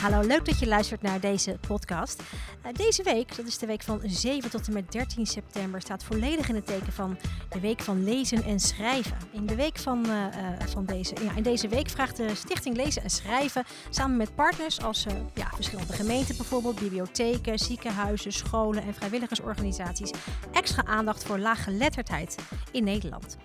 Hallo, 0.00 0.20
leuk 0.20 0.44
dat 0.44 0.58
je 0.58 0.66
luistert 0.66 1.02
naar 1.02 1.20
deze 1.20 1.56
podcast. 1.66 2.22
Uh, 2.66 2.72
deze 2.72 3.02
week, 3.02 3.36
dat 3.36 3.46
is 3.46 3.58
de 3.58 3.66
week 3.66 3.82
van 3.82 4.00
7 4.04 4.50
tot 4.50 4.66
en 4.66 4.72
met 4.72 4.92
13 4.92 5.26
september, 5.26 5.80
staat 5.80 6.04
volledig 6.04 6.48
in 6.48 6.54
het 6.54 6.66
teken 6.66 6.92
van 6.92 7.18
de 7.48 7.60
week 7.60 7.80
van 7.80 8.04
lezen 8.04 8.44
en 8.44 8.60
schrijven. 8.60 9.16
In 9.32 9.46
de 9.46 9.54
week 9.54 9.78
van, 9.78 10.06
uh, 10.06 10.12
uh, 10.12 10.66
van 10.66 10.84
deze, 10.84 11.14
ja, 11.24 11.36
in 11.36 11.42
deze 11.42 11.68
week 11.68 11.90
vraagt 11.90 12.16
de 12.16 12.34
Stichting 12.34 12.76
Lezen 12.76 13.02
en 13.02 13.10
Schrijven 13.10 13.64
samen 13.90 14.16
met 14.16 14.34
partners 14.34 14.82
als 14.82 15.06
ja, 15.34 15.48
verschillende 15.54 15.92
gemeenten 15.92 16.36
bijvoorbeeld, 16.36 16.80
bibliotheken, 16.80 17.58
ziekenhuizen, 17.58 18.32
scholen 18.32 18.82
en 18.82 18.94
vrijwilligersorganisaties 18.94 20.10
extra 20.52 20.84
aandacht 20.84 21.24
voor 21.24 21.38
laaggeletterdheid 21.38 22.36
in 22.72 22.84
Nederland. 22.84 23.36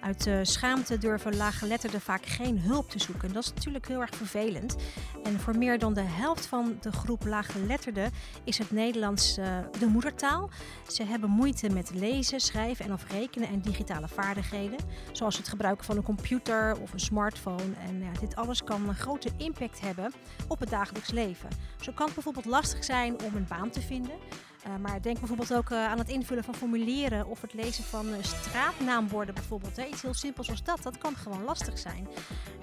Uit 0.00 0.30
schaamte 0.42 0.98
durven 0.98 1.36
laaggeletterden 1.36 2.00
vaak 2.00 2.26
geen 2.26 2.60
hulp 2.60 2.90
te 2.90 2.98
zoeken. 2.98 3.32
Dat 3.32 3.44
is 3.44 3.52
natuurlijk 3.54 3.88
heel 3.88 4.00
erg 4.00 4.16
vervelend. 4.16 4.76
En 5.22 5.40
voor 5.40 5.56
meer 5.58 5.78
dan 5.78 5.94
de 5.94 6.00
helft 6.00 6.46
van 6.46 6.76
de 6.80 6.92
groep 6.92 7.24
laaggeletterden 7.24 8.10
is 8.44 8.58
het 8.58 8.70
Nederlands 8.70 9.38
uh, 9.38 9.58
de 9.78 9.86
moedertaal. 9.86 10.50
Ze 10.88 11.04
hebben 11.04 11.30
moeite 11.30 11.70
met 11.70 11.90
lezen, 11.94 12.40
schrijven 12.40 12.84
en 12.84 12.92
of 12.92 13.10
rekenen 13.10 13.48
en 13.48 13.60
digitale 13.60 14.08
vaardigheden. 14.08 14.78
Zoals 15.12 15.36
het 15.36 15.48
gebruiken 15.48 15.84
van 15.84 15.96
een 15.96 16.02
computer 16.02 16.80
of 16.80 16.92
een 16.92 17.00
smartphone. 17.00 17.74
En 17.86 18.02
dit 18.20 18.36
alles 18.36 18.64
kan 18.64 18.88
een 18.88 18.94
grote 18.94 19.30
impact 19.36 19.80
hebben 19.80 20.12
op 20.48 20.60
het 20.60 20.70
dagelijks 20.70 21.10
leven. 21.10 21.48
Zo 21.80 21.92
kan 21.92 22.06
het 22.06 22.14
bijvoorbeeld 22.14 22.44
lastig 22.44 22.84
zijn 22.84 23.22
om 23.22 23.34
een 23.34 23.46
baan 23.48 23.70
te 23.70 23.80
vinden. 23.80 24.18
Uh, 24.66 24.76
maar 24.76 25.02
denk 25.02 25.18
bijvoorbeeld 25.18 25.54
ook 25.54 25.70
uh, 25.70 25.86
aan 25.86 25.98
het 25.98 26.08
invullen 26.08 26.44
van 26.44 26.54
formulieren 26.54 27.26
of 27.26 27.40
het 27.40 27.54
lezen 27.54 27.84
van 27.84 28.08
uh, 28.08 28.14
straatnaamborden 28.20 29.34
bijvoorbeeld. 29.34 29.76
Hè. 29.76 29.84
Iets 29.84 30.02
heel 30.02 30.14
simpels 30.14 30.50
als 30.50 30.62
dat, 30.62 30.82
dat 30.82 30.98
kan 30.98 31.16
gewoon 31.16 31.44
lastig 31.44 31.78
zijn. 31.78 32.08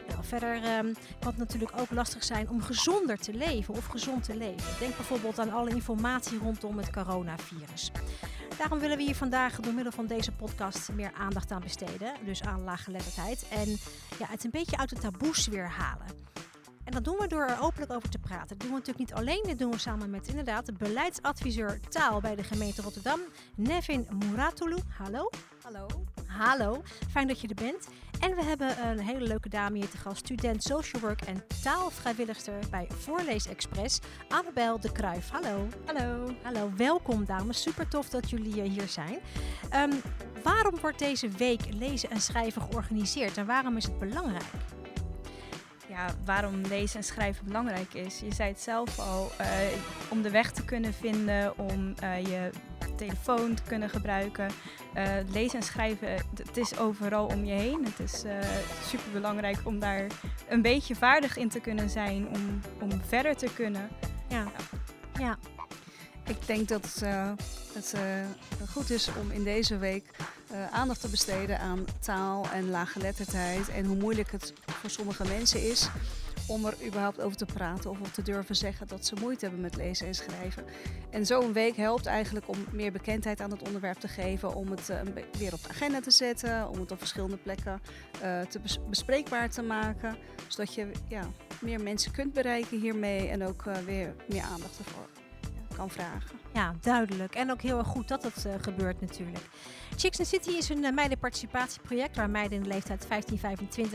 Nou, 0.08 0.24
verder 0.24 0.56
um, 0.56 0.94
kan 1.20 1.30
het 1.30 1.38
natuurlijk 1.38 1.72
ook 1.76 1.92
lastig 1.92 2.24
zijn 2.24 2.50
om 2.50 2.62
gezonder 2.62 3.18
te 3.18 3.34
leven 3.34 3.74
of 3.74 3.86
gezond 3.86 4.24
te 4.24 4.36
leven. 4.36 4.80
Denk 4.80 4.96
bijvoorbeeld 4.96 5.40
aan 5.40 5.52
alle 5.52 5.70
informatie 5.70 6.38
rondom 6.38 6.78
het 6.78 6.92
coronavirus. 6.92 7.92
Daarom 8.58 8.80
willen 8.80 8.98
we 8.98 9.04
hier 9.04 9.16
vandaag 9.16 9.60
door 9.60 9.74
middel 9.74 9.92
van 9.92 10.08
deze 10.08 10.32
podcast 10.32 10.90
meer 10.94 11.12
aandacht 11.14 11.52
aan 11.52 11.62
besteden. 11.62 12.14
Dus 12.26 12.42
aan 12.42 12.64
laaggeletterdheid. 12.64 13.46
En 13.50 13.68
ja, 14.20 14.26
het 14.28 14.44
een 14.44 14.52
beetje 14.52 14.78
uit 14.78 14.90
de 14.90 14.96
taboes 14.96 15.48
weer 15.48 15.70
halen. 15.70 16.08
En 16.88 16.94
dat 16.94 17.04
doen 17.04 17.18
we 17.18 17.28
door 17.28 17.44
er 17.44 17.62
openlijk 17.62 17.92
over 17.92 18.10
te 18.10 18.18
praten. 18.18 18.48
Dat 18.48 18.60
doen 18.60 18.70
we 18.70 18.74
natuurlijk 18.76 19.10
niet 19.10 19.14
alleen. 19.14 19.44
Dit 19.44 19.60
doen 19.60 19.72
we 19.72 19.78
samen 19.78 20.10
met 20.10 20.28
inderdaad 20.28 20.66
de 20.66 20.74
beleidsadviseur 20.74 21.80
taal 21.90 22.22
bij 22.22 22.36
de 22.36 22.44
gemeente 22.44 22.82
Rotterdam, 22.82 23.20
Nevin 23.56 24.08
Muratulu. 24.26 24.76
Hallo. 24.98 25.30
Hallo. 25.64 25.88
Hallo. 26.28 26.84
Fijn 27.12 27.28
dat 27.28 27.42
je 27.42 27.48
er 27.48 27.56
bent. 27.56 27.88
En 28.20 28.36
we 28.36 28.44
hebben 28.44 28.88
een 28.88 29.00
hele 29.00 29.28
leuke 29.28 29.50
dame 29.50 29.78
hier 29.78 29.90
te 29.90 29.98
gast, 29.98 30.18
student 30.18 30.64
social 30.64 31.02
work 31.02 31.22
en 31.22 31.44
taalvrijwilligster 31.64 32.54
bij 32.72 32.88
Voorlees 32.98 33.48
Express, 33.48 34.00
Annabel 34.30 34.80
de 34.80 34.92
Kruijf. 34.92 35.30
Hallo. 35.30 35.68
Hallo. 35.86 36.34
Hallo. 36.44 36.72
Welkom 36.76 37.26
dames. 37.26 37.62
Super 37.62 37.88
tof 37.88 38.10
dat 38.10 38.30
jullie 38.30 38.62
hier 38.62 38.88
zijn. 38.88 39.20
Um, 39.76 40.02
waarom 40.44 40.80
wordt 40.82 41.00
deze 41.00 41.30
week 41.30 41.62
lezen 41.74 42.10
en 42.10 42.22
schrijven 42.22 42.62
georganiseerd 42.62 43.38
en 43.38 43.46
waarom 43.46 43.78
is 43.78 43.84
het 43.84 44.00
belangrijk? 44.00 44.46
Ja, 45.90 46.06
waarom 46.26 46.62
lezen 46.62 46.98
en 46.98 47.06
schrijven 47.06 47.46
belangrijk 47.46 47.94
is. 47.94 48.20
Je 48.20 48.34
zei 48.34 48.50
het 48.50 48.60
zelf 48.60 49.00
al, 49.00 49.32
uh, 49.42 49.48
om 50.10 50.22
de 50.22 50.30
weg 50.30 50.52
te 50.52 50.66
kunnen 50.66 50.94
vinden, 50.94 51.58
om 51.58 51.94
uh, 52.04 52.26
je 52.26 52.50
telefoon 52.96 53.54
te 53.54 53.64
kunnen 53.64 53.90
gebruiken. 53.90 54.50
Uh, 54.96 55.04
lezen 55.32 55.60
en 55.60 55.66
schrijven, 55.66 56.10
het 56.36 56.58
is 56.58 56.78
overal 56.78 57.26
om 57.26 57.46
je 57.46 57.54
heen. 57.54 57.86
Het 57.86 58.00
is 58.00 58.24
super 58.84 59.12
belangrijk 59.12 59.58
om 59.64 59.80
daar 59.80 60.08
een 60.48 60.62
beetje 60.62 60.96
vaardig 60.96 61.38
in 61.38 61.50
te 61.50 61.60
kunnen 61.60 61.90
zijn, 61.90 62.28
om, 62.28 62.62
om 62.82 63.02
verder 63.08 63.36
te 63.36 63.54
kunnen. 63.54 63.90
Ja. 64.28 64.44
ja. 65.20 65.38
Ik 66.28 66.48
denk 66.48 66.68
dat 66.68 67.04
het 67.74 67.96
goed 68.70 68.90
is 68.90 69.10
om 69.22 69.32
in 69.32 69.44
deze 69.44 69.78
week 69.78 70.10
uh, 70.52 70.72
aandacht 70.72 71.02
te 71.02 71.10
besteden 71.10 71.60
aan 71.60 71.86
taal 72.00 72.46
en 72.54 72.70
laaggeletterdheid. 72.70 73.70
En 73.70 73.86
hoe 73.86 73.96
moeilijk 73.96 74.32
het 74.32 74.54
voor 74.66 74.90
sommige 74.90 75.26
mensen 75.28 75.70
is 75.70 75.90
om 76.48 76.66
er 76.66 76.86
überhaupt 76.86 77.22
over 77.22 77.38
te 77.38 77.46
praten 77.46 77.90
of 77.90 78.00
om 78.00 78.12
te 78.12 78.22
durven 78.22 78.56
zeggen 78.56 78.88
dat 78.88 79.06
ze 79.06 79.16
moeite 79.20 79.46
hebben 79.46 79.62
met 79.62 79.76
lezen 79.76 80.08
en 80.08 80.16
schrijven. 80.16 80.64
En 81.10 81.26
zo'n 81.26 81.54
week 81.54 81.76
helpt 81.76 82.06
eigenlijk 82.06 82.48
om 82.50 82.58
meer 82.72 82.92
bekendheid 82.92 83.42
aan 83.42 83.52
het 83.52 83.62
onderwerp 83.62 84.00
te 84.00 84.08
geven, 84.08 84.56
om 84.56 84.72
het 84.72 84.92
weer 85.38 85.54
op 85.54 85.64
de 85.64 85.70
agenda 85.70 86.00
te 86.00 86.12
zetten, 86.12 86.70
om 86.70 86.80
het 86.80 86.92
op 86.92 86.98
verschillende 86.98 87.38
plekken 87.38 87.82
te 88.50 88.60
bes 88.62 88.80
bespreekbaar 88.90 89.50
te 89.50 89.62
maken, 89.62 90.18
zodat 90.48 90.74
je 90.74 90.92
ja, 91.08 91.30
meer 91.62 91.82
mensen 91.82 92.12
kunt 92.12 92.34
bereiken 92.34 92.80
hiermee 92.80 93.28
en 93.28 93.44
ook 93.44 93.64
weer 93.86 94.16
meer 94.28 94.44
aandacht 94.44 94.78
ervoor 94.78 95.08
kan 95.78 95.90
vragen. 95.90 96.40
Ja, 96.54 96.74
duidelijk. 96.82 97.36
En 97.36 97.52
ook 97.52 97.62
heel 97.62 97.78
erg 97.78 97.88
goed 97.88 98.08
dat 98.08 98.22
dat 98.22 98.44
uh, 98.48 98.54
gebeurt 98.62 99.02
natuurlijk. 99.02 99.46
Chicks 99.96 100.20
and 100.20 100.28
City 100.28 100.50
is 100.50 100.70
een 100.70 100.84
uh, 100.84 100.92
meidenparticipatieproject 100.92 102.16
waar 102.16 102.30
meiden 102.30 102.58
in 102.58 102.64
de 102.64 102.70
leeftijd 102.70 103.06
15-25 103.06 103.10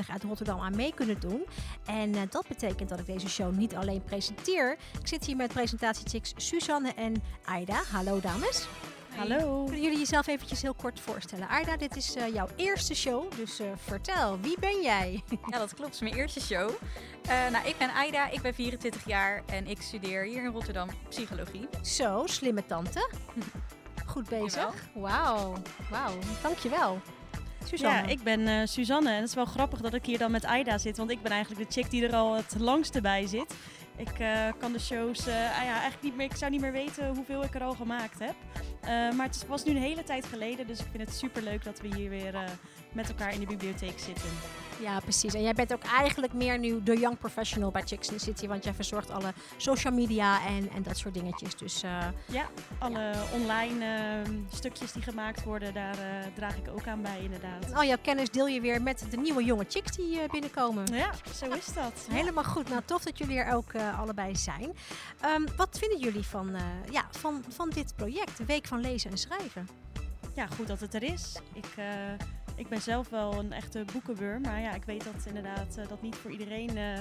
uit 0.08 0.22
Rotterdam 0.22 0.60
aan 0.60 0.76
mee 0.76 0.94
kunnen 0.94 1.20
doen. 1.20 1.44
En 1.86 2.14
uh, 2.14 2.20
dat 2.30 2.48
betekent 2.48 2.88
dat 2.88 2.98
ik 2.98 3.06
deze 3.06 3.28
show 3.28 3.56
niet 3.56 3.74
alleen 3.74 4.02
presenteer. 4.04 4.76
Ik 5.00 5.08
zit 5.08 5.24
hier 5.24 5.36
met 5.36 5.52
presentatiechicks 5.52 6.32
Suzanne 6.36 6.92
en 6.94 7.22
Aida. 7.44 7.82
Hallo 7.92 8.20
dames. 8.20 8.68
Hallo. 9.16 9.64
Kunnen 9.64 9.82
jullie 9.82 9.98
jezelf 9.98 10.26
eventjes 10.26 10.62
heel 10.62 10.74
kort 10.74 11.00
voorstellen? 11.00 11.48
Aida, 11.48 11.76
dit 11.76 11.96
is 11.96 12.16
uh, 12.16 12.34
jouw 12.34 12.48
eerste 12.56 12.94
show, 12.94 13.32
dus 13.36 13.60
uh, 13.60 13.66
vertel, 13.76 14.40
wie 14.40 14.56
ben 14.60 14.82
jij? 14.82 15.22
ja, 15.50 15.58
dat 15.58 15.74
klopt. 15.74 15.94
Het 15.94 15.94
is 15.94 16.00
mijn 16.00 16.14
eerste 16.14 16.40
show. 16.40 16.70
Uh, 16.70 17.48
nou, 17.50 17.66
ik 17.66 17.78
ben 17.78 17.90
Aida, 17.90 18.30
ik 18.30 18.42
ben 18.42 18.54
24 18.54 19.06
jaar 19.06 19.42
en 19.46 19.66
ik 19.66 19.82
studeer 19.82 20.24
hier 20.24 20.44
in 20.44 20.50
Rotterdam 20.50 20.88
psychologie. 21.08 21.68
Zo, 21.82 22.22
slimme 22.26 22.66
tante. 22.66 23.08
Goed 24.12 24.28
bezig. 24.28 24.74
Wauw, 24.94 25.54
wauw, 25.90 26.18
dankjewel. 26.42 27.00
Suzanne. 27.64 27.96
Ja, 27.96 28.06
ik 28.06 28.22
ben 28.22 28.40
uh, 28.40 28.60
Suzanne 28.64 29.10
en 29.10 29.16
het 29.20 29.28
is 29.28 29.34
wel 29.34 29.44
grappig 29.44 29.80
dat 29.80 29.94
ik 29.94 30.06
hier 30.06 30.18
dan 30.18 30.30
met 30.30 30.44
Aida 30.44 30.78
zit, 30.78 30.96
want 30.96 31.10
ik 31.10 31.22
ben 31.22 31.32
eigenlijk 31.32 31.70
de 31.70 31.80
chick 31.80 31.90
die 31.90 32.06
er 32.06 32.14
al 32.14 32.34
het 32.34 32.54
langste 32.58 33.00
bij 33.00 33.26
zit. 33.26 33.54
Ik 33.96 34.18
uh, 34.18 34.48
kan 34.58 34.72
de 34.72 34.80
shows, 34.80 35.28
uh, 35.28 35.34
ah 35.34 35.64
ja, 35.64 35.72
eigenlijk 35.72 36.02
niet 36.02 36.16
meer, 36.16 36.26
ik 36.26 36.36
zou 36.36 36.50
niet 36.50 36.60
meer 36.60 36.72
weten 36.72 37.14
hoeveel 37.14 37.44
ik 37.44 37.54
er 37.54 37.62
al 37.62 37.72
gemaakt 37.72 38.18
heb. 38.18 38.34
Uh, 38.82 38.88
maar 38.88 39.26
het 39.26 39.46
was 39.46 39.64
nu 39.64 39.70
een 39.70 39.82
hele 39.82 40.04
tijd 40.04 40.26
geleden, 40.26 40.66
dus 40.66 40.78
ik 40.78 40.86
vind 40.90 41.06
het 41.06 41.14
super 41.14 41.42
leuk 41.42 41.64
dat 41.64 41.80
we 41.80 41.94
hier 41.96 42.10
weer 42.10 42.34
met 42.92 43.08
elkaar 43.08 43.32
in 43.32 43.40
de 43.40 43.46
bibliotheek 43.46 43.98
zitten. 43.98 44.28
Ja, 44.80 45.00
precies. 45.00 45.34
En 45.34 45.42
jij 45.42 45.52
bent 45.52 45.72
ook 45.72 45.82
eigenlijk 45.82 46.32
meer 46.32 46.58
nu 46.58 46.82
de 46.82 46.98
young 46.98 47.18
professional 47.18 47.70
bij 47.70 47.82
Chicks 47.84 48.08
in 48.08 48.16
the 48.16 48.24
City, 48.24 48.46
want 48.46 48.64
jij 48.64 48.74
verzorgt 48.74 49.10
alle 49.10 49.32
social 49.56 49.92
media 49.92 50.46
en, 50.46 50.70
en 50.70 50.82
dat 50.82 50.96
soort 50.96 51.14
dingetjes. 51.14 51.56
Dus, 51.56 51.84
uh, 51.84 52.06
ja, 52.26 52.46
alle 52.78 52.98
ja. 52.98 53.24
online 53.32 53.84
uh, 53.84 54.34
stukjes 54.52 54.92
die 54.92 55.02
gemaakt 55.02 55.44
worden, 55.44 55.74
daar 55.74 55.94
uh, 55.94 56.34
draag 56.34 56.56
ik 56.56 56.68
ook 56.68 56.86
aan 56.86 57.02
bij 57.02 57.20
inderdaad. 57.22 57.64
En 57.64 57.74
al 57.74 57.84
jouw 57.84 57.96
kennis 58.02 58.30
deel 58.30 58.46
je 58.46 58.60
weer 58.60 58.82
met 58.82 59.04
de 59.10 59.16
nieuwe 59.16 59.44
jonge 59.44 59.64
chicks 59.68 59.96
die 59.96 60.20
binnenkomen. 60.30 60.84
Ja, 60.94 61.10
zo 61.34 61.46
is 61.46 61.72
dat. 61.74 62.06
Helemaal 62.10 62.44
goed. 62.44 62.68
Nou, 62.68 62.82
tof 62.84 63.02
dat 63.02 63.18
jullie 63.18 63.38
er 63.38 63.54
ook 63.54 63.72
allebei 63.98 64.36
zijn. 64.36 64.72
Um, 65.24 65.46
wat 65.56 65.78
vinden 65.78 65.98
jullie 65.98 66.26
van, 66.26 66.56
ja, 66.90 67.04
van, 67.10 67.44
van 67.48 67.70
dit 67.70 67.92
project, 67.96 68.36
de 68.36 68.44
Week 68.44 68.66
van 68.72 68.80
Lezen 68.80 69.10
en 69.10 69.18
Schrijven? 69.18 69.68
Ja, 70.34 70.46
goed 70.46 70.66
dat 70.66 70.80
het 70.80 70.94
er 70.94 71.02
is. 71.02 71.36
Ik 71.52 71.66
ik 72.56 72.68
ben 72.68 72.80
zelf 72.80 73.08
wel 73.08 73.32
een 73.32 73.52
echte 73.52 73.84
boekenbeur, 73.92 74.40
maar 74.40 74.60
ja, 74.60 74.74
ik 74.74 74.84
weet 74.84 75.04
dat 75.04 75.26
inderdaad 75.26 75.78
uh, 75.78 75.88
dat 75.88 76.02
niet 76.02 76.16
voor 76.16 76.30
iedereen 76.30 76.76
uh, 76.76 77.00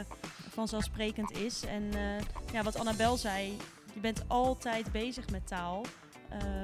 vanzelfsprekend 0.50 1.32
is. 1.32 1.66
En 1.66 1.92
ja, 2.54 2.64
wat 2.64 2.76
Annabel 2.76 3.18
zei, 3.18 3.58
je 3.94 4.00
bent 4.00 4.24
altijd 4.28 4.92
bezig 4.92 5.30
met 5.30 5.48
taal. 5.48 5.86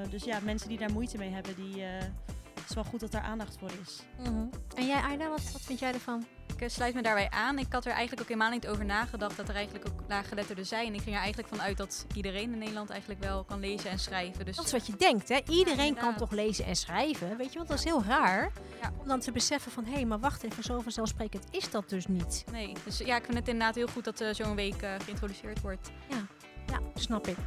dus 0.10 0.24
ja, 0.24 0.40
mensen 0.40 0.70
die 0.70 0.78
daar 0.78 0.92
moeite 0.92 1.18
mee 1.18 1.30
hebben, 1.30 1.56
die, 1.56 1.82
het 1.82 2.70
is 2.70 2.76
wel 2.76 2.84
goed 2.84 3.00
dat 3.00 3.12
daar 3.12 3.22
aandacht 3.22 3.58
voor 3.60 3.72
is. 3.82 4.04
Mm 4.20 4.26
-hmm. 4.26 4.50
En 4.76 4.88
jij, 4.88 5.02
Aina, 5.02 5.30
wat, 5.30 5.52
wat 5.52 5.62
vind 5.62 5.80
jij 5.80 5.94
ervan? 5.94 6.26
Ik 6.60 6.70
sluit 6.70 6.94
me 6.94 7.02
daarbij 7.02 7.30
aan. 7.30 7.60
Ik 7.60 7.66
had 7.70 7.86
er 7.86 7.92
eigenlijk 7.92 8.22
ook 8.22 8.28
helemaal 8.28 8.52
niet 8.52 8.68
over 8.68 8.86
nagedacht 8.86 9.38
dat 9.38 9.50
er 9.50 9.56
eigenlijk 9.56 9.86
ook 9.88 10.00
laaggeletterden 10.08 10.66
zijn. 10.66 10.94
Ik 10.94 11.02
ging 11.02 11.16
er 11.16 11.22
eigenlijk 11.22 11.48
vanuit 11.56 11.78
dat 11.78 12.06
iedereen 12.14 12.52
in 12.52 12.58
Nederland 12.58 12.90
eigenlijk 12.90 13.24
wel 13.24 13.44
kan 13.44 13.60
lezen 13.60 13.90
en 13.90 14.00
schrijven. 14.00 14.46
Dus 14.46 14.56
dat 14.56 14.66
is 14.66 14.72
wat 14.72 14.88
je 14.88 14.96
denkt, 14.98 15.30
hè? 15.30 15.40
Iedereen 15.50 15.94
ja, 15.94 16.02
kan 16.02 16.16
toch 16.16 16.32
lezen 16.32 16.66
en 16.66 16.76
schrijven? 16.76 17.38
Weet 17.38 17.52
je, 17.52 17.58
want 17.58 17.70
dat 17.70 17.78
is 17.78 17.84
heel 17.84 18.04
raar. 18.04 18.52
Ja. 18.82 18.92
Om 19.02 19.08
dan 19.08 19.20
te 19.20 19.32
beseffen 19.32 19.72
van, 19.72 19.86
hé, 19.86 19.94
hey, 19.94 20.06
maar 20.06 20.20
wacht 20.20 20.44
even, 20.44 20.64
zo 20.64 20.80
vanzelfsprekend 20.80 21.46
is 21.52 21.72
dat 21.72 21.90
dus 21.90 22.08
niet. 22.08 22.44
Nee, 22.52 22.74
dus 22.84 22.98
ja, 22.98 23.16
ik 23.16 23.24
vind 23.24 23.38
het 23.38 23.48
inderdaad 23.48 23.76
heel 23.76 23.88
goed 23.88 24.04
dat 24.04 24.22
uh, 24.22 24.28
zo'n 24.32 24.56
week 24.56 24.84
uh, 24.84 24.90
geïntroduceerd 25.04 25.62
wordt. 25.62 25.92
Ja. 26.10 26.26
ja, 26.68 26.80
snap 26.96 27.28
ik. 27.28 27.38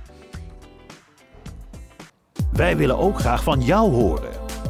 Wij 2.52 2.76
willen 2.76 2.98
ook 2.98 3.18
graag 3.18 3.42
van 3.42 3.60
jou 3.62 3.90
horen. 3.90 4.69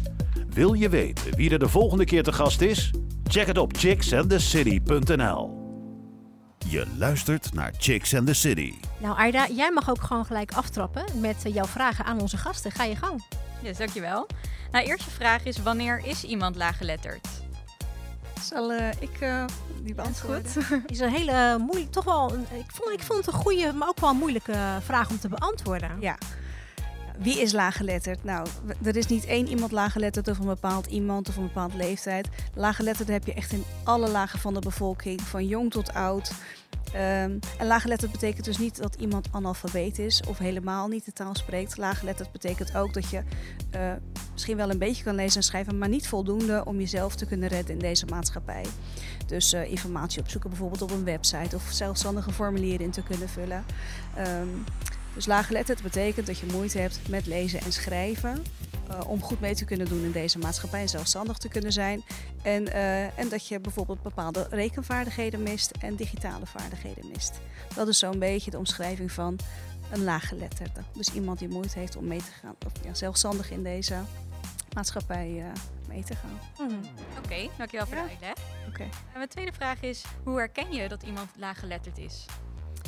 Wil 0.53 0.73
je 0.73 0.89
weten 0.89 1.35
wie 1.35 1.49
er 1.51 1.59
de 1.59 1.69
volgende 1.69 2.05
keer 2.05 2.23
te 2.23 2.31
gast 2.33 2.61
is? 2.61 2.91
Check 3.23 3.47
het 3.47 3.57
op 3.57 3.77
chicksandthecity.nl. 3.77 5.59
Je 6.69 6.87
luistert 6.97 7.53
naar 7.53 7.73
Chicks 7.77 8.15
and 8.15 8.27
the 8.27 8.33
City. 8.33 8.73
Nou 8.97 9.17
Aida, 9.17 9.47
jij 9.55 9.71
mag 9.71 9.89
ook 9.89 10.01
gewoon 10.01 10.25
gelijk 10.25 10.51
aftrappen 10.53 11.03
met 11.19 11.35
eh, 11.45 11.53
jouw 11.53 11.65
vragen 11.65 12.05
aan 12.05 12.19
onze 12.21 12.37
gasten. 12.37 12.71
Ga 12.71 12.83
je 12.83 12.95
gang. 12.95 13.23
Yes, 13.61 13.77
dankjewel. 13.77 14.27
Nou, 14.71 14.85
eerste 14.85 15.09
vraag 15.09 15.45
is, 15.45 15.57
wanneer 15.61 16.01
is 16.05 16.23
iemand 16.23 16.55
laaggeletterd? 16.55 17.27
Zal 18.41 18.71
eh, 18.71 18.87
ik 18.99 19.17
eh, 19.19 19.45
die 19.83 19.95
beantwoorden? 19.95 20.43
Is 20.85 20.99
een 20.99 21.11
hele 21.19 21.57
moeilijk, 21.59 21.91
toch 21.91 22.03
wel, 22.05 22.33
een- 22.33 22.45
ik 22.59 22.71
vond, 22.73 22.91
ik 22.93 23.03
vond 23.03 23.25
het 23.25 23.27
een 23.35 23.41
goede, 23.41 23.73
maar 23.73 23.87
ook 23.87 23.99
wel 23.99 24.09
een 24.09 24.17
moeilijke 24.17 24.55
vraag 24.83 25.09
om 25.09 25.19
te 25.19 25.27
beantwoorden. 25.29 25.91
Ja. 25.99 26.17
Wie 27.21 27.41
is 27.41 27.51
laaggeletterd? 27.51 28.23
Nou, 28.23 28.47
er 28.83 28.95
is 28.95 29.07
niet 29.07 29.25
één 29.25 29.47
iemand 29.47 29.71
laaggeletterd 29.71 30.27
of 30.27 30.39
een 30.39 30.45
bepaald 30.45 30.85
iemand 30.85 31.29
of 31.29 31.35
een 31.35 31.43
bepaald 31.43 31.73
leeftijd. 31.73 32.27
Laaggeletterd 32.53 33.07
heb 33.07 33.25
je 33.25 33.33
echt 33.33 33.51
in 33.51 33.63
alle 33.83 34.09
lagen 34.09 34.39
van 34.39 34.53
de 34.53 34.59
bevolking, 34.59 35.21
van 35.21 35.47
jong 35.47 35.71
tot 35.71 35.93
oud. 35.93 36.31
Ehm, 36.93 37.37
en 37.57 37.67
laaggeletterd 37.67 38.11
betekent 38.11 38.45
dus 38.45 38.57
niet 38.57 38.77
dat 38.77 38.95
iemand 38.95 39.27
analfabeet 39.31 39.99
is 39.99 40.21
of 40.27 40.37
helemaal 40.37 40.87
niet 40.87 41.05
de 41.05 41.13
taal 41.13 41.35
spreekt. 41.35 41.77
Laaggeletterd 41.77 42.31
betekent 42.31 42.75
ook 42.75 42.93
dat 42.93 43.09
je 43.09 43.23
eh, 43.71 43.91
misschien 44.31 44.57
wel 44.57 44.69
een 44.69 44.77
beetje 44.77 45.03
kan 45.03 45.15
lezen 45.15 45.37
en 45.37 45.43
schrijven, 45.43 45.77
maar 45.77 45.89
niet 45.89 46.07
voldoende 46.07 46.65
om 46.65 46.77
jezelf 46.77 47.15
te 47.15 47.25
kunnen 47.25 47.49
redden 47.49 47.73
in 47.73 47.79
deze 47.79 48.05
maatschappij. 48.05 48.65
Dus 49.25 49.53
eh, 49.53 49.71
informatie 49.71 50.21
opzoeken 50.21 50.49
bijvoorbeeld 50.49 50.81
op 50.81 50.91
een 50.91 51.03
website 51.03 51.55
of 51.55 51.63
zelfstandige 51.71 52.31
formulieren 52.31 52.85
in 52.85 52.91
te 52.91 53.03
kunnen 53.03 53.29
vullen. 53.29 53.65
Ehm, 54.15 54.47
dus 55.13 55.25
laaggeletterd 55.25 55.81
betekent 55.83 56.27
dat 56.27 56.37
je 56.39 56.45
moeite 56.45 56.77
hebt 56.79 57.07
met 57.09 57.25
lezen 57.25 57.59
en 57.61 57.71
schrijven. 57.71 58.43
eh, 58.89 59.09
om 59.09 59.21
goed 59.21 59.39
mee 59.39 59.55
te 59.55 59.65
kunnen 59.65 59.87
doen 59.87 60.03
in 60.03 60.11
deze 60.11 60.37
maatschappij 60.37 60.81
en 60.81 60.89
zelfstandig 60.89 61.37
te 61.37 61.47
kunnen 61.47 61.71
zijn. 61.71 62.03
En, 62.43 62.67
eh, 62.73 63.19
en 63.19 63.29
dat 63.29 63.47
je 63.47 63.59
bijvoorbeeld 63.59 64.01
bepaalde 64.01 64.47
rekenvaardigheden 64.49 65.43
mist 65.43 65.71
en 65.79 65.95
digitale 65.95 66.45
vaardigheden 66.45 67.07
mist. 67.13 67.39
Dat 67.75 67.87
is 67.87 67.99
zo'n 67.99 68.19
beetje 68.19 68.51
de 68.51 68.57
omschrijving 68.57 69.11
van 69.11 69.39
een 69.91 70.03
laaggeletterde. 70.03 70.81
Dus 70.93 71.09
iemand 71.13 71.39
die 71.39 71.47
moeite 71.47 71.79
heeft 71.79 71.95
om 71.95 72.07
mee 72.07 72.19
te 72.19 72.31
gaan, 72.41 72.55
of 72.65 72.71
ja, 72.83 72.93
zelfstandig 72.93 73.51
in 73.51 73.63
deze 73.63 73.95
maatschappij 74.73 75.39
eh, 75.39 75.45
mee 75.87 76.03
te 76.03 76.15
gaan. 76.15 76.67
Mhm. 76.69 76.79
Oké, 77.25 77.49
dankjewel 77.57 77.85
voor 77.87 77.95
Ja. 77.95 78.03
de 78.03 78.09
uitleg. 78.09 78.33
Oké. 78.67 78.83
En 78.83 78.89
mijn 79.17 79.29
tweede 79.29 79.51
vraag 79.53 79.81
is, 79.81 80.03
hoe 80.23 80.37
herken 80.37 80.71
je 80.71 80.87
dat 80.87 81.03
iemand 81.03 81.29
laaggeletterd 81.37 81.97
is? 81.97 82.25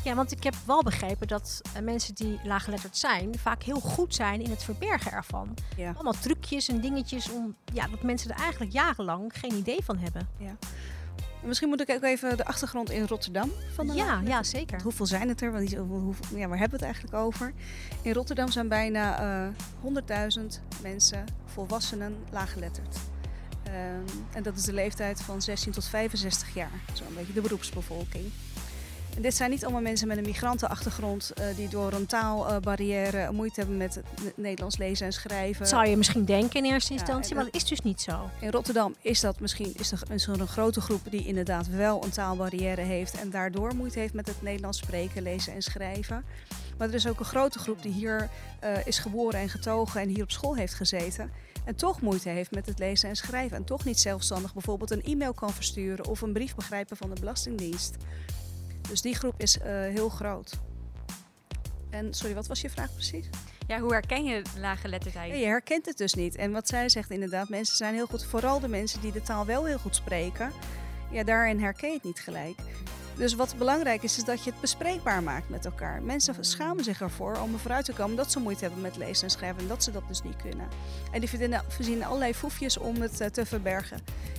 Ja, 0.04 0.16
want 0.16 0.32
ik 0.32 0.44
heb 0.44 0.56
wel 0.66 0.84
begrepen 0.84 1.28
dat 1.28 1.62
eh, 1.74 1.82
mensen 1.82 2.16
die 2.16 2.40
laaggeletterd 2.44 2.98
zijn 2.98 3.38
vaak 3.40 3.64
heel 3.64 3.80
goed 3.80 4.16
zijn 4.16 4.42
in 4.42 4.50
het 4.50 4.64
verbergen 4.64 5.12
ervan. 5.12 5.54
Ja. 5.78 5.92
Allemaal 5.94 6.14
trucjes 6.22 6.68
en 6.68 6.82
dingetjes 6.82 7.30
om 7.32 7.56
ja, 7.74 7.88
dat 7.88 8.02
mensen 8.04 8.32
er 8.32 8.40
eigenlijk 8.40 8.72
jarenlang 8.72 9.32
geen 9.36 9.54
idee 9.54 9.84
van 9.84 9.98
hebben. 9.98 10.28
Misschien 11.44 11.70
moet 11.70 11.82
ik 11.82 11.90
ook 11.90 12.04
even 12.04 12.38
de 12.38 12.46
achtergrond 12.46 12.90
in 12.92 13.06
Rotterdam 13.08 13.52
van 13.76 13.88
de 13.88 13.94
Ja, 13.94 14.22
ja, 14.26 14.44
zeker. 14.44 14.82
Hoeveel 14.82 15.06
zijn 15.06 15.28
het 15.30 15.42
er? 15.42 15.52
Want 15.52 15.68
die- 15.70 15.78
hoeveel- 15.78 16.38
ja, 16.38 16.48
waar 16.48 16.58
hebben 16.58 16.80
we 16.80 16.86
het 16.86 16.94
eigenlijk 16.96 17.14
over? 17.26 17.54
In 18.02 18.14
Rotterdam 18.14 18.52
zijn 18.52 18.68
bijna 18.68 19.20
eh 19.46 19.48
100.000 19.82 20.62
mensen, 20.82 21.26
volwassenen, 21.46 22.16
laaggeletterd. 22.32 22.98
Ehm, 23.64 23.76
en 24.34 24.44
dat 24.44 24.56
is 24.58 24.64
de 24.64 24.74
leeftijd 24.74 25.22
van 25.22 25.42
16 25.42 25.72
tot 25.72 25.86
65 25.86 26.54
jaar. 26.54 26.72
Zo'n 26.94 27.14
beetje 27.16 27.34
de 27.34 27.42
beroepsbevolking. 27.42 28.32
En 29.16 29.22
dit 29.22 29.36
zijn 29.36 29.50
niet 29.50 29.64
allemaal 29.64 29.82
mensen 29.82 30.08
met 30.08 30.18
een 30.18 30.24
migrantenachtergrond 30.26 31.32
eh, 31.34 31.46
die 31.56 31.68
door 31.70 31.94
een 31.94 32.06
taalbarrière 32.06 33.32
moeite 33.32 33.60
hebben 33.60 33.78
met 33.78 33.96
het 33.96 34.06
Ne- 34.24 34.32
Nederlands 34.36 34.78
lezen 34.78 35.06
en 35.06 35.12
schrijven. 35.14 35.60
Dat 35.60 35.70
zou 35.70 35.88
je 35.88 35.98
misschien 35.98 36.26
denken 36.26 36.64
in 36.66 36.72
eerste 36.72 36.94
Ja, 36.94 37.00
instantie, 37.00 37.36
maar 37.36 37.44
dat- 37.44 37.56
is 37.56 37.66
dus 37.66 37.80
niet 37.82 38.02
zo. 38.02 38.30
In 38.40 38.50
Rotterdam 38.52 38.96
is 39.02 39.20
dat 39.20 39.40
misschien 39.40 39.74
is 39.78 39.92
er, 39.92 40.02
er 40.10 40.40
een 40.42 40.48
grote 40.48 40.82
groep 40.82 41.02
die 41.10 41.26
inderdaad 41.26 41.68
wel 41.68 42.04
een 42.04 42.10
taalbarrière 42.10 42.82
heeft 42.82 43.20
en 43.20 43.30
daardoor 43.30 43.76
moeite 43.76 44.00
heeft 44.00 44.14
met 44.14 44.28
het 44.28 44.42
Nederlands 44.42 44.78
spreken, 44.78 45.24
lezen 45.24 45.54
en 45.54 45.62
schrijven. 45.62 46.26
Maar 46.78 46.88
er 46.88 46.94
is 46.94 47.08
ook 47.08 47.20
een 47.20 47.26
grote 47.26 47.60
groep 47.60 47.82
die 47.82 47.92
hier 47.92 48.30
eh, 48.60 48.86
is 48.86 49.00
geboren 49.00 49.40
en 49.40 49.50
getogen 49.50 50.02
en 50.02 50.10
hier 50.10 50.24
op 50.24 50.32
school 50.32 50.56
heeft 50.56 50.74
gezeten. 50.74 51.32
En 51.66 51.76
toch 51.76 52.02
moeite 52.02 52.30
heeft 52.30 52.52
met 52.52 52.66
het 52.66 52.80
lezen 52.80 53.10
en 53.10 53.16
schrijven. 53.16 53.58
En 53.58 53.64
toch 53.64 53.84
niet 53.86 54.00
zelfstandig 54.00 54.54
bijvoorbeeld 54.54 54.92
een 54.92 55.04
e-mail 55.04 55.34
kan 55.34 55.54
versturen 55.54 56.06
of 56.06 56.22
een 56.22 56.34
brief 56.34 56.56
begrijpen 56.56 56.98
van 56.98 57.10
de 57.14 57.20
Belastingdienst. 57.20 57.96
Dus 58.90 59.02
die 59.02 59.16
groep 59.16 59.34
is 59.38 59.60
eh, 59.60 59.72
heel 59.72 60.10
groot. 60.10 60.60
En 61.90 62.14
sorry, 62.14 62.36
wat 62.36 62.48
was 62.48 62.62
je 62.62 62.70
vraag 62.70 62.94
precies? 62.94 63.30
Ja, 63.68 63.80
hoe 63.80 63.92
herken 63.92 64.24
je 64.24 64.42
laaggeletterdheid? 64.60 65.32
Ja, 65.32 65.38
je 65.38 65.46
herkent 65.46 65.86
het 65.86 65.98
dus 65.98 66.14
niet. 66.14 66.36
En 66.36 66.52
wat 66.52 66.68
zij 66.68 66.90
zegt 66.90 67.10
inderdaad, 67.10 67.50
mensen 67.50 67.76
zijn 67.76 67.94
heel 67.94 68.06
goed, 68.06 68.26
vooral 68.26 68.60
de 68.60 68.68
mensen 68.68 69.02
die 69.02 69.12
de 69.12 69.22
taal 69.22 69.46
wel 69.46 69.66
heel 69.66 69.78
goed 69.78 69.96
spreken, 69.96 70.52
ja, 71.12 71.24
daarin 71.24 71.60
herken 71.60 71.90
je 71.90 71.96
het 71.96 72.04
niet 72.04 72.20
gelijk. 72.20 72.60
Dus 73.16 73.34
wat 73.36 73.56
belangrijk 73.58 74.04
is, 74.04 74.18
is 74.18 74.24
dat 74.24 74.44
je 74.44 74.52
het 74.52 74.62
bespreekbaar 74.62 75.24
maakt 75.24 75.50
met 75.50 75.66
elkaar. 75.66 76.02
Mensen 76.02 76.36
schamen 76.40 76.84
zich 76.84 77.02
ervoor 77.02 77.38
om 77.38 77.58
vooruit 77.60 77.86
te 77.86 77.94
komen 77.94 78.16
dat 78.16 78.32
ze 78.32 78.40
moeite 78.40 78.64
hebben 78.64 78.82
met 78.82 78.98
lezen 78.98 79.24
en 79.24 79.30
schrijven 79.30 79.62
en 79.62 79.68
dat 79.68 79.84
ze 79.84 79.92
dat 79.92 80.04
dus 80.08 80.22
niet 80.24 80.36
kunnen. 80.36 80.68
En 81.12 81.20
die 81.20 81.30
verzinnen, 81.68 82.08
allerlei 82.08 82.34
foefjes 82.34 82.78
om 82.78 83.02
het 83.02 83.22
eh, 83.22 83.28
te 83.28 83.46
verbergen. 83.46 83.98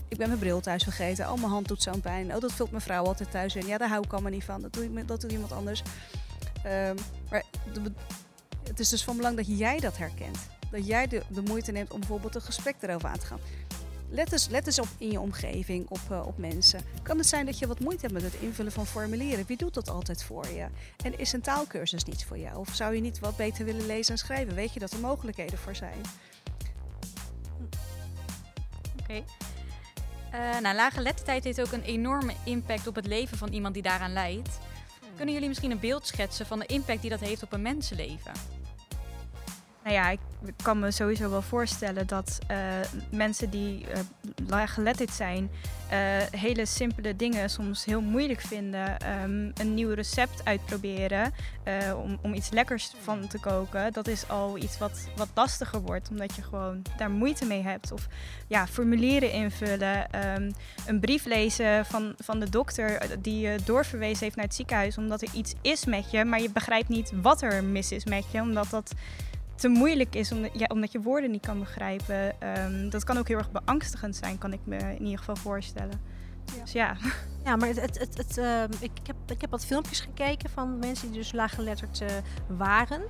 Ik 0.09 0.17
ben 0.17 0.27
mijn 0.29 0.39
bril 0.41 0.61
thuis 0.61 0.83
vergeten, 0.83 1.31
oh 1.31 1.35
mijn 1.39 1.51
hand 1.51 1.69
doet 1.69 1.83
zo'n 1.83 2.01
pijn, 2.01 2.35
oh 2.35 2.41
dat 2.41 2.53
vult 2.53 2.71
mijn 2.71 2.83
vrouw 2.83 3.05
altijd 3.05 3.31
thuis 3.31 3.57
in. 3.57 3.67
Ja, 3.67 3.79
daar 3.79 3.89
hou 3.89 4.05
ik 4.05 4.13
allemaal 4.13 4.31
niet 4.31 4.45
van, 4.45 4.61
dat, 4.63 4.73
doe 4.73 4.85
ik, 4.85 4.91
met- 4.91 5.09
dat 5.09 5.21
doet 5.21 5.33
iemand 5.33 5.53
anders. 5.53 5.83
Ehm, 6.65 6.97
maar 7.31 7.43
het 8.69 8.81
is 8.81 8.89
dus 8.89 9.05
van 9.05 9.17
belang 9.17 9.37
dat 9.37 9.59
jij 9.59 9.81
dat 9.81 9.99
herkent. 9.99 10.39
Dat 10.71 10.87
jij 10.87 11.07
de, 11.07 11.23
de 11.29 11.43
moeite 11.43 11.73
neemt 11.73 11.93
om 11.93 11.99
bijvoorbeeld 12.01 12.35
een 12.35 12.41
gesprek 12.43 12.75
erover 12.81 13.09
aan 13.09 13.19
te 13.19 13.27
gaan. 13.27 13.39
Let 14.15 14.33
eens, 14.33 14.49
let 14.49 14.67
eens 14.67 14.79
op 14.79 14.89
in 14.99 15.11
je 15.11 15.21
omgeving, 15.21 15.89
op, 15.89 16.01
eh, 16.11 16.27
op 16.27 16.39
mensen. 16.39 16.81
Kan 17.03 17.19
het 17.19 17.27
zijn 17.27 17.47
dat 17.47 17.59
je 17.59 17.67
wat 17.67 17.81
moeite 17.81 18.01
hebt 18.01 18.13
met 18.13 18.23
het 18.23 18.35
invullen 18.35 18.73
van 18.73 18.87
formulieren? 18.87 19.45
Wie 19.47 19.57
doet 19.57 19.75
dat 19.75 19.89
altijd 19.89 20.23
voor 20.23 20.47
je? 20.47 20.67
En 21.05 21.19
is 21.19 21.33
een 21.33 21.41
taalkursus 21.41 22.05
niets 22.05 22.25
voor 22.25 22.39
jou? 22.39 22.59
Of 22.59 22.75
zou 22.75 22.95
je 22.95 23.01
niet 23.01 23.19
wat 23.19 23.37
beter 23.37 23.65
willen 23.65 23.87
lezen 23.87 24.13
en 24.13 24.19
schrijven? 24.19 24.55
Weet 24.55 24.73
je 24.73 24.81
dat 24.81 24.93
er 24.93 24.99
mogelijkheden 24.99 25.59
voor 25.59 25.75
zijn? 25.75 26.01
Oké. 29.01 29.25
Eh, 30.31 30.59
nou, 30.61 30.75
laaggeletterdheid 30.75 31.45
heeft 31.45 31.61
ook 31.61 31.73
een 31.73 31.83
enorme 31.83 32.33
impact 32.45 32.87
op 32.87 32.95
het 32.95 33.07
leven 33.07 33.39
van 33.39 33.49
iemand 33.49 33.75
die 33.75 33.83
daaraan 33.83 34.13
lijdt. 34.13 34.59
Kunnen 35.17 35.35
jullie 35.35 35.49
misschien 35.49 35.71
een 35.71 35.81
beeld 35.81 36.07
schetsen 36.07 36.47
van 36.47 36.59
de 36.59 36.67
impact 36.67 37.01
die 37.01 37.11
dat 37.11 37.21
heeft 37.21 37.43
op 37.43 37.53
een 37.53 37.63
mensenleven? 37.63 38.33
Nou 39.85 39.97
ja, 39.97 40.11
ik 40.11 40.19
kan 40.63 40.79
me 40.79 40.91
sowieso 40.91 41.31
wel 41.31 41.43
voorstellen 41.43 42.07
dat 42.07 42.39
eh, 42.47 42.59
mensen 43.11 43.51
die 43.51 43.87
eh 43.87 43.99
laaggeletterd 44.47 45.11
zijn, 45.11 45.51
eh, 45.89 45.99
hele 46.41 46.67
simpele 46.67 47.17
dingen 47.17 47.51
soms 47.51 47.85
heel 47.85 48.01
moeilijk 48.01 48.41
vinden. 48.41 48.99
Ehm, 48.99 49.51
een 49.55 49.75
nieuw 49.75 49.91
recept 49.91 50.45
uitproberen 50.45 51.33
om, 51.97 52.19
om 52.23 52.35
iets 52.35 52.51
lekkers 52.51 52.93
van 53.03 53.27
te 53.27 53.41
koken, 53.41 53.93
dat 53.93 54.09
is 54.09 54.29
al 54.29 54.59
iets 54.59 54.79
wat, 54.79 55.09
wat 55.17 55.29
lastiger 55.35 55.81
wordt, 55.81 56.11
omdat 56.11 56.37
je 56.37 56.43
gewoon 56.43 56.83
daar 56.97 57.11
moeite 57.11 57.45
mee 57.45 57.63
hebt. 57.63 57.93
Of 57.93 58.07
ja, 58.47 58.67
formulieren 58.67 59.33
invullen, 59.33 60.11
ehm, 60.11 60.51
een 60.87 61.01
brief 61.01 61.25
lezen 61.25 61.87
van, 61.87 62.15
van 62.19 62.41
de 62.41 62.51
dokter 62.51 63.07
die 63.23 63.41
je 63.41 63.59
doorverwezen 63.65 64.25
heeft 64.25 64.37
naar 64.37 64.45
het 64.45 64.55
ziekenhuis, 64.55 64.99
omdat 64.99 65.23
er 65.23 65.35
iets 65.35 65.55
is 65.61 65.85
met 65.85 66.11
je, 66.11 66.25
maar 66.25 66.41
je 66.41 66.51
begrijpt 66.51 66.89
niet 66.89 67.13
wat 67.23 67.43
er 67.43 67.65
mis 67.65 67.93
is 67.93 68.05
met 68.05 68.25
je, 68.31 68.41
omdat 68.41 68.71
dat 68.71 68.93
te 69.55 69.69
moeilijk 69.69 70.15
is 70.15 70.33
omdat, 70.33 70.51
ja, 70.53 70.67
omdat 70.73 70.93
je 70.93 71.01
woorden 71.01 71.31
niet 71.31 71.47
kan 71.47 71.59
begrijpen. 71.59 72.41
Ehm, 72.41 72.89
dat 72.89 73.05
kan 73.05 73.19
ook 73.19 73.29
heel 73.29 73.39
erg 73.39 73.51
beangstigend 73.51 74.17
zijn, 74.17 74.39
kan 74.39 74.53
ik 74.53 74.61
me 74.65 74.77
in 74.77 75.03
ieder 75.03 75.19
geval 75.19 75.37
voorstellen. 75.37 76.01
Ja. 76.55 76.63
Dus 76.63 76.73
ja, 76.73 76.97
Ja, 77.45 77.57
maar 77.57 77.69
het, 77.69 77.81
het, 77.81 77.99
het, 77.99 78.17
het, 78.17 78.39
ehm, 78.39 78.71
ik, 78.81 78.91
heb, 79.07 79.17
ik 79.27 79.41
heb 79.41 79.51
wat 79.51 79.67
filmpjes 79.67 80.01
gekeken 80.01 80.51
van 80.51 80.79
mensen 80.79 81.09
die 81.09 81.19
dus 81.19 81.33
laaggeletterd 81.33 82.01
eh, 82.01 82.09
waren. 82.47 83.03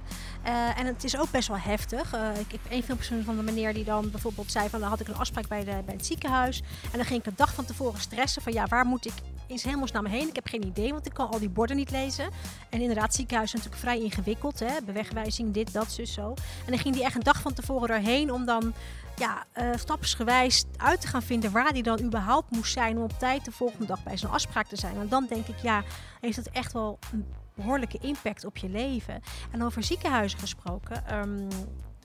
Eh, 0.43 0.79
en 0.79 0.87
het 0.87 1.05
is 1.05 1.19
ook 1.19 1.31
best 1.31 1.49
wel 1.49 1.59
heftig. 1.59 2.13
Eh, 2.13 2.29
ik 2.39 2.53
heb 2.53 2.61
één 2.69 2.83
filmpje 2.83 3.07
gezien 3.07 3.25
van 3.25 3.37
de 3.37 3.43
meneer 3.43 3.75
die 3.75 3.85
dan 3.85 4.11
bijvoorbeeld 4.11 4.53
zei 4.53 4.69
van... 4.69 4.81
dan 4.81 4.89
had 4.89 5.01
ik 5.01 5.09
een 5.09 5.17
afspraak 5.17 5.49
bij, 5.49 5.65
de, 5.65 5.83
bij 5.85 5.95
het 5.95 6.07
ziekenhuis. 6.07 6.63
En 6.93 6.99
dan 6.99 7.05
ging 7.05 7.19
ik 7.19 7.25
de 7.25 7.33
dag 7.37 7.55
van 7.55 7.65
tevoren 7.65 8.01
stressen 8.01 8.43
van... 8.43 8.53
ja, 8.53 8.67
waar 8.67 8.87
moet 8.87 9.07
ik 9.07 9.15
in 9.47 9.59
hemelsnaam 9.63 10.05
heen? 10.05 10.29
Ik 10.29 10.35
heb 10.35 10.47
geen 10.47 10.67
idee, 10.67 10.93
want 10.93 11.07
ik 11.07 11.13
kan 11.13 11.29
al 11.31 11.39
die 11.39 11.49
borden 11.49 11.77
niet 11.77 11.91
lezen. 11.91 12.29
En 12.71 12.81
inderdaad, 12.81 13.19
is 13.19 13.53
natuurlijk 13.53 13.75
vrij 13.75 14.01
ingewikkeld. 14.01 14.59
Hè? 14.59 14.83
Bewegwijzing, 14.85 15.53
dit, 15.53 15.73
dat, 15.73 15.93
zus, 15.93 16.13
zo. 16.13 16.29
En 16.65 16.71
dan 16.71 16.79
ging 16.79 16.95
hij 16.95 17.05
echt 17.05 17.15
een 17.15 17.23
dag 17.23 17.41
van 17.41 17.53
tevoren 17.53 17.89
erheen 17.97 18.33
om 18.33 18.45
dan 18.45 18.75
ja, 19.17 19.45
eh, 19.53 19.71
stapsgewijs 19.77 20.65
uit 20.77 21.01
te 21.01 21.07
gaan 21.07 21.23
vinden 21.23 21.53
waar 21.53 21.71
hij 21.71 21.83
dan 21.83 22.01
überhaupt 22.01 22.51
moest 22.51 22.73
zijn 22.73 22.97
om 22.97 23.03
op 23.03 23.19
tijd 23.19 23.45
de 23.45 23.53
volgende 23.53 23.87
dag 23.87 24.03
bij 24.03 24.17
zijn 24.17 24.33
afspraak 24.33 24.67
te 24.67 24.77
zijn. 24.77 24.97
En 24.97 25.09
dan 25.09 25.27
denk 25.29 25.47
ik, 25.47 25.59
ja, 25.59 25.83
heeft 26.21 26.37
het 26.37 26.51
echt 26.51 26.73
wel 26.73 26.99
een 27.13 27.27
behoorlijke 27.55 27.99
impact 28.01 28.45
op 28.45 28.57
je 28.57 28.69
leven. 28.69 29.23
En 29.51 29.63
over 29.63 29.83
ziekenhuizen 29.83 30.39
gesproken. 30.39 31.07
ehm, 31.07 31.49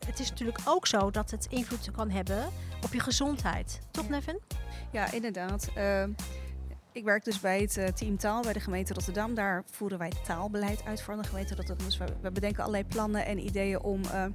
het 0.06 0.20
is 0.20 0.30
natuurlijk 0.30 0.60
ook 0.66 0.88
zo 0.88 1.12
dat 1.12 1.32
het 1.32 1.48
invloed 1.50 1.92
kan 1.92 2.10
hebben 2.10 2.50
op 2.84 2.94
je 2.94 3.00
gezondheid. 3.00 3.80
Toch, 3.92 4.08
Ja. 4.10 4.40
Ja, 4.92 5.12
inderdaad. 5.12 5.70
Eh, 5.76 6.04
ik 6.92 7.04
werk 7.04 7.24
dus 7.24 7.40
bij 7.40 7.62
het 7.62 7.78
eh, 7.78 7.88
team 7.88 8.18
taal 8.18 8.42
bij 8.42 8.54
de 8.54 8.60
gemeente 8.60 8.94
Rotterdam. 8.94 9.34
Daar 9.34 9.64
voeren 9.72 9.98
wij 9.98 10.12
taalbeleid 10.26 10.86
uit 10.86 11.02
voor 11.02 11.16
de 11.16 11.24
gemeente 11.24 11.56
Rotterdam. 11.56 11.86
Dus 11.86 11.98
we, 11.98 12.32
bedenken 12.32 12.60
allerlei 12.60 12.86
plannen 12.86 13.26
en 13.26 13.40
ideeën 13.46 13.82
om 13.82 14.04
eh 14.04 14.26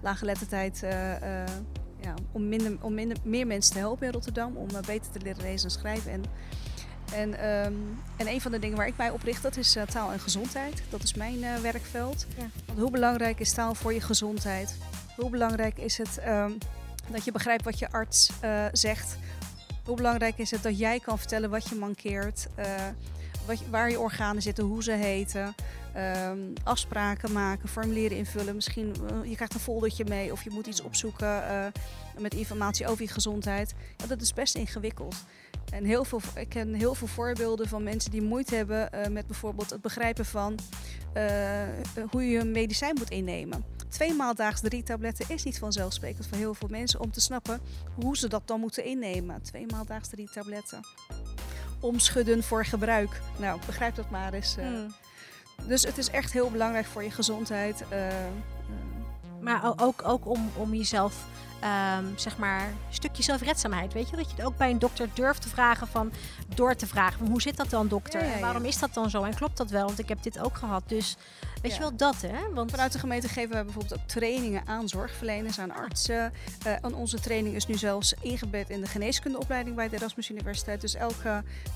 laaggeletterdheid, 0.00 0.82
eh, 0.82 1.20
ja, 2.00 2.14
om, 2.32 2.48
minder, 2.48 2.76
om 2.80 2.94
minder, 2.94 3.16
meer 3.22 3.46
mensen 3.46 3.72
te 3.72 3.78
helpen 3.78 4.06
in 4.06 4.12
Rotterdam. 4.12 4.56
Om 4.56 4.68
beter 4.86 5.12
te 5.12 5.20
leren 5.20 5.42
lezen 5.42 5.68
en 5.68 5.74
schrijven. 5.74 6.12
En, 6.12 6.24
en, 7.12 7.38
ehm, 7.38 7.74
en 8.16 8.26
een 8.26 8.40
van 8.40 8.52
de 8.52 8.58
dingen 8.58 8.76
waar 8.76 8.86
ik 8.86 8.96
mij 8.96 9.10
op 9.10 9.22
richt, 9.22 9.42
dat 9.42 9.56
is 9.56 9.76
taal 9.90 10.12
en 10.12 10.20
gezondheid. 10.20 10.82
Dat 10.90 11.02
is 11.02 11.14
mijn 11.14 11.62
werkveld. 11.62 12.26
Ja. 12.36 12.46
Want 12.66 12.78
hoe 12.78 12.90
belangrijk 12.90 13.40
is 13.40 13.52
taal 13.52 13.74
voor 13.74 13.92
je 13.92 14.00
gezondheid? 14.00 14.76
Hoe 15.16 15.30
belangrijk 15.30 15.78
is 15.78 15.98
het 15.98 16.18
ehm, 16.18 16.52
dat 17.10 17.24
je 17.24 17.32
begrijpt 17.32 17.64
wat 17.64 17.78
je 17.78 17.90
arts 17.90 18.32
zegt? 18.72 19.18
Hoe 19.88 19.96
belangrijk 19.96 20.38
is 20.38 20.50
het 20.50 20.62
dat 20.62 20.78
jij 20.78 21.00
kan 21.00 21.18
vertellen 21.18 21.50
wat 21.50 21.68
je 21.68 21.74
mankeert, 21.74 22.48
eh, 22.54 22.86
wat, 23.46 23.62
waar 23.70 23.90
je 23.90 24.00
organen 24.00 24.42
zitten, 24.42 24.64
hoe 24.64 24.82
ze 24.82 24.92
heten, 24.92 25.54
ehm, 25.94 26.38
afspraken 26.64 27.32
maken, 27.32 27.68
formulieren 27.68 28.16
invullen. 28.16 28.54
Misschien 28.54 28.94
eh, 29.10 29.28
je 29.28 29.34
krijgt 29.34 29.54
een 29.54 29.60
foldertje 29.60 30.04
mee 30.04 30.32
of 30.32 30.44
je 30.44 30.50
moet 30.50 30.66
iets 30.66 30.80
opzoeken 30.80 31.48
eh, 31.48 31.66
met 32.18 32.34
informatie 32.34 32.86
over 32.86 33.02
je 33.02 33.08
gezondheid. 33.08 33.74
Dat 34.06 34.20
is 34.20 34.32
best 34.32 34.54
ingewikkeld. 34.54 35.16
En 35.70 35.84
heel 35.84 36.04
veel, 36.04 36.20
ik 36.34 36.48
ken 36.48 36.74
heel 36.74 36.94
veel 36.94 37.06
voorbeelden 37.06 37.68
van 37.68 37.82
mensen 37.82 38.10
die 38.10 38.22
moeite 38.22 38.54
hebben 38.54 39.12
met 39.12 39.26
bijvoorbeeld 39.26 39.70
het 39.70 39.80
begrijpen 39.80 40.24
van 40.24 40.58
hoe 42.10 42.28
je 42.28 42.38
een 42.38 42.52
medicijn 42.52 42.94
moet 42.98 43.10
innemen. 43.10 43.64
Twee 43.88 44.14
maal 44.14 44.34
daags 44.34 44.60
drie 44.60 44.82
tabletten 44.82 45.24
is 45.28 45.42
niet 45.44 45.58
vanzelfsprekend 45.58 46.26
voor 46.26 46.38
heel 46.38 46.54
veel 46.54 46.68
mensen 46.68 47.00
om 47.00 47.10
te 47.10 47.20
snappen 47.20 47.60
hoe 47.94 48.16
ze 48.16 48.28
dat 48.28 48.42
dan 48.44 48.60
moeten 48.60 48.84
innemen. 48.84 49.42
Twee 49.42 49.66
maal 49.70 49.84
daags 49.84 50.08
drie 50.08 50.28
tabletten. 50.32 50.80
Omschudden 51.80 52.42
voor 52.42 52.64
gebruik. 52.64 53.20
Nou, 53.38 53.60
begrijp 53.66 53.94
dat 53.94 54.10
maar 54.10 54.32
eens. 54.32 54.56
eh. 54.56 54.66
Hmm. 54.66 54.94
Dus 55.66 55.82
het 55.82 55.98
is 55.98 56.10
echt 56.10 56.32
heel 56.32 56.50
belangrijk 56.50 56.86
voor 56.86 57.02
je 57.02 57.10
gezondheid. 57.10 57.84
eh, 57.88 58.08
eh, 58.08 58.32
Maar 59.40 59.72
ook, 59.80 60.02
ook 60.04 60.26
om, 60.26 60.50
om 60.56 60.74
jezelf, 60.74 61.26
ehm, 61.60 62.04
zeg 62.16 62.38
maar, 62.38 62.72
stukje 62.90 63.22
zelfredzaamheid. 63.22 63.92
Weet 63.92 64.10
je, 64.10 64.16
dat 64.16 64.30
je 64.30 64.36
het 64.36 64.44
ook 64.44 64.56
bij 64.56 64.70
een 64.70 64.78
dokter 64.78 65.08
durft 65.14 65.42
te 65.42 65.48
vragen 65.48 65.86
van, 65.86 66.12
door 66.54 66.74
te 66.74 66.86
vragen 66.86 67.18
van, 67.18 67.28
hoe 67.28 67.42
zit 67.42 67.56
dat 67.56 67.70
dan 67.70 67.88
dokter? 67.88 68.20
Ja, 68.20 68.26
ja, 68.26 68.34
En 68.34 68.40
waarom 68.40 68.64
is 68.64 68.78
dat 68.78 68.94
dan 68.94 69.10
zo? 69.10 69.22
En 69.22 69.34
klopt 69.34 69.56
dat 69.56 69.70
wel? 69.70 69.86
Want 69.86 69.98
ik 69.98 70.08
heb 70.08 70.22
dit 70.22 70.38
ook 70.38 70.56
gehad. 70.56 70.82
Dus 70.86 71.16
weet 71.62 71.74
je 71.74 71.80
wel, 71.80 71.96
dat 71.96 72.20
hè? 72.20 72.52
Want 72.54 72.70
Vanuit 72.70 72.92
de 72.92 72.98
gemeente 72.98 73.28
geven 73.28 73.52
wij 73.52 73.64
bijvoorbeeld 73.64 74.00
ook 74.00 74.08
trainingen 74.08 74.62
aan 74.66 74.88
zorgverleners, 74.88 75.58
aan 75.58 75.70
artsen. 75.70 76.32
En 76.82 76.94
onze 76.94 77.20
training 77.20 77.54
is 77.54 77.66
nu 77.66 77.74
zelfs 77.74 78.14
ingebed 78.20 78.70
in 78.70 78.80
de 78.80 78.86
geneeskundeopleiding 78.86 79.76
bij 79.76 79.88
de 79.88 79.96
Erasmus 79.96 80.30
Universiteit. 80.30 80.80
Dus 80.80 80.94
elke 80.94 81.28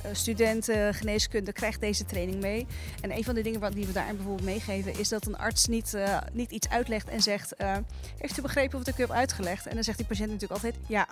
eh, 0.02 0.10
student 0.12 0.68
eh, 0.68 0.88
geneeskunde 0.90 1.52
krijgt 1.52 1.80
deze 1.80 2.04
training 2.04 2.40
mee. 2.40 2.66
En 3.00 3.16
een 3.16 3.24
van 3.24 3.34
de 3.34 3.42
dingen 3.42 3.60
wat, 3.60 3.72
die 3.72 3.86
we 3.86 3.92
daarin 3.92 4.16
bijvoorbeeld 4.16 4.46
meegeven 4.46 4.98
is 4.98 5.08
dat 5.08 5.26
een 5.26 5.38
arts 5.38 5.66
niet, 5.66 5.96
niet 6.32 6.50
iets 6.50 6.68
uitlegt 6.68 7.08
en 7.08 7.20
zegt: 7.20 7.54
Heeft 8.18 8.38
u 8.38 8.42
begrepen 8.42 8.78
wat 8.78 8.88
ik 8.88 8.98
u 8.98 9.00
heb 9.00 9.10
uitgelegd? 9.10 9.66
En 9.72 9.78
dan 9.78 9.84
zegt 9.86 9.98
die 9.98 10.06
patiënt 10.06 10.30
natuurlijk 10.30 10.62
altijd 10.62 10.74
ja. 10.88 11.08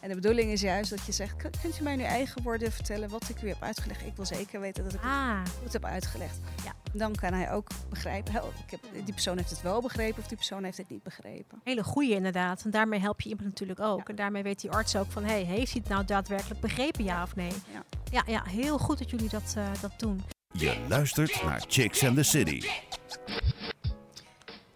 En 0.00 0.08
de 0.08 0.14
bedoeling 0.14 0.50
is 0.52 0.60
juist 0.60 0.90
dat 0.90 1.06
je 1.06 1.12
zegt: 1.12 1.36
"Kun- 1.36 1.50
Kunt 1.62 1.80
u 1.80 1.82
mij 1.82 1.96
nu 1.96 2.02
eigen 2.02 2.42
woorden 2.42 2.72
vertellen 2.72 3.08
wat 3.08 3.28
ik 3.28 3.42
u 3.42 3.48
heb 3.48 3.62
uitgelegd? 3.62 4.06
Ik 4.06 4.16
wil 4.16 4.24
zeker 4.24 4.60
weten 4.60 4.84
dat 4.84 4.92
ik 4.94 5.00
het 5.02 5.10
ah, 5.10 5.40
goed 5.62 5.72
heb 5.72 5.84
uitgelegd. 5.84 6.36
Ja. 6.64 6.72
Dan 6.92 7.14
kan 7.14 7.32
hij 7.32 7.52
ook 7.52 7.68
begrijpen, 7.88 8.42
"Oh, 8.42 8.48
ik 8.64 8.70
heb, 8.70 8.80
die 9.04 9.12
persoon 9.14 9.36
heeft 9.36 9.50
het 9.50 9.62
wel 9.62 9.80
begrepen 9.82 10.18
of 10.22 10.28
die 10.28 10.36
persoon 10.36 10.64
heeft 10.64 10.76
het 10.76 10.88
niet 10.88 11.02
begrepen. 11.02 11.60
hele 11.64 11.84
goeie 11.84 12.14
inderdaad. 12.14 12.62
En 12.64 12.70
daarmee 12.70 13.00
help 13.00 13.20
je 13.20 13.28
iemand 13.28 13.46
natuurlijk 13.48 13.80
ook. 13.80 13.98
Ja. 13.98 14.04
En 14.04 14.14
daarmee 14.14 14.42
weet 14.42 14.60
die 14.60 14.70
arts 14.70 14.96
ook 14.96 15.10
van, 15.10 15.24
hey, 15.24 15.42
heeft 15.42 15.72
hij 15.72 15.80
het 15.80 15.90
nou 15.92 16.04
daadwerkelijk 16.04 16.60
begrepen, 16.60 17.04
ja 17.04 17.22
of 17.22 17.36
nee? 17.36 17.52
Ja. 17.72 17.82
Ja, 18.10 18.22
ja 18.26 18.44
heel 18.44 18.78
goed 18.78 18.98
dat 18.98 19.10
jullie 19.10 19.28
dat, 19.28 19.54
eh, 19.56 19.66
dat 19.80 19.92
doen. 19.96 20.22
Je 20.52 20.84
luistert 20.88 21.42
naar 21.42 21.64
Chicks 21.68 22.04
and 22.04 22.16
the 22.16 22.22
City. 22.22 22.68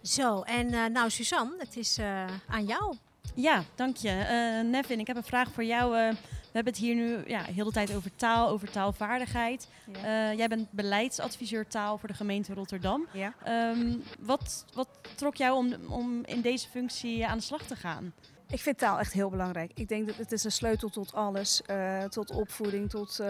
Zo, 0.01 0.41
en 0.41 0.73
eh, 0.73 0.85
nou 0.85 1.09
Suzanne, 1.09 1.55
het 1.59 1.77
is 1.77 1.97
eh, 1.97 2.25
aan 2.47 2.65
jou. 2.65 2.95
Ja, 3.35 3.63
dank 3.75 3.97
je. 3.97 4.09
Eh, 4.09 4.69
Nevin, 4.69 4.99
ik 4.99 5.07
heb 5.07 5.15
een 5.15 5.23
vraag 5.23 5.51
voor 5.51 5.63
jou. 5.63 5.97
Eh, 5.97 6.09
we 6.11 6.61
hebben 6.61 6.73
het 6.73 6.81
hier 6.81 6.95
nu 6.95 7.17
ja, 7.27 7.41
heel 7.43 7.65
de 7.65 7.71
tijd 7.71 7.95
over 7.95 8.11
taal, 8.15 8.49
over 8.49 8.71
taalvaardigheid. 8.71 9.67
Ja. 10.01 10.29
Eh, 10.31 10.37
jij 10.37 10.47
bent 10.47 10.71
beleidsadviseur 10.71 11.67
taal 11.67 11.97
voor 11.97 12.07
de 12.07 12.13
gemeente 12.13 12.53
Rotterdam. 12.53 13.07
ja. 13.13 13.33
Ehm, 13.43 13.93
wat, 14.19 14.65
wat 14.73 14.87
trok 15.15 15.35
jou 15.35 15.57
om, 15.57 15.73
om 15.89 16.21
in 16.25 16.41
deze 16.41 16.69
functie 16.69 17.27
aan 17.27 17.37
de 17.37 17.43
slag 17.43 17.61
te 17.61 17.75
gaan? 17.75 18.13
Ik 18.49 18.59
vind 18.59 18.77
taal 18.77 18.99
echt 18.99 19.13
heel 19.13 19.29
belangrijk. 19.29 19.71
Ik 19.75 19.87
denk 19.87 20.07
dat 20.07 20.15
het 20.17 20.31
is 20.31 20.43
een 20.43 20.51
sleutel 20.51 20.89
tot 20.89 21.13
alles. 21.13 21.61
eh, 21.61 22.03
tot 22.03 22.31
opvoeding, 22.31 22.89
tot, 22.89 23.21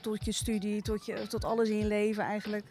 tot 0.00 0.24
je 0.24 0.32
studie, 0.32 0.82
tot, 0.82 1.06
je, 1.06 1.26
tot 1.26 1.44
alles 1.44 1.68
in 1.68 1.78
je 1.78 1.86
leven 1.86 2.24
eigenlijk. 2.24 2.70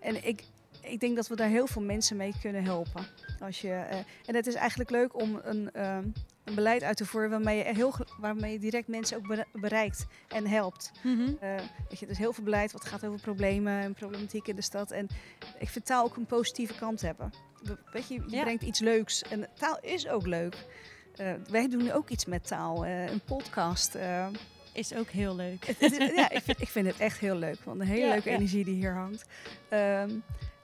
en 0.00 0.26
ik, 0.26 0.42
ik 0.82 1.00
denk 1.00 1.16
dat 1.16 1.28
we 1.28 1.36
daar 1.36 1.48
heel 1.48 1.66
veel 1.66 1.82
mensen 1.82 2.16
mee 2.16 2.32
kunnen 2.40 2.64
helpen. 2.64 3.06
Als 3.40 3.60
je, 3.60 3.72
eh, 3.72 3.98
en 4.26 4.34
het 4.34 4.46
is 4.46 4.54
eigenlijk 4.54 4.90
leuk 4.90 5.20
om 5.20 5.40
een, 5.42 5.70
ehm, 5.72 6.04
een 6.44 6.54
beleid 6.54 6.82
uit 6.82 6.96
te 6.96 7.06
voeren 7.06 7.30
waarmee 7.30 7.56
je, 7.58 7.64
heel, 7.64 7.94
waarmee 8.18 8.52
je 8.52 8.58
direct 8.58 8.88
mensen 8.88 9.16
ook 9.16 9.26
bere- 9.26 9.46
bereikt 9.52 10.06
en 10.28 10.46
helpt. 10.46 10.90
Eh, 11.40 11.54
weet 11.88 11.98
je, 11.98 12.04
er 12.06 12.10
is 12.12 12.18
heel 12.18 12.32
veel 12.32 12.44
beleid 12.44 12.72
wat 12.72 12.84
gaat 12.84 13.04
over 13.06 13.20
problemen 13.20 13.80
en 13.82 13.94
problematiek 13.94 14.46
in 14.48 14.56
de 14.56 14.62
stad. 14.62 14.90
En 14.90 15.06
ik 15.58 15.68
vind 15.68 15.86
taal 15.86 16.04
ook 16.04 16.16
een 16.16 16.26
positieve 16.26 16.74
kant 16.74 17.00
hebben. 17.00 17.32
We- 17.62 17.78
Weet 17.92 18.08
je, 18.08 18.14
je 18.14 18.22
Ja. 18.36 18.42
brengt 18.42 18.62
iets 18.62 18.80
leuks. 18.80 19.22
En 19.22 19.48
taal 19.54 19.78
is 19.80 20.08
ook 20.08 20.26
leuk. 20.26 20.56
Eh, 21.16 21.32
wij 21.50 21.68
doen 21.68 21.90
ook 21.92 22.08
iets 22.08 22.24
met 22.24 22.46
taal. 22.46 22.86
een 22.86 23.20
podcast. 23.24 23.96
Is 24.72 24.94
ook 24.94 25.08
heel 25.08 25.36
leuk. 25.36 25.64
Ja, 26.14 26.30
ik 26.30 26.42
vind, 26.42 26.60
ik 26.60 26.68
vind 26.68 26.86
het 26.86 26.96
echt 26.98 27.18
heel 27.18 27.34
leuk. 27.36 27.58
Want 27.64 27.80
een 27.80 27.86
hele 27.86 28.04
Ja, 28.06 28.12
leuke 28.12 28.30
ja. 28.30 28.36
energie 28.36 28.64
die 28.64 28.74
hier 28.74 28.94
hangt. 28.94 29.24
Ehm, 29.68 30.10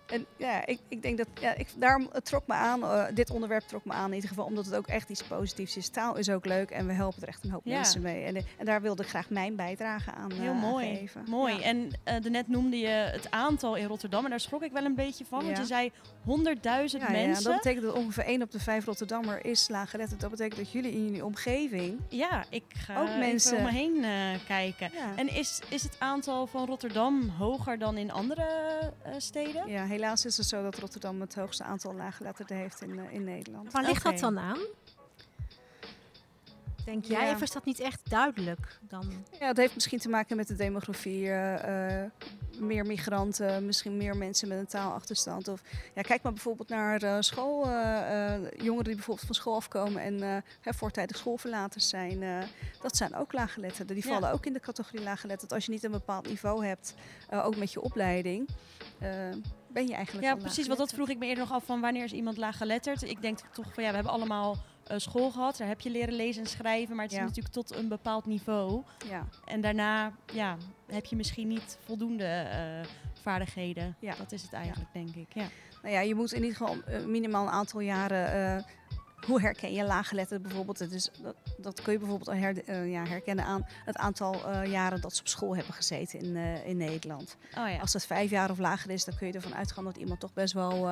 en 0.07 0.27
ja, 0.37 0.67
ik, 0.67 0.79
ik 0.89 1.03
denk 1.03 1.19
dat, 1.19 1.27
ja, 1.41 1.55
ik, 1.55 1.69
daarom 1.77 2.09
het 2.13 2.25
trok 2.25 2.47
me 2.47 2.55
aan, 2.55 2.83
eh, 2.83 3.05
dit 3.15 3.31
onderwerp 3.31 3.63
trok 3.67 3.85
me 3.85 3.93
aan 3.93 4.09
in 4.09 4.15
ieder 4.15 4.29
geval, 4.29 4.45
omdat 4.45 4.65
het 4.65 4.75
ook 4.75 4.87
echt 4.87 5.09
iets 5.09 5.23
positiefs 5.23 5.77
is. 5.77 5.89
Taal 5.89 6.17
is 6.17 6.29
ook 6.31 6.45
leuk 6.47 6.71
en 6.71 6.87
we 6.87 6.93
helpen 6.93 7.23
er 7.23 7.29
echt 7.29 7.45
een 7.45 7.51
hoop 7.51 7.65
Ja. 7.65 7.75
mensen 7.75 8.03
mee. 8.03 8.25
En, 8.25 8.37
eh, 8.37 8.43
en 8.59 8.65
daar 8.65 8.83
wilde 8.83 9.03
ik 9.03 9.09
graag 9.09 9.31
mijn 9.31 9.57
bijdrage 9.57 10.11
aan 10.13 10.33
Heel 10.33 10.53
eh, 10.53 10.61
mooi. 10.61 10.97
geven. 10.97 11.25
Mooi. 11.29 11.55
Ja. 11.55 11.63
En 11.63 11.91
eh 12.05 12.21
daarnet 12.21 12.49
noemde 12.49 12.79
je 12.79 12.87
het 12.89 13.31
aantal 13.31 13.75
in 13.77 13.87
Rotterdam. 13.87 14.25
En 14.25 14.31
daar 14.31 14.41
schrok 14.41 14.63
ik 14.63 14.73
wel 14.73 14.85
een 14.85 14.95
beetje 14.95 15.25
van. 15.25 15.45
Want 15.45 15.57
je 15.57 15.65
zei 15.65 15.91
100.000 16.25 17.03
Ja, 17.03 17.13
ja, 17.13 17.27
mensen. 17.27 17.45
dat 17.45 17.57
betekent 17.63 17.85
dat 17.85 17.95
ongeveer 17.95 18.27
1 18.27 18.43
op 18.43 18.51
de 18.51 18.61
5 18.61 18.85
Rotterdammer 18.85 19.45
is 19.45 19.69
laaggeletterd. 19.69 20.21
Dat 20.21 20.31
betekent 20.31 20.57
dat 20.59 20.71
jullie 20.73 20.93
in 20.93 21.05
jullie 21.05 21.25
omgeving... 21.25 22.01
Ja, 22.09 22.45
ik 22.51 22.65
ga 22.69 23.01
Ook 23.01 23.17
mensen- 23.19 23.57
om 23.57 23.63
me 23.63 23.71
heen 23.71 24.05
kijken. 24.47 24.91
En 25.17 25.29
is, 25.35 25.61
is 25.69 25.83
het 25.83 25.97
aantal 25.99 26.47
van 26.47 26.67
Rotterdam 26.67 27.29
hoger 27.29 27.79
dan 27.79 27.97
in 27.97 28.13
andere 28.13 28.45
steden? 29.19 29.69
ja, 29.69 29.85
helaas 29.97 30.25
is 30.25 30.37
het 30.37 30.47
zo 30.47 30.63
dat 30.63 30.79
Rotterdam 30.79 31.21
het 31.21 31.35
hoogste 31.35 31.65
aantal 31.65 31.95
laaggeletterden 31.95 32.57
heeft 32.57 32.83
in, 32.83 32.99
eh, 32.99 33.13
in 33.13 33.25
Nederland. 33.25 33.73
Waar 33.73 33.85
ligt 33.85 34.03
dat 34.05 34.19
dan 34.19 34.39
aan? 34.39 34.59
Denk 36.85 37.05
jij, 37.05 37.27
Ja. 37.27 37.33
of 37.35 37.43
is 37.43 37.51
dat 37.51 37.65
niet 37.65 37.81
echt 37.81 38.01
duidelijk 38.11 38.79
dan? 38.81 39.25
Ja, 39.41 39.47
het 39.47 39.57
heeft 39.57 39.75
misschien 39.75 39.99
te 39.99 40.09
maken 40.09 40.37
met 40.37 40.49
de 40.49 40.55
demografie. 40.57 41.27
eh, 41.29 42.03
eh, 42.03 42.11
meer 42.59 42.87
migranten, 42.87 43.67
misschien 43.67 43.97
meer 43.97 44.17
mensen 44.17 44.49
met 44.49 44.59
een 44.59 44.67
taalachterstand. 44.67 45.49
Of, 45.49 45.63
ja, 45.95 46.03
kijk 46.03 46.23
maar 46.23 46.33
bijvoorbeeld 46.33 46.69
naar 46.69 47.03
eh, 47.03 47.17
school. 47.21 47.65
eh, 47.67 48.35
eh, 48.35 48.41
jongeren 48.57 48.85
die 48.85 48.95
bijvoorbeeld 48.95 49.27
van 49.27 49.35
school 49.35 49.55
afkomen 49.55 50.03
en 50.03 50.23
eh, 50.23 50.37
hè, 50.61 50.73
voortijdig 50.75 51.17
schoolverlaters 51.17 51.89
zijn. 51.89 52.23
eh, 52.23 52.39
dat 52.83 52.97
zijn 52.97 53.15
ook 53.15 53.33
laaggeletterden. 53.33 53.95
Die 53.97 54.05
Ja. 54.07 54.13
vallen 54.13 54.33
ook 54.33 54.47
in 54.47 54.53
de 54.53 54.61
categorie 54.61 55.03
laaggeletterd. 55.03 55.53
Als 55.53 55.65
je 55.67 55.71
niet 55.73 55.85
een 55.85 55.91
bepaald 55.91 56.27
niveau 56.29 56.67
hebt, 56.67 56.95
eh, 57.29 57.47
ook 57.47 57.57
met 57.57 57.73
je 57.73 57.81
opleiding, 57.81 58.49
ben 59.77 59.87
je 59.87 59.95
eigenlijk 59.95 60.27
Ja, 60.27 60.35
precies. 60.35 60.67
Want 60.67 60.79
dat 60.79 60.93
vroeg 60.93 61.09
ik 61.09 61.19
me 61.19 61.27
eerder 61.27 61.45
nog 61.45 61.53
af 61.53 61.65
van 61.65 61.81
wanneer 61.81 62.05
is 62.05 62.13
iemand 62.13 62.37
laaggeletterd? 62.37 63.03
Ik 63.03 63.23
denk 63.23 63.39
toch 63.53 63.75
van 63.75 63.83
ja, 63.83 63.89
we 63.89 63.95
hebben 63.95 64.13
allemaal 64.13 64.57
eh, 64.87 64.99
school 64.99 65.31
gehad. 65.31 65.57
Daar 65.57 65.69
heb 65.69 65.81
je 65.81 65.91
leren 65.91 66.15
lezen 66.15 66.43
en 66.43 66.49
schrijven. 66.49 66.97
Maar 66.97 67.05
het 67.05 67.15
is 67.15 67.19
natuurlijk 67.19 67.55
tot 67.55 67.77
een 67.77 67.89
bepaald 67.89 68.27
niveau. 68.27 68.83
Ja, 69.09 69.27
En 69.45 69.61
daarna 69.61 70.13
ja, 70.33 70.57
heb 70.87 71.05
je 71.05 71.17
misschien 71.17 71.49
niet 71.49 71.79
voldoende 71.85 72.25
eh, 72.25 72.89
vaardigheden. 73.23 73.97
Ja. 73.99 74.15
Dat 74.19 74.33
is 74.33 74.43
het 74.43 74.53
eigenlijk, 74.53 74.93
denk 74.93 75.15
ik. 75.15 75.35
Ja. 75.35 75.47
Nou 75.83 75.95
ja, 75.95 76.01
je 76.01 76.15
moet 76.15 76.33
in 76.33 76.43
ieder 76.43 76.57
geval 76.57 76.77
eh, 76.83 77.05
minimaal 77.05 77.47
een 77.47 77.53
aantal 77.53 77.81
jaren. 77.81 78.65
Hoe 79.27 79.41
herken 79.41 79.73
je 79.73 79.85
laaggeletterd 79.85 80.43
bijvoorbeeld? 80.43 80.81
Is, 80.81 81.11
dat, 81.23 81.35
dat 81.59 81.83
kun 81.83 81.93
je 81.93 81.99
bijvoorbeeld 81.99 82.39
her- 82.39 82.65
eh, 82.65 82.91
ja, 82.91 83.05
herkennen 83.07 83.45
aan 83.45 83.67
het 83.85 83.97
aantal 83.97 84.51
eh, 84.51 84.71
jaren 84.71 85.01
dat 85.01 85.15
ze 85.15 85.21
op 85.21 85.29
school 85.29 85.57
hebben 85.57 85.75
gezeten 85.75 86.19
in, 86.19 86.37
eh, 86.37 86.67
in 86.67 86.77
Nederland. 86.77 87.37
Oh 87.59 87.69
ja. 87.69 87.79
Als 87.79 87.93
dat 87.93 88.07
vijf 88.07 88.31
jaar 88.31 88.51
of 88.51 88.59
lager 88.59 88.91
is, 88.91 89.05
dan 89.05 89.17
kun 89.17 89.27
je 89.27 89.33
ervan 89.33 89.55
uitgaan 89.55 89.85
dat 89.85 89.97
iemand 89.97 90.21
toch 90.21 90.33
best 90.33 90.53
wel 90.53 90.89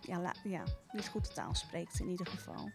ja, 0.00 0.32
ja, 0.44 0.62
niet 0.92 1.08
goed 1.08 1.26
de 1.26 1.32
taal 1.34 1.54
spreekt 1.54 2.00
in 2.00 2.08
ieder 2.08 2.26
geval. 2.26 2.70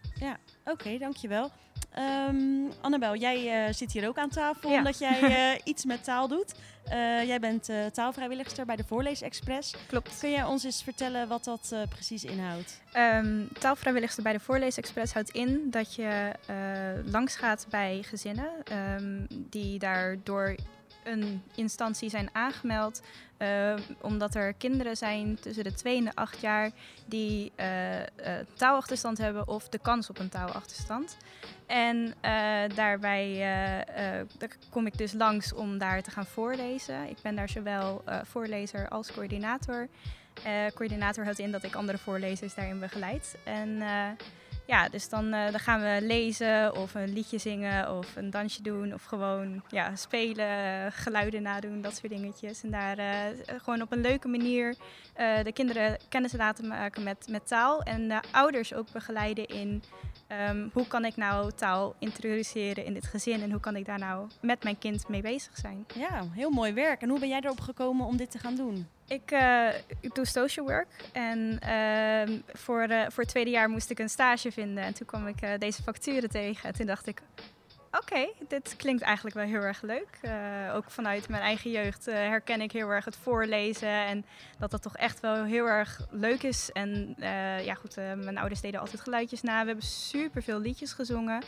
Oké, 0.64 0.98
dankjewel. 0.98 1.50
Ehm, 1.94 2.36
Annabel, 2.80 3.16
jij 3.16 3.66
eh, 3.66 3.72
zit 3.74 3.92
hier 3.92 4.08
ook 4.08 4.18
aan 4.18 4.28
tafel 4.28 4.70
Ja. 4.70 4.76
omdat 4.76 4.98
jij 4.98 5.20
eh, 5.54 5.60
iets 5.64 5.84
met 5.84 6.04
taal 6.04 6.28
doet. 6.28 6.54
Eh, 6.84 7.24
jij 7.26 7.40
bent 7.40 7.68
taalvrijwilligster 7.92 8.66
bij 8.66 8.76
de 8.76 8.84
Voorleesexpress. 8.84 9.74
Klopt. 9.86 10.18
Kun 10.18 10.30
jij 10.30 10.44
ons 10.44 10.64
eens 10.64 10.82
vertellen 10.82 11.28
wat 11.28 11.44
dat 11.44 11.74
precies 11.88 12.24
inhoudt? 12.24 12.80
Ehm 12.92 13.42
taalvrijwilligster 13.58 14.22
bij 14.22 14.32
de 14.32 14.40
Voorleesexpress 14.40 15.12
houdt 15.12 15.30
in 15.30 15.70
dat 15.70 15.94
je 15.94 16.32
langs 17.04 17.36
gaat 17.36 17.66
bij 17.70 18.02
gezinnen 18.02 18.50
ehm, 18.64 19.26
die 19.28 19.78
daar 19.78 20.16
door 20.22 20.54
een 21.04 21.42
instantie 21.54 22.10
zijn 22.10 22.28
aangemeld. 22.32 23.02
omdat 24.00 24.34
er 24.34 24.52
kinderen 24.52 24.96
zijn 24.96 25.38
tussen 25.40 25.64
de 25.64 25.74
2 25.74 25.96
en 25.96 26.04
de 26.04 26.14
8 26.14 26.40
jaar 26.40 26.70
die 27.06 27.52
taalachterstand 28.56 29.18
hebben 29.18 29.48
of 29.48 29.68
de 29.68 29.78
kans 29.78 30.10
op 30.10 30.18
een 30.18 30.28
taalachterstand. 30.28 31.16
En 31.66 32.14
eh, 32.20 32.30
daarbij 32.74 33.30
eh, 33.30 33.80
eh, 33.80 34.26
daar 34.38 34.50
kom 34.70 34.86
ik 34.86 34.98
dus 34.98 35.12
langs 35.12 35.52
om 35.52 35.78
daar 35.78 36.02
te 36.02 36.10
gaan 36.10 36.26
voorlezen. 36.26 37.08
Ik 37.08 37.16
ben 37.22 37.36
daar 37.36 37.48
zowel 37.48 38.04
voorlezer 38.22 38.88
als 38.88 39.12
coördinator. 39.12 39.88
Coördinator 40.74 41.24
houdt 41.24 41.38
in 41.38 41.50
dat 41.50 41.62
ik 41.62 41.74
andere 41.74 41.98
voorlezers 41.98 42.54
daarin 42.54 42.80
begeleid. 42.80 43.36
En 43.44 43.82
ja, 44.66 44.88
dus 44.88 45.08
dan, 45.08 45.30
dan 45.30 45.58
gaan 45.58 45.80
we 45.80 45.98
lezen 46.06 46.76
of 46.76 46.94
een 46.94 47.12
liedje 47.12 47.38
zingen 47.38 47.96
of 47.96 48.16
een 48.16 48.30
dansje 48.30 48.62
doen 48.62 48.94
of 48.94 49.04
gewoon 49.04 49.62
ja, 49.68 49.96
spelen, 49.96 50.92
geluiden 50.92 51.42
nadoen, 51.42 51.80
dat 51.80 51.96
soort 51.96 52.12
dingetjes. 52.12 52.62
En 52.62 52.70
daar 52.70 52.96
gewoon 53.46 53.82
op 53.82 53.92
een 53.92 54.00
leuke 54.00 54.28
manier 54.28 54.74
de 55.42 55.52
kinderen 55.52 55.98
kennis 56.08 56.32
laten 56.32 56.68
maken 56.68 57.02
met, 57.02 57.26
met 57.28 57.46
taal 57.46 57.82
en 57.82 58.08
de 58.08 58.20
ouders 58.30 58.74
ook 58.74 58.92
begeleiden 58.92 59.46
in 59.46 59.82
ehm, 60.26 60.68
hoe 60.72 60.86
kan 60.86 61.04
ik 61.04 61.16
nou 61.16 61.52
taal 61.52 61.94
introduceren 61.98 62.84
in 62.84 62.94
dit 62.94 63.06
gezin 63.06 63.42
en 63.42 63.50
hoe 63.50 63.60
kan 63.60 63.76
ik 63.76 63.84
daar 63.84 63.98
nou 63.98 64.28
met 64.40 64.62
mijn 64.64 64.78
kind 64.78 65.08
mee 65.08 65.22
bezig 65.22 65.56
zijn. 65.56 65.86
Ja, 65.94 66.24
heel 66.32 66.50
mooi 66.50 66.72
werk. 66.72 67.02
En 67.02 67.08
hoe 67.08 67.18
ben 67.18 67.28
jij 67.28 67.40
erop 67.40 67.60
gekomen 67.60 68.06
om 68.06 68.16
dit 68.16 68.30
te 68.30 68.38
gaan 68.38 68.56
doen? 68.56 68.86
Ik, 69.06 69.30
ik 70.00 70.14
doe 70.14 70.26
social 70.26 70.66
work 70.66 70.88
en 71.12 71.58
ehm, 71.60 72.38
voor, 72.52 72.80
eh, 72.80 73.10
voor 73.10 73.22
het 73.22 73.28
tweede 73.28 73.50
jaar 73.50 73.68
moest 73.68 73.90
ik 73.90 73.98
een 73.98 74.08
stage 74.08 74.52
vinden. 74.52 74.84
En 74.84 74.94
toen 74.94 75.06
kwam 75.06 75.26
ik 75.26 75.40
eh, 75.40 75.50
deze 75.58 75.82
facturen 75.82 76.30
tegen. 76.30 76.68
En 76.68 76.74
toen 76.74 76.86
dacht 76.86 77.06
ik, 77.06 77.22
oké, 77.98 78.28
dit 78.48 78.74
klinkt 78.76 79.02
eigenlijk 79.02 79.36
wel 79.36 79.44
heel 79.44 79.60
erg 79.60 79.82
leuk. 79.82 80.18
Eh, 80.20 80.74
ook 80.74 80.90
vanuit 80.90 81.28
mijn 81.28 81.42
eigen 81.42 81.70
jeugd 81.70 82.06
eh, 82.06 82.14
herken 82.14 82.60
ik 82.60 82.72
heel 82.72 82.88
erg 82.88 83.04
het 83.04 83.16
voorlezen. 83.16 83.88
En 83.88 84.24
dat 84.58 84.70
dat 84.70 84.82
toch 84.82 84.96
echt 84.96 85.20
wel 85.20 85.44
heel 85.44 85.66
erg 85.66 86.06
leuk 86.10 86.42
is. 86.42 86.70
En 86.72 87.14
eh, 87.18 87.64
ja 87.64 87.74
goed, 87.74 87.96
mijn 87.96 88.38
ouders 88.38 88.60
deden 88.60 88.80
altijd 88.80 89.00
geluidjes 89.00 89.42
na. 89.42 89.60
We 89.60 89.66
hebben 89.66 89.84
super 89.84 90.42
veel 90.42 90.60
liedjes 90.60 90.92
gezongen. 90.92 91.42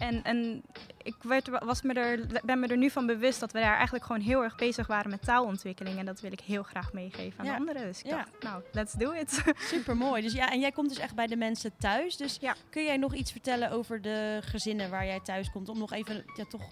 En, 0.00 0.22
en 0.24 0.62
ik 1.02 1.14
werd, 1.22 1.48
was 1.64 1.82
me 1.82 1.92
er, 1.94 2.26
ben 2.44 2.60
me 2.60 2.66
er 2.66 2.76
nu 2.76 2.90
van 2.90 3.06
bewust 3.06 3.40
dat 3.40 3.52
we 3.52 3.58
daar 3.60 3.74
eigenlijk 3.74 4.04
gewoon 4.04 4.20
heel 4.20 4.42
erg 4.42 4.56
bezig 4.56 4.86
waren 4.86 5.10
met 5.10 5.22
taalontwikkeling. 5.22 5.98
En 5.98 6.04
dat 6.06 6.20
wil 6.20 6.32
ik 6.32 6.40
heel 6.40 6.62
graag 6.62 6.92
meegeven 6.92 7.40
aan 7.40 7.46
Ja. 7.46 7.54
anderen. 7.56 7.82
Dus 7.82 7.98
ik 8.02 8.06
Ja. 8.10 8.16
dacht, 8.16 8.42
nou, 8.42 8.62
let's 8.72 8.92
do 8.92 9.10
it. 9.12 9.42
Super 9.72 9.96
mooi. 9.96 10.22
Dus 10.22 10.32
ja, 10.32 10.50
en 10.52 10.60
jij 10.60 10.72
komt 10.72 10.88
dus 10.88 10.98
echt 10.98 11.14
bij 11.14 11.26
de 11.26 11.36
mensen 11.36 11.72
thuis. 11.78 12.16
Dus 12.16 12.36
Ja. 12.40 12.54
kun 12.70 12.84
jij 12.84 12.96
nog 12.96 13.14
iets 13.14 13.32
vertellen 13.32 13.70
over 13.70 14.02
de 14.02 14.38
gezinnen 14.44 14.90
waar 14.90 15.06
jij 15.06 15.20
thuis 15.20 15.50
komt? 15.50 15.68
Om 15.68 15.78
nog 15.78 15.92
even 15.92 16.24
ja, 16.36 16.44
toch 16.44 16.68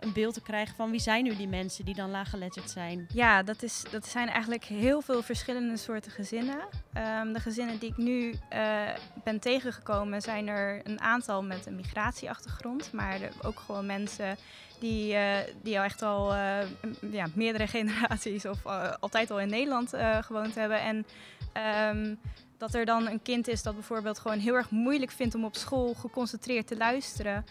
een 0.00 0.12
beeld 0.12 0.34
te 0.34 0.40
krijgen 0.40 0.76
van 0.76 0.90
wie 0.90 1.00
zijn 1.00 1.24
nu 1.24 1.36
die 1.36 1.48
mensen 1.48 1.84
die 1.84 1.94
dan 1.94 2.10
laaggeletterd 2.10 2.70
zijn? 2.70 3.06
Ja, 3.12 3.42
dat, 3.42 3.62
is, 3.62 3.82
dat 3.90 4.06
zijn 4.06 4.28
eigenlijk 4.28 4.64
heel 4.64 5.00
veel 5.00 5.22
verschillende 5.22 5.76
soorten 5.76 6.10
gezinnen. 6.12 6.58
Ehm, 6.92 7.32
de 7.32 7.40
gezinnen 7.40 7.78
die 7.78 7.90
ik 7.90 7.96
nu 7.96 8.34
eh, 8.48 8.82
ben 9.24 9.40
tegengekomen, 9.40 10.22
zijn 10.22 10.48
er 10.48 10.80
een 10.84 11.00
aantal 11.00 11.42
met 11.42 11.66
een 11.66 11.76
migratieachtergrond. 11.76 12.92
Maar 12.92 13.20
ook 13.42 13.58
gewoon 13.58 13.86
mensen 13.86 14.36
die, 14.78 15.14
eh, 15.14 15.54
die 15.62 15.78
al 15.78 15.84
echt 15.84 16.02
al 16.02 16.34
eh, 16.34 16.58
ja, 17.12 17.26
meerdere 17.34 17.66
generaties 17.76 18.44
of 18.46 18.66
altijd 19.00 19.30
al 19.30 19.40
in 19.40 19.48
Nederland 19.48 19.92
gewoond 20.20 20.54
hebben. 20.54 20.80
En 20.80 21.06
ehm, 21.52 22.14
dat 22.58 22.74
er 22.74 22.84
dan 22.84 23.08
een 23.08 23.22
kind 23.22 23.48
is 23.48 23.62
dat 23.62 23.74
bijvoorbeeld 23.74 24.18
gewoon 24.18 24.38
heel 24.38 24.54
erg 24.54 24.70
moeilijk 24.70 25.10
vindt 25.10 25.34
om 25.34 25.44
op 25.44 25.56
school 25.56 25.94
geconcentreerd 25.94 26.66
te 26.66 26.76
luisteren. 26.76 27.44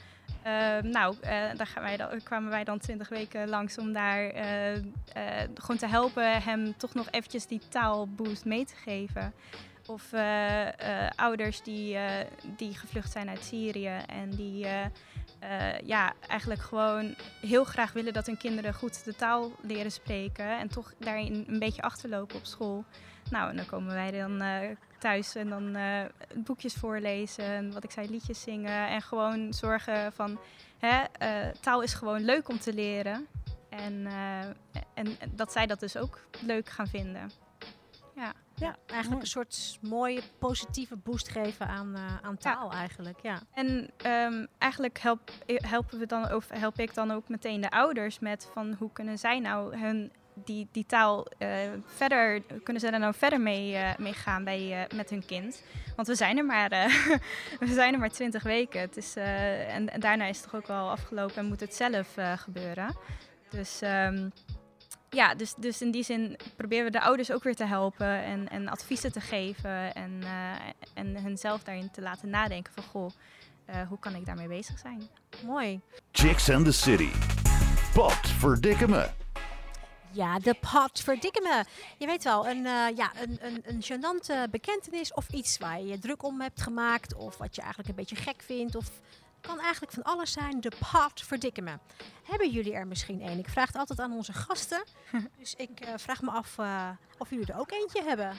Ehm, 0.48 0.89
nou, 0.89 1.16
eh, 1.22 1.30
daar 1.56 1.68
gaan 1.68 1.84
wij 1.84 1.98
dan, 1.98 2.24
kwamen 2.24 2.50
wij 2.50 2.63
dan 2.63 2.80
twintig 2.80 3.10
weken 3.10 3.50
langs 3.50 3.77
om 3.77 3.94
daar 3.94 4.29
eh, 4.29 4.75
eh, 4.75 4.81
gewoon 5.53 5.77
te 5.77 5.88
helpen 5.88 6.42
hem 6.42 6.77
toch 6.77 6.94
nog 6.94 7.07
eventjes 7.12 7.48
die 7.48 7.62
taalboost 7.70 8.46
mee 8.46 8.66
te 8.66 8.75
geven. 8.75 9.33
Of 9.86 10.14
ouders 11.16 11.62
die, 11.62 11.98
die 12.57 12.77
gevlucht 12.77 13.12
zijn 13.12 13.29
uit 13.29 13.44
Syrië 13.44 13.98
en 14.07 14.29
die 14.29 14.66
ja, 15.83 16.14
eigenlijk 16.27 16.62
gewoon 16.62 17.16
heel 17.42 17.64
graag 17.64 17.94
willen 17.94 18.14
dat 18.14 18.25
hun 18.25 18.38
kinderen 18.38 18.74
goed 18.74 19.03
de 19.03 19.16
taal 19.16 19.51
leren 19.62 19.92
spreken 19.92 20.60
en 20.60 20.68
toch 20.68 20.94
daarin 21.00 21.46
een 21.48 21.60
beetje 21.60 21.81
achterlopen 21.81 22.36
op 22.36 22.46
school. 22.46 22.86
Nou, 23.29 23.50
en 23.50 23.55
dan 23.55 23.66
komen 23.66 23.94
wij 23.94 24.11
dan 24.11 24.42
eh, 24.42 24.70
thuis 24.98 25.35
en 25.35 25.50
dan 25.50 25.75
eh, 25.75 26.03
boekjes 26.35 26.74
voorlezen, 26.74 27.46
en 27.46 27.74
wat 27.74 27.83
ik 27.83 27.92
zei, 27.92 28.09
liedjes 28.09 28.42
zingen 28.42 28.87
en 28.87 29.01
gewoon 29.01 29.53
zorgen 29.53 30.13
van 30.13 30.40
hè, 30.77 31.03
eh, 31.03 31.53
taal 31.59 31.81
is 31.81 31.94
gewoon 31.94 32.25
leuk 32.25 32.50
om 32.50 32.59
te 32.59 32.74
leren. 32.74 33.27
En, 33.70 34.05
eh, 34.05 34.46
en 34.94 35.18
dat 35.31 35.51
zij 35.51 35.66
dat 35.66 35.79
dus 35.79 35.98
ook 35.98 36.20
leuk 36.42 36.70
gaan 36.70 36.87
vinden. 36.87 37.31
Ja. 38.16 38.33
Ja, 38.55 38.75
eigenlijk 38.85 39.22
een 39.22 39.27
soort 39.27 39.77
mooie 39.81 40.22
positieve 40.40 40.96
boost 40.96 41.29
geven 41.29 41.68
aan, 41.68 41.98
aan 42.22 42.37
taal 42.37 42.72
eigenlijk. 42.72 43.20
Ja. 43.22 43.42
En 43.53 43.90
ehm, 43.98 44.46
eigenlijk 44.57 45.00
help, 45.00 45.31
helpen 45.46 46.00
we 46.00 46.05
dan, 46.05 46.33
of 46.33 46.48
help 46.50 46.79
ik 46.79 46.94
dan 46.94 47.11
ook 47.11 47.29
meteen 47.29 47.61
de 47.61 47.70
ouders 47.70 48.20
met 48.20 48.50
van 48.53 48.75
hoe 48.79 48.92
kunnen 48.92 49.18
zij 49.18 49.40
nou 49.40 49.77
hun 49.77 50.11
die, 50.45 50.67
die 50.71 50.85
taal 50.85 51.25
eh, 51.37 51.50
verder, 51.85 52.41
kunnen 52.63 52.81
ze 52.81 52.87
er 52.87 53.00
nou 53.00 53.13
verder 53.13 53.41
mee, 53.41 53.75
eh, 53.75 53.97
mee 53.97 54.13
gaan 54.13 54.43
bij, 54.43 54.71
eh, 54.71 54.97
met 54.97 55.09
hun 55.09 55.25
kind? 55.25 55.63
Want 55.95 56.07
we 56.07 56.15
zijn 56.15 56.37
er 56.37 56.45
maar, 56.45 56.71
eh, 56.71 56.93
we 57.59 57.73
zijn 57.73 57.93
er 57.93 58.00
maar 58.00 58.09
twintig 58.09 58.43
weken. 58.43 58.79
Het 58.79 58.97
is, 58.97 59.15
eh, 59.15 59.75
en, 59.75 59.93
en 59.93 60.00
daarna 60.00 60.25
is 60.25 60.37
het 60.37 60.45
toch 60.45 60.61
ook 60.61 60.67
wel 60.67 60.89
afgelopen 60.89 61.35
en 61.35 61.45
moet 61.45 61.59
het 61.59 61.75
zelf 61.75 62.17
eh, 62.17 62.37
gebeuren. 62.37 62.95
Dus 63.50 63.81
ehm, 63.81 64.29
ja, 65.09 65.35
dus, 65.35 65.53
dus 65.53 65.81
in 65.81 65.91
die 65.91 66.03
zin 66.03 66.37
proberen 66.55 66.85
we 66.85 66.91
de 66.91 67.01
ouders 67.01 67.31
ook 67.31 67.43
weer 67.43 67.55
te 67.55 67.65
helpen 67.65 68.23
en, 68.23 68.50
en 68.50 68.67
adviezen 68.67 69.11
te 69.11 69.21
geven 69.21 69.95
en, 69.95 70.19
eh 70.23 70.55
en 70.93 71.15
hen 71.15 71.37
zelf 71.37 71.63
daarin 71.63 71.91
te 71.91 72.01
laten 72.01 72.29
nadenken 72.29 72.73
van 72.73 72.83
goh, 72.83 73.09
eh, 73.65 73.87
hoe 73.87 74.00
kan 74.00 74.15
ik 74.15 74.25
daarmee 74.25 74.47
bezig 74.47 74.79
zijn? 74.79 75.09
Mooi. 75.45 75.81
Chicks 76.11 76.50
and 76.50 76.65
the 76.65 76.71
City. 76.71 77.09
Pot 77.93 78.27
verdikke 78.27 78.87
me. 78.87 79.26
Ja, 80.18 80.40
de 80.40 80.53
pot 80.53 81.00
verdikke 81.00 81.42
me. 81.42 81.64
Je 81.98 82.06
weet 82.06 82.24
wel, 82.24 82.48
een, 82.48 82.66
eh, 82.66 82.96
ja, 82.96 83.12
een, 83.22 83.38
een, 83.42 83.64
een 83.66 83.84
gênante 83.84 84.50
bekentenis 84.50 85.14
of 85.14 85.30
iets 85.30 85.58
waar 85.58 85.80
je 85.80 85.88
je 85.88 86.00
druk 86.00 86.24
om 86.24 86.42
hebt 86.42 86.62
gemaakt 86.62 87.14
of 87.16 87.38
wat 87.38 87.56
je 87.56 87.62
eigenlijk 87.62 87.90
een 87.90 87.96
beetje 87.96 88.16
gek 88.16 88.42
vindt 88.42 88.75
of 88.75 88.92
kan 89.42 89.60
eigenlijk 89.60 89.92
van 89.92 90.03
alles 90.03 90.32
zijn. 90.32 90.62
De 90.62 90.72
pot 90.92 91.22
verdikke 91.22 91.62
me. 91.62 91.77
Hebben 92.24 92.50
jullie 92.50 92.74
er 92.74 92.88
misschien 92.88 93.22
één? 93.22 93.40
Ik 93.40 93.50
vraag 93.50 93.68
het 93.68 93.75
altijd 93.75 94.00
aan 94.00 94.12
onze 94.12 94.34
gasten. 94.34 94.84
dus 95.40 95.56
ik 95.56 95.80
eh, 95.80 95.94
vraag 95.96 96.22
me 96.22 96.32
af 96.32 96.58
eh, 96.58 96.90
of 97.18 97.30
jullie 97.30 97.46
er 97.46 97.60
ook 97.60 97.72
eentje 97.72 98.03
hebben. 98.03 98.36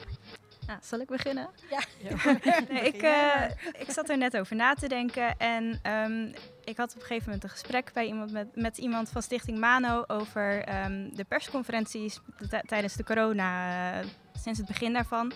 Nou, 0.69 0.81
zal 0.83 1.01
ik 1.01 1.07
beginnen? 1.07 1.49
Ja. 1.71 1.81
nee, 2.71 2.83
ik, 2.83 3.03
eh, 3.03 3.43
ik 3.79 3.91
zat 3.91 4.09
er 4.09 4.19
net 4.19 4.37
over 4.37 4.57
na 4.57 4.75
te 4.75 4.89
denken 4.89 5.39
en 5.39 5.79
ehm, 5.83 6.33
ik 6.65 6.77
had 6.77 6.91
op 6.91 7.01
een 7.01 7.07
gegeven 7.07 7.25
moment 7.25 7.45
een 7.45 7.51
gesprek 7.51 7.91
bij 7.93 8.07
iemand 8.07 8.33
met, 8.33 8.57
met 8.57 8.79
iemand 8.79 9.09
van 9.11 9.23
Stichting 9.23 9.59
Mano 9.59 10.05
over 10.07 10.65
ehm, 10.65 11.09
de 11.15 11.25
persconferenties 11.25 12.21
tijdens 12.67 12.97
de 12.97 13.05
corona, 13.05 13.93
eh, 14.01 14.07
sinds 14.43 14.59
het 14.59 14.69
begin 14.69 14.93
daarvan. 14.93 15.33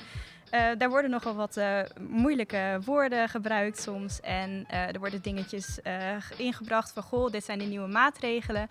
Eh, 0.52 0.68
daar 0.78 0.90
worden 0.90 1.10
nogal 1.10 1.34
wat 1.34 1.56
eh, 1.56 1.80
moeilijke 2.08 2.78
woorden 2.84 3.28
gebruikt 3.28 3.82
soms. 3.82 4.20
En 4.20 4.64
eh, 4.68 4.88
er 4.88 4.98
worden 4.98 5.22
dingetjes 5.22 5.82
eh, 5.82 6.16
ingebracht 6.36 6.92
van, 6.92 7.02
goh, 7.02 7.30
dit 7.30 7.44
zijn 7.44 7.58
de 7.58 7.64
nieuwe 7.64 7.88
maatregelen. 7.88 8.70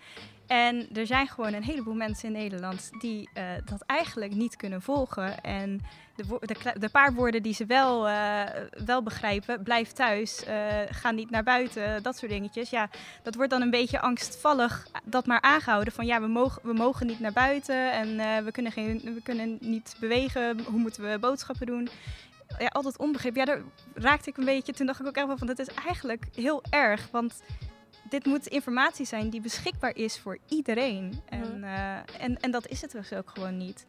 En 0.51 0.87
er 0.93 1.07
zijn 1.07 1.27
gewoon 1.27 1.53
een 1.53 1.63
heleboel 1.63 1.93
mensen 1.93 2.27
in 2.27 2.41
Nederland 2.41 2.89
die 2.99 3.29
eh, 3.33 3.43
dat 3.65 3.81
eigenlijk 3.85 4.35
niet 4.35 4.55
kunnen 4.55 4.81
volgen. 4.81 5.43
En 5.43 5.81
de, 6.15 6.75
de, 6.79 6.89
paar 6.89 7.13
woorden 7.13 7.43
die 7.43 7.53
ze 7.53 7.65
wel, 7.65 8.07
eh, 8.07 8.41
wel 8.85 9.03
begrijpen, 9.03 9.63
blijf 9.63 9.91
thuis, 9.91 10.43
eh, 10.43 10.67
ga 10.89 11.11
niet 11.11 11.29
naar 11.29 11.43
buiten, 11.43 12.03
dat 12.03 12.17
soort 12.17 12.31
dingetjes. 12.31 12.69
Ja, 12.69 12.89
dat 13.23 13.35
wordt 13.35 13.51
dan 13.51 13.61
een 13.61 13.69
beetje 13.69 13.99
angstvallig 13.99 14.87
dat 15.03 15.25
maar 15.25 15.41
aangehouden 15.41 15.93
van 15.93 16.05
ja, 16.05 16.21
we 16.21 16.27
mogen, 16.27 16.61
we 16.63 16.73
mogen 16.73 17.07
niet 17.07 17.19
naar 17.19 17.33
buiten 17.33 17.91
en 17.91 18.43
we, 18.45 18.51
kunnen 18.51 18.71
geen, 18.71 19.01
we 19.03 19.21
kunnen 19.23 19.57
niet 19.61 19.95
bewegen, 19.99 20.59
hoe 20.59 20.79
moeten 20.79 21.11
we 21.11 21.19
boodschappen 21.19 21.65
doen? 21.65 21.89
Ja, 22.59 22.67
altijd 22.67 22.97
onbegrip. 22.97 23.35
Ja, 23.35 23.45
daar 23.45 23.61
raakte 23.93 24.29
ik 24.29 24.37
een 24.37 24.45
beetje, 24.45 24.73
toen 24.73 24.85
dacht 24.85 24.99
ik 24.99 25.07
ook 25.07 25.15
echt 25.15 25.27
van, 25.37 25.47
dat 25.47 25.59
is 25.59 25.67
eigenlijk 25.85 26.25
heel 26.35 26.63
erg, 26.69 27.07
want 27.11 27.41
dit 28.11 28.25
moet 28.25 28.47
informatie 28.47 29.05
zijn 29.05 29.29
die 29.29 29.41
beschikbaar 29.41 29.95
is 29.95 30.19
voor 30.19 30.37
iedereen. 30.47 31.21
En, 31.29 31.63
eh, 31.63 31.95
en, 32.19 32.39
en 32.39 32.51
dat 32.51 32.67
is 32.67 32.81
het 32.81 32.91
dus 32.91 33.13
ook 33.13 33.29
gewoon 33.29 33.57
niet. 33.57 33.85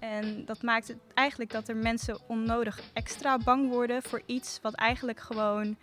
En 0.00 0.44
dat 0.44 0.62
maakt 0.62 0.88
het 0.88 0.98
eigenlijk 1.14 1.50
dat 1.50 1.68
er 1.68 1.76
mensen 1.76 2.18
onnodig 2.26 2.80
extra 2.92 3.38
bang 3.38 3.68
worden 3.68 4.02
voor 4.02 4.22
iets 4.26 4.58
wat 4.62 4.74
eigenlijk 4.74 5.20
gewoon 5.20 5.76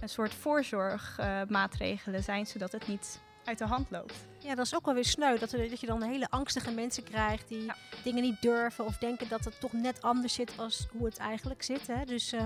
een 0.00 0.08
soort 0.08 0.34
voorzorgmaatregelen 0.34 2.22
zijn, 2.22 2.46
zodat 2.46 2.72
het 2.72 2.86
niet 2.86 3.20
uit 3.44 3.58
de 3.58 3.64
hand 3.66 3.90
loopt. 3.90 4.14
Ja, 4.38 4.54
dat 4.54 4.66
is 4.66 4.74
ook 4.74 4.84
wel 4.84 4.94
weer 4.94 5.04
sneu. 5.04 5.38
Dat, 5.38 5.52
er, 5.52 5.68
dat 5.70 5.80
je 5.80 5.86
dan 5.86 6.02
hele 6.02 6.26
angstige 6.30 6.70
mensen 6.70 7.04
krijgt 7.04 7.48
die 7.48 7.64
Ja. 7.64 7.76
dingen 8.04 8.22
niet 8.22 8.42
durven 8.42 8.84
of 8.84 8.98
denken 8.98 9.28
dat 9.28 9.44
het 9.44 9.60
toch 9.60 9.72
net 9.72 10.02
anders 10.02 10.34
zit 10.34 10.52
als 10.58 10.86
hoe 10.92 11.04
het 11.04 11.16
eigenlijk 11.16 11.62
zit. 11.62 11.86
Hè? 11.86 12.04
Dus 12.04 12.32
eh, 12.32 12.44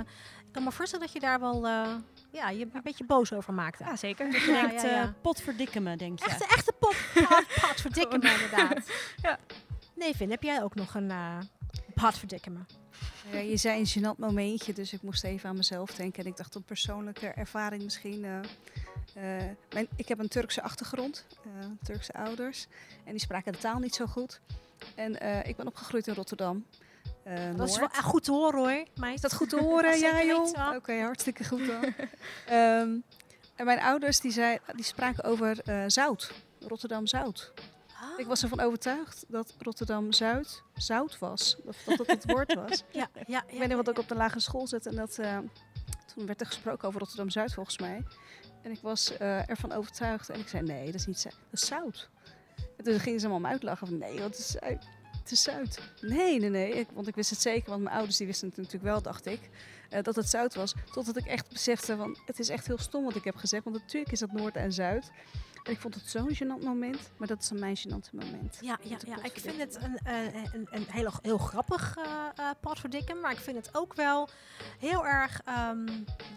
ik 0.50 0.56
kan 0.56 0.64
me 0.64 0.72
voorstellen 0.72 1.04
dat 1.06 1.14
je 1.14 1.20
daar 1.20 1.40
wel 1.40 1.66
eh, 1.66 1.94
ja, 2.32 2.50
je 2.50 2.68
een 2.72 2.80
beetje 2.82 3.04
boos 3.04 3.32
over 3.32 3.52
maakte. 3.54 3.84
Ja, 3.84 3.96
zeker. 3.96 4.26
Je 4.32 4.52
Ja, 4.52 4.66
denkt, 4.66 4.82
ja, 4.82 4.88
ja. 4.90 5.02
eh, 5.02 5.08
pot 5.20 5.40
verdikken 5.40 5.82
me, 5.82 5.96
denk 5.96 6.18
je. 6.18 6.24
Echte, 6.24 6.44
echte 6.46 6.72
pot, 6.72 6.96
pot, 7.14 7.46
pot 7.60 7.80
verdikken 7.86 8.20
me 8.20 8.30
inderdaad. 8.32 8.90
Ja. 9.22 9.38
Nee, 9.94 10.16
Vin, 10.16 10.30
heb 10.30 10.42
jij 10.42 10.62
ook 10.62 10.74
nog 10.74 10.94
een 10.94 11.10
eh 11.10 11.38
pot 11.94 12.18
verdikken 12.18 12.52
me? 12.52 12.58
Ja, 13.32 13.38
je 13.38 13.56
zei 13.56 13.80
een 13.80 13.86
gênant 14.14 14.18
momentje, 14.18 14.72
dus 14.72 14.92
ik 14.92 15.02
moest 15.02 15.24
even 15.24 15.48
aan 15.48 15.56
mezelf 15.56 15.90
denken. 15.94 16.24
En 16.24 16.30
ik 16.30 16.36
dacht 16.36 16.54
een 16.54 16.62
persoonlijke 16.62 17.26
ervaring 17.26 17.82
misschien. 17.82 18.24
eh, 18.24 18.38
eh, 19.38 19.50
mijn, 19.74 19.88
ik 19.96 20.08
heb 20.08 20.18
een 20.18 20.28
Turkse 20.28 20.62
achtergrond, 20.62 21.26
eh, 21.44 21.50
Turkse 21.82 22.12
ouders. 22.12 22.66
En 23.04 23.10
die 23.10 23.20
spraken 23.20 23.52
de 23.52 23.58
taal 23.58 23.78
niet 23.78 23.94
zo 23.94 24.06
goed. 24.06 24.40
En 24.94 25.20
eh, 25.20 25.46
ik 25.48 25.56
ben 25.56 25.66
opgegroeid 25.66 26.06
in 26.06 26.14
Rotterdam. 26.14 26.64
Eh, 27.22 27.56
Dat 27.56 27.68
is 27.68 27.78
wel 27.78 27.88
goed 27.88 28.24
te 28.24 28.30
horen 28.32 28.58
hoor. 28.58 28.84
meid. 28.94 29.14
Is 29.14 29.20
dat 29.20 29.34
goed 29.34 29.48
te 29.48 29.58
horen? 29.60 29.98
Ja, 30.06 30.22
joh. 30.24 30.74
Oké, 30.76 31.00
hartstikke 31.00 31.44
goed 31.44 31.66
dan. 31.66 31.84
Ehm, 32.46 32.96
en 33.56 33.64
mijn 33.64 33.80
ouders 33.80 34.20
die, 34.20 34.30
zei, 34.32 34.58
die 34.74 34.84
spraken 34.84 35.24
over 35.24 35.60
eh, 35.64 35.84
zout. 35.86 36.32
Rotterdam 36.68 37.06
zout. 37.06 37.52
Ah. 38.00 38.18
Ik 38.18 38.26
was 38.26 38.42
ervan 38.42 38.60
overtuigd 38.60 39.24
dat 39.28 39.54
Rotterdam 39.58 40.12
Zuid 40.12 40.62
zout 40.74 41.18
was. 41.18 41.56
Of 41.64 41.76
dat 41.84 41.96
dat 41.96 42.06
het 42.06 42.24
woord 42.30 42.54
was. 42.54 42.82
Ja, 42.92 43.08
ja, 43.26 43.42
Ik 43.46 43.58
weet 43.58 43.68
nog 43.68 43.76
wat 43.76 43.88
ik 43.88 43.98
op 43.98 44.08
de 44.08 44.14
lagere 44.14 44.40
school 44.40 44.66
zat 44.66 44.86
en 44.86 44.96
dat, 44.96 45.18
eh, 45.18 45.38
toen 46.14 46.26
werd 46.26 46.40
er 46.40 46.46
gesproken 46.46 46.88
over 46.88 47.00
Rotterdam 47.00 47.30
Zuid 47.30 47.54
volgens 47.54 47.78
mij. 47.78 48.04
En 48.62 48.70
ik 48.70 48.78
was 48.82 49.16
eh, 49.16 49.48
ervan 49.50 49.72
overtuigd 49.72 50.28
en 50.28 50.40
ik 50.40 50.48
zei 50.48 50.62
nee, 50.62 50.84
dat 50.86 50.94
is 50.94 51.06
niet 51.06 51.18
zout, 51.20 51.36
dat 51.50 51.60
is 51.62 51.66
zout. 51.68 52.08
En 52.76 52.84
toen 52.84 53.00
gingen 53.00 53.20
ze 53.20 53.26
allemaal 53.26 53.48
me 53.48 53.54
uitlachen 53.54 53.86
van 53.86 53.98
nee, 53.98 54.20
wat 54.20 54.38
is 54.38 54.46
zout? 54.50 54.84
Is 55.28 55.42
zout. 55.42 55.78
Nee, 56.00 56.40
nee, 56.40 56.50
nee, 56.50 56.72
ik, 56.72 56.86
want 56.92 57.08
ik 57.08 57.14
wist 57.14 57.30
het 57.30 57.40
zeker, 57.40 57.70
want 57.70 57.82
mijn 57.82 57.94
ouders 57.94 58.16
die 58.16 58.26
wisten 58.26 58.48
het 58.48 58.56
natuurlijk 58.56 58.84
wel, 58.84 59.02
dacht 59.02 59.26
ik, 59.26 59.40
eh, 59.90 60.02
dat 60.02 60.16
het 60.16 60.28
zout 60.28 60.54
was. 60.54 60.74
Totdat 60.92 61.16
ik 61.16 61.26
echt 61.26 61.48
besefte 61.48 61.96
van 61.96 62.18
het 62.26 62.38
is 62.38 62.48
echt 62.48 62.66
heel 62.66 62.78
stom 62.78 63.04
wat 63.04 63.16
ik 63.16 63.24
heb 63.24 63.36
gezegd, 63.36 63.64
want 63.64 63.76
natuurlijk 63.76 64.12
is 64.12 64.18
dat 64.18 64.32
Noord 64.32 64.56
en 64.56 64.72
Zuid. 64.72 65.10
En 65.62 65.72
ik 65.72 65.80
vond 65.80 65.94
het 65.94 66.08
zo'n 66.08 66.34
gênant 66.34 66.64
moment, 66.64 67.10
maar 67.16 67.28
dat 67.28 67.40
is 67.40 67.50
een 67.50 67.58
mijn 67.58 67.78
gênante 67.78 68.10
moment. 68.12 68.58
Ja, 68.60 68.78
ja, 68.82 68.96
ja. 69.06 69.22
ik 69.22 69.38
vind 69.40 69.58
het 69.58 69.78
een, 69.82 69.98
een, 70.52 70.68
een 70.70 70.86
heel, 70.88 71.12
heel 71.22 71.38
grappig 71.38 71.96
eh 71.96 72.20
eh, 72.40 72.50
potverdikken, 72.60 73.20
maar 73.20 73.32
ik 73.32 73.38
vind 73.38 73.56
het 73.56 73.70
ook 73.72 73.94
wel 73.94 74.28
heel 74.78 75.06
erg, 75.06 75.40
ehm, 75.44 75.88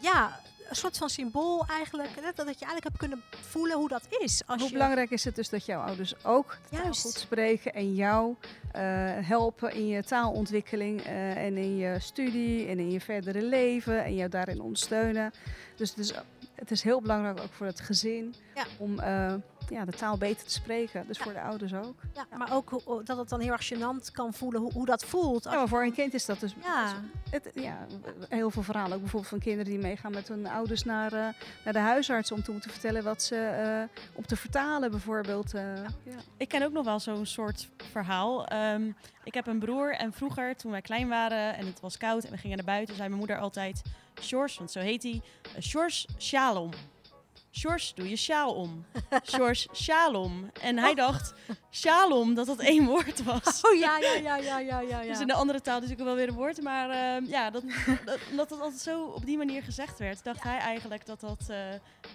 ja, 0.01 0.39
een 0.69 0.75
soort 0.75 0.97
van 0.97 1.09
symbool 1.09 1.65
eigenlijk. 1.67 2.09
Dat, 2.15 2.35
dat 2.35 2.59
je 2.59 2.65
eigenlijk 2.65 2.83
hebt 2.83 2.97
kunnen 2.97 3.23
voelen 3.29 3.77
hoe 3.77 3.87
dat 3.87 4.05
is. 4.09 4.41
Als 4.45 4.61
Hoe 4.61 4.69
je, 4.69 4.73
belangrijk 4.73 5.09
is 5.09 5.23
het 5.23 5.35
dus 5.35 5.49
dat 5.49 5.65
jouw 5.65 5.81
ouders 5.81 6.25
ook 6.25 6.57
taal 6.69 6.93
goed 6.93 7.13
spreken 7.13 7.73
en 7.73 7.95
jou 7.95 8.35
eh, 8.71 8.81
helpen 9.21 9.73
in 9.73 9.87
je 9.87 10.03
taalontwikkeling 10.03 11.01
en 11.01 11.57
in 11.57 11.77
je 11.77 11.99
studie 11.99 12.67
en 12.67 12.79
in 12.79 12.91
je 12.91 13.01
verdere 13.01 13.41
leven 13.41 14.03
en 14.03 14.15
jou 14.15 14.29
daarin 14.29 14.61
ondersteunen. 14.61 15.31
Dus 15.75 15.89
het 15.89 15.99
is, 15.99 16.13
het 16.55 16.71
is 16.71 16.81
heel 16.81 17.01
belangrijk 17.01 17.39
ook 17.39 17.51
voor 17.53 17.65
het 17.65 17.79
gezin 17.79 18.35
Ja. 18.55 18.63
om 18.77 18.99
eh, 18.99 19.33
ja, 19.69 19.85
de 19.85 19.91
taal 19.91 20.17
beter 20.17 20.45
te 20.45 20.51
spreken. 20.51 21.07
Dus 21.07 21.17
Ja. 21.17 21.23
voor 21.23 21.33
de 21.33 21.41
ouders 21.41 21.73
ook. 21.73 21.95
ja, 22.13 22.37
maar 22.37 22.53
ook 22.53 22.69
hoe- 22.69 23.03
dat 23.03 23.17
het 23.17 23.29
dan 23.29 23.39
heel 23.39 23.51
erg 23.51 23.73
gênant 23.73 24.11
kan 24.11 24.33
voelen 24.33 24.61
hoe, 24.61 24.71
hoe 24.73 24.85
dat 24.85 25.05
voelt. 25.05 25.43
Als 25.45 25.53
Ja, 25.53 25.59
maar 25.59 25.67
voor 25.69 25.83
een 25.83 25.93
kind 25.93 26.13
is 26.13 26.25
dat 26.25 26.39
dus 26.39 26.55
Ja. 26.63 26.93
het, 27.29 27.49
ja, 27.53 27.77
heel 28.29 28.51
veel 28.51 28.63
verhalen. 28.63 28.93
Ook 28.93 28.99
bijvoorbeeld 28.99 29.29
van 29.31 29.39
kinderen 29.39 29.71
die 29.71 29.79
meegaan 29.81 30.11
met 30.11 30.27
hun 30.27 30.47
ouders 30.47 30.83
naar, 30.83 31.13
eh, 31.13 31.27
naar 31.63 31.73
de 31.73 31.79
huisarts 31.79 32.31
om 32.31 32.43
te 32.43 32.51
moeten 32.51 32.71
vertellen 32.71 33.03
wat 33.03 33.23
ze 33.23 33.35
eh, 33.35 33.99
om 34.13 34.25
te 34.25 34.35
vertalen 34.35 34.91
bijvoorbeeld. 34.91 35.53
eh. 35.53 35.75
ja. 36.03 36.15
Ik 36.37 36.47
ken 36.49 36.63
ook 36.63 36.71
nog 36.73 36.85
wel 36.85 36.99
zo'n 36.99 37.25
soort 37.25 37.69
verhaal. 37.91 38.47
Ehm, 38.47 38.91
ik 39.23 39.33
heb 39.33 39.47
een 39.47 39.59
broer 39.59 39.95
en 39.95 40.13
vroeger, 40.13 40.55
toen 40.55 40.71
wij 40.71 40.81
klein 40.81 41.07
waren 41.07 41.55
en 41.55 41.65
het 41.65 41.79
was 41.79 41.97
koud 41.97 42.23
en 42.23 42.31
we 42.31 42.37
gingen 42.37 42.57
naar 42.57 42.65
buiten, 42.65 42.95
zei 42.95 43.07
mijn 43.07 43.19
moeder 43.19 43.37
altijd 43.39 43.81
Sjors, 44.23 44.57
want 44.57 44.71
zo 44.71 44.79
heet 44.79 45.03
hij, 45.03 45.21
eh, 45.55 45.61
Sjors 45.61 46.07
Shalom. 46.19 46.71
Sjors, 47.55 47.93
doe 47.95 48.09
je 48.09 48.15
sjaal 48.15 48.53
om. 48.53 48.85
Sjors 49.31 49.67
Shalom. 49.73 50.51
En 50.61 50.77
hij 50.77 50.93
dacht, 50.93 51.33
Shalom, 51.71 52.33
dat 52.33 52.45
dat 52.45 52.59
één 52.59 52.85
woord 52.85 53.23
was. 53.23 53.61
Oh 53.61 53.77
ja, 53.79 53.97
ja, 53.97 54.13
ja, 54.13 54.35
ja, 54.37 54.59
ja, 54.59 54.79
ja. 54.79 55.01
Dus 55.01 55.19
in 55.19 55.27
de 55.27 55.33
andere 55.33 55.61
taal 55.61 55.79
dus 55.79 55.89
ik 55.89 55.97
wel 55.97 56.15
weer 56.15 56.27
een 56.27 56.33
woord. 56.33 56.61
Maar 56.61 56.89
ehm, 56.89 57.25
ja, 57.25 57.49
dat, 57.49 57.63
dat, 58.05 58.19
omdat 58.29 58.49
het 58.49 58.59
altijd 58.59 58.81
zo 58.81 59.03
op 59.03 59.25
die 59.25 59.37
manier 59.37 59.63
gezegd 59.63 59.99
werd, 59.99 60.23
dacht 60.23 60.43
hij 60.43 60.57
eigenlijk 60.57 61.05
dat 61.05 61.19
dat, 61.19 61.45
eh, 61.47 61.57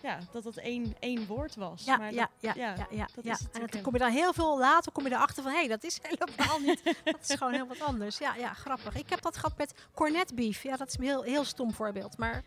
ja, 0.03 0.18
dat, 0.33 0.42
dat 0.42 0.57
één, 0.57 0.94
één 0.98 1.27
woord 1.27 1.55
was. 1.57 1.85
Ja, 1.85 1.96
maar 1.96 2.12
ja, 2.12 2.20
dat- 2.40 2.55
ja, 2.57 2.64
ja, 2.74 2.87
ja, 2.90 3.09
dat 3.14 3.24
is 3.24 3.31
En 3.31 3.44
natuurlijk 3.44 3.72
dan 3.72 3.83
kom 3.83 3.92
je 3.92 3.98
dan 3.98 4.11
heel 4.11 4.33
veel 4.33 4.59
later 4.59 4.92
kom 4.92 5.05
je 5.05 5.11
erachter 5.12 5.42
van, 5.42 5.53
hé, 5.53 5.59
hey, 5.59 5.68
dat 5.68 5.85
is 5.85 5.98
helemaal 6.03 6.59
niet. 6.61 6.83
dat 7.05 7.18
is 7.29 7.35
gewoon 7.37 7.53
heel 7.53 7.66
wat 7.66 7.81
anders. 7.81 8.18
Ja, 8.18 8.35
ja, 8.35 8.53
grappig. 8.53 8.94
Ik 8.96 9.11
heb 9.11 9.22
dat 9.22 9.37
gehad 9.37 9.57
met 9.59 9.74
cornet 9.94 10.35
beef. 10.35 10.62
Ja, 10.62 10.77
dat 10.77 10.88
is 10.88 10.98
een 10.98 11.05
heel, 11.05 11.22
heel 11.22 11.44
stom 11.44 11.72
voorbeeld. 11.72 12.16
Maar 12.18 12.42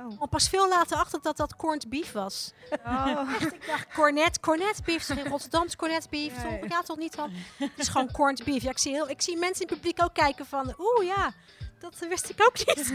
Oh. 0.00 0.20
al 0.20 0.28
pas 0.28 0.48
veel 0.48 0.68
later 0.68 0.96
achter 0.96 1.22
dat 1.22 1.36
dat 1.36 1.56
corned 1.56 1.88
beef 1.88 2.12
was. 2.12 2.52
Echt, 3.40 3.52
ik 3.54 3.66
dacht 3.66 3.94
cornet, 3.94 4.40
cornet 4.40 4.80
beef. 4.84 5.02
Zeg, 5.02 5.28
Rotterdams 5.28 5.76
cornet 5.76 6.10
beef. 6.10 6.42
Ja, 6.42 6.42
Toch? 6.42 6.68
ja. 6.68 6.82
Toch 6.82 6.96
niet 6.96 7.14
van. 7.14 7.30
Het 7.56 7.70
is 7.76 7.88
gewoon 7.88 8.10
corned 8.12 8.44
beef. 8.44 8.62
Ja, 8.62 8.70
ik 8.70 8.78
zie, 8.78 8.92
heel, 8.92 9.08
ik 9.08 9.22
zie 9.22 9.36
mensen 9.36 9.62
in 9.62 9.68
het 9.68 9.76
publiek 9.76 10.02
ook 10.02 10.14
kijken 10.14 10.46
van, 10.46 10.74
oeh 10.78 11.06
ja, 11.06 11.32
dat 11.78 11.98
wist 12.08 12.30
ik 12.30 12.42
ook 12.46 12.66
niet. 12.66 12.90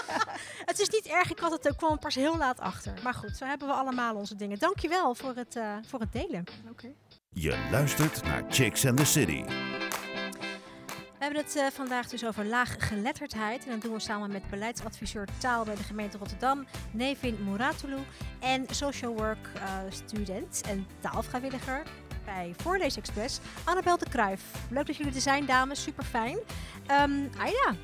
het 0.70 0.78
is 0.78 0.88
niet 0.88 1.06
erg. 1.06 1.30
Ik 1.30 1.38
had 1.38 1.52
het 1.52 1.68
ook 1.68 1.76
kwam 1.76 1.98
pas 1.98 2.14
heel 2.14 2.36
laat 2.36 2.60
achter. 2.60 2.92
Maar 3.02 3.14
goed, 3.14 3.36
zo 3.36 3.44
hebben 3.44 3.68
we 3.68 3.74
allemaal 3.74 4.14
onze 4.14 4.36
dingen. 4.36 4.58
Dankjewel 4.58 5.14
voor 5.14 5.34
het, 5.34 5.56
eh, 5.56 5.76
voor 5.86 6.00
het 6.00 6.12
delen. 6.12 6.44
Je 7.32 7.68
luistert 7.70 8.22
naar 8.22 8.44
Chicks 8.48 8.86
and 8.86 8.96
the 8.96 9.04
City. 9.04 9.44
We 11.18 11.24
hebben 11.24 11.42
het 11.42 11.56
eh, 11.56 11.66
vandaag 11.72 12.08
dus 12.08 12.26
over 12.26 12.44
laaggeletterdheid. 12.44 13.64
En 13.64 13.70
dat 13.70 13.80
doen 13.80 13.92
we 13.92 14.00
samen 14.00 14.32
met 14.32 14.50
beleidsadviseur 14.50 15.26
taal 15.38 15.64
bij 15.64 15.74
de 15.74 15.82
gemeente 15.82 16.18
Rotterdam, 16.18 16.66
Nevin 16.90 17.36
Muratulu. 17.44 17.96
En 18.40 18.66
social 18.70 19.14
work 19.14 19.48
eh, 19.54 19.78
student 19.90 20.60
en 20.68 20.86
taalvrijwilliger 21.00 21.82
bij 22.24 22.54
Voorleesexpress, 22.56 23.40
Annabel 23.64 23.98
de 23.98 24.08
Kruijf. 24.08 24.42
Leuk 24.70 24.86
dat 24.86 24.96
jullie 24.96 25.14
er 25.14 25.20
zijn, 25.20 25.46
dames. 25.46 25.82
Super 25.82 26.04
fijn. 26.04 26.38
Aida, 27.38 27.74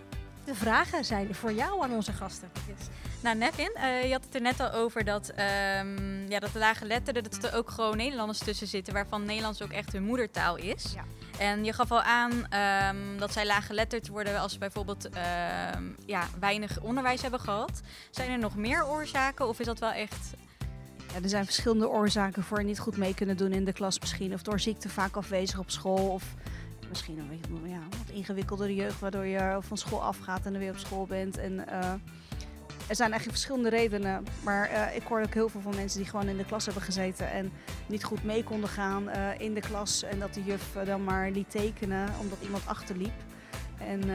de 0.45 0.55
vragen 0.55 1.05
zijn 1.05 1.35
voor 1.35 1.53
jou 1.53 1.83
aan 1.83 1.93
onze 1.93 2.13
gasten. 2.13 2.51
Nou, 3.25 3.37
Nevin, 3.37 3.75
eh, 3.75 4.05
je 4.05 4.13
had 4.13 4.25
het 4.25 4.35
er 4.35 4.41
net 4.41 4.61
al 4.61 4.73
over 4.73 5.05
dat, 5.05 5.29
ehm, 5.29 6.29
ja, 6.29 6.39
dat 6.39 6.53
de 6.53 6.59
lage 6.59 6.85
letterden, 6.85 7.23
dat 7.23 7.45
er 7.45 7.55
ook 7.55 7.71
gewoon 7.71 7.97
Nederlanders 7.97 8.39
tussen 8.39 8.67
zitten, 8.67 8.95
waarvan 8.95 9.25
Nederlands 9.25 9.63
ook 9.63 9.71
echt 9.71 9.93
hun 9.93 10.03
moedertaal 10.03 10.57
is. 10.57 10.95
Ja. 10.95 11.05
En 11.39 11.65
je 11.65 11.73
gaf 11.73 11.91
al 11.91 12.03
aan 12.03 12.47
ehm, 12.49 13.19
dat 13.19 13.33
zij 13.33 13.47
laaggeletterd 13.47 14.09
worden 14.09 14.39
als 14.39 14.53
ze 14.53 14.59
bijvoorbeeld 14.59 15.09
ehm, 15.09 15.83
ja, 16.07 16.27
weinig 16.41 16.81
onderwijs 16.81 17.23
hebben 17.23 17.41
gehad. 17.41 17.81
Zijn 18.11 18.31
er 18.31 18.39
nog 18.39 18.57
meer 18.57 18.87
oorzaken 18.87 19.49
of 19.49 19.61
is 19.61 19.67
dat 19.67 19.79
wel 19.79 19.93
echt... 19.93 20.35
Ja, 21.13 21.23
er 21.23 21.29
zijn 21.29 21.45
verschillende 21.45 21.89
oorzaken 21.89 22.43
voor 22.43 22.65
niet 22.65 22.79
goed 22.79 22.97
mee 22.97 23.15
kunnen 23.15 23.37
doen 23.37 23.53
in 23.53 23.65
de 23.65 23.73
klas 23.73 24.01
misschien. 24.01 24.33
Of 24.33 24.43
door 24.43 24.61
ziekte 24.61 24.89
vaak 24.89 25.17
afwezig 25.17 25.59
op 25.59 25.71
school. 25.71 26.09
Of 26.09 26.25
misschien 26.89 27.19
een 27.19 27.29
beetje, 27.29 27.69
ja, 27.71 27.83
wat 27.91 28.15
ingewikkeldere 28.17 28.75
jeugd 28.75 29.01
waardoor 29.01 29.27
je 29.27 29.59
van 29.61 29.77
school 29.77 30.03
afgaat 30.03 30.47
en 30.47 30.53
er 30.53 30.61
weer 30.61 30.71
op 30.71 30.79
school 30.79 31.07
bent. 31.07 31.39
En, 31.39 31.69
eh, 31.69 31.93
er 32.87 32.97
zijn 32.97 33.11
eigenlijk 33.11 33.39
verschillende 33.39 33.77
redenen. 33.77 34.27
Maar 34.43 34.69
eh, 34.69 34.97
ik 34.97 35.03
hoor 35.03 35.21
ook 35.21 35.35
heel 35.35 35.49
veel 35.49 35.61
van 35.61 35.75
mensen 35.75 36.01
die 36.01 36.09
gewoon 36.09 36.29
in 36.29 36.37
de 36.37 36.45
klas 36.45 36.65
hebben 36.65 36.83
gezeten 36.83 37.31
en 37.31 37.53
niet 37.87 38.05
goed 38.05 38.25
mee 38.25 38.45
konden 38.45 38.69
gaan 38.69 39.09
eh, 39.09 39.39
in 39.39 39.55
de 39.55 39.61
klas. 39.61 40.03
En 40.03 40.19
dat 40.19 40.35
de 40.35 40.43
juf 40.45 40.77
eh, 40.77 40.87
dan 40.87 41.05
maar 41.05 41.31
liet 41.31 41.51
tekenen 41.51 42.09
omdat 42.21 42.39
iemand 42.43 42.67
achterliep. 42.67 43.13
En, 43.79 44.11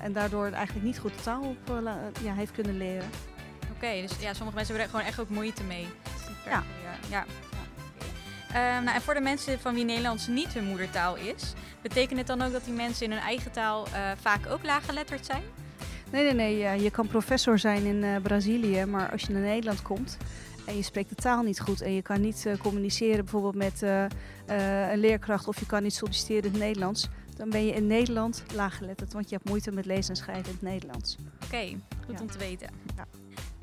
en 0.00 0.12
daardoor 0.12 0.50
eigenlijk 0.50 0.86
niet 0.86 0.98
goed 0.98 1.14
de 1.16 1.22
taal 1.22 1.42
op, 1.42 1.82
ja, 2.22 2.34
heeft 2.34 2.52
kunnen 2.52 2.76
leren. 2.76 3.08
Oké, 3.74 4.00
dus 4.00 4.18
ja, 4.20 4.34
sommige 4.34 4.56
mensen 4.56 4.74
hebben 4.74 4.82
er 4.82 4.88
gewoon 4.88 5.06
echt 5.06 5.20
ook 5.20 5.28
moeite 5.28 5.62
mee. 5.62 5.86
Ja. 6.44 6.62
Ja. 6.82 6.98
ja. 7.08 7.24
Ehm, 8.48 8.84
nou, 8.84 8.96
en 8.96 9.02
voor 9.02 9.14
de 9.14 9.20
mensen 9.20 9.60
van 9.60 9.74
wie 9.74 9.84
Nederlands 9.84 10.26
niet 10.26 10.52
hun 10.52 10.64
moedertaal 10.64 11.16
is, 11.16 11.52
betekent 11.82 12.18
het 12.18 12.26
dan 12.26 12.42
ook 12.42 12.52
dat 12.52 12.64
die 12.64 12.74
mensen 12.74 13.04
in 13.04 13.12
hun 13.12 13.20
eigen 13.20 13.52
taal 13.52 13.86
vaak 14.20 14.46
ook 14.46 14.64
laaggeletterd 14.64 15.26
zijn? 15.26 15.42
Nee, 16.12 16.22
nee, 16.22 16.34
nee. 16.34 16.56
ja, 16.58 16.72
je 16.72 16.90
kan 16.90 17.06
professor 17.06 17.58
zijn 17.58 17.84
in 17.84 18.04
eh, 18.04 18.16
Brazilië, 18.22 18.84
maar 18.84 19.10
als 19.10 19.22
je 19.22 19.32
naar 19.32 19.42
Nederland 19.42 19.82
komt 19.82 20.16
en 20.66 20.76
je 20.76 20.82
spreekt 20.82 21.08
de 21.08 21.14
taal 21.14 21.42
niet 21.42 21.60
goed 21.60 21.80
en 21.80 21.92
je 21.94 22.02
kan 22.02 22.20
niet 22.20 22.46
eh, 22.46 22.56
communiceren 22.58 23.24
bijvoorbeeld 23.24 23.54
met 23.54 23.82
eh, 23.82 24.04
een 24.90 24.98
leerkracht 24.98 25.48
of 25.48 25.58
je 25.60 25.66
kan 25.66 25.82
niet 25.82 25.94
solliciteren 25.94 26.42
in 26.44 26.50
het 26.50 26.58
Nederlands, 26.60 27.08
dan 27.36 27.50
ben 27.50 27.66
je 27.66 27.72
in 27.72 27.86
Nederland 27.86 28.42
laaggeletterd, 28.54 29.12
want 29.12 29.28
je 29.28 29.34
hebt 29.34 29.48
moeite 29.48 29.70
met 29.72 29.86
lezen 29.86 30.10
en 30.10 30.16
schrijven 30.16 30.44
in 30.44 30.50
het 30.52 30.62
Nederlands. 30.62 31.16
Oké, 31.44 31.66
goed 32.06 32.14
Ja. 32.14 32.20
om 32.20 32.30
te 32.30 32.38
weten. 32.38 32.68
Ja. 32.96 33.04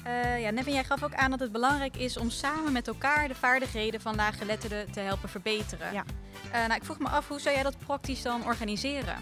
Eh, 0.04 0.42
ja, 0.42 0.50
Nevin, 0.50 0.74
jij 0.74 0.84
gaf 0.84 1.04
ook 1.04 1.14
aan 1.14 1.30
dat 1.32 1.40
het 1.40 1.52
belangrijk 1.52 1.98
is 1.98 2.18
om 2.18 2.30
samen 2.30 2.72
met 2.74 2.88
elkaar 2.88 3.28
de 3.28 3.36
vaardigheden 3.36 4.02
van 4.02 4.16
laaggeletterden 4.16 4.92
te 4.92 5.00
helpen 5.00 5.30
verbeteren. 5.30 5.94
Ja. 5.94 6.04
Nou, 6.52 6.74
ik 6.74 6.84
vroeg 6.84 7.00
me 7.00 7.08
af, 7.10 7.28
hoe 7.28 7.40
zou 7.40 7.56
jij 7.56 7.64
dat 7.64 7.78
praktisch 7.78 8.22
dan 8.22 8.46
organiseren? 8.46 9.16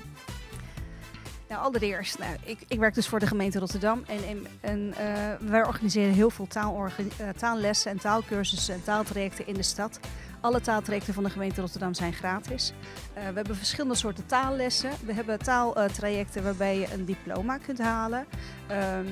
Nou, 1.51 1.63
allereerst, 1.63 2.19
nou, 2.19 2.35
ik, 2.43 2.59
ik 2.67 2.79
werk 2.79 2.93
dus 2.93 3.07
voor 3.07 3.19
de 3.19 3.27
gemeente 3.27 3.59
Rotterdam 3.59 4.03
en, 4.07 4.47
en, 4.61 4.93
eh, 4.93 5.49
wij 5.49 5.65
organiseren 5.65 6.13
heel 6.13 6.29
veel 6.29 6.47
eh, 6.51 7.29
taallessen 7.37 7.91
en 7.91 7.97
taalkursussen 7.97 8.73
en 8.73 8.83
taaltrajecten 8.83 9.47
in 9.47 9.53
de 9.53 9.63
stad. 9.63 9.99
Alle 10.41 10.61
taaltrajecten 10.61 11.13
van 11.13 11.23
de 11.23 11.29
gemeente 11.29 11.61
Rotterdam 11.61 11.93
zijn 11.93 12.13
gratis. 12.13 12.73
Eh, 13.13 13.27
we 13.27 13.33
hebben 13.33 13.55
verschillende 13.55 13.95
soorten 13.95 14.25
taallessen. 14.25 14.91
We 15.05 15.13
hebben 15.13 15.39
taaltrajecten 15.39 16.43
waarbij 16.43 16.79
je 16.79 16.93
een 16.93 17.05
diploma 17.05 17.57
kunt 17.57 17.79
halen. 17.79 18.25
Ehm, 18.67 19.07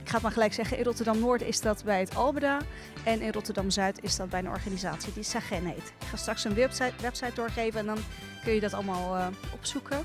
ik 0.00 0.08
ga 0.08 0.12
het 0.14 0.22
maar 0.22 0.32
gelijk 0.32 0.54
zeggen, 0.54 0.78
in 0.78 0.84
Rotterdam-Noord 0.84 1.42
is 1.42 1.60
dat 1.60 1.84
bij 1.84 2.00
het 2.00 2.14
Albeda 2.14 2.58
en 3.04 3.20
in 3.20 3.32
Rotterdam-Zuid 3.32 4.02
is 4.02 4.16
dat 4.16 4.28
bij 4.28 4.38
een 4.38 4.48
organisatie 4.48 5.12
die 5.12 5.22
Sagen 5.22 5.64
heet. 5.64 5.92
Ik 6.00 6.06
ga 6.10 6.16
straks 6.16 6.44
een 6.44 6.54
website, 6.54 6.92
website 7.00 7.34
doorgeven 7.34 7.80
en 7.80 7.86
dan 7.86 7.98
kun 8.44 8.52
je 8.52 8.60
dat 8.60 8.74
allemaal 8.74 9.32
opzoeken. 9.54 10.04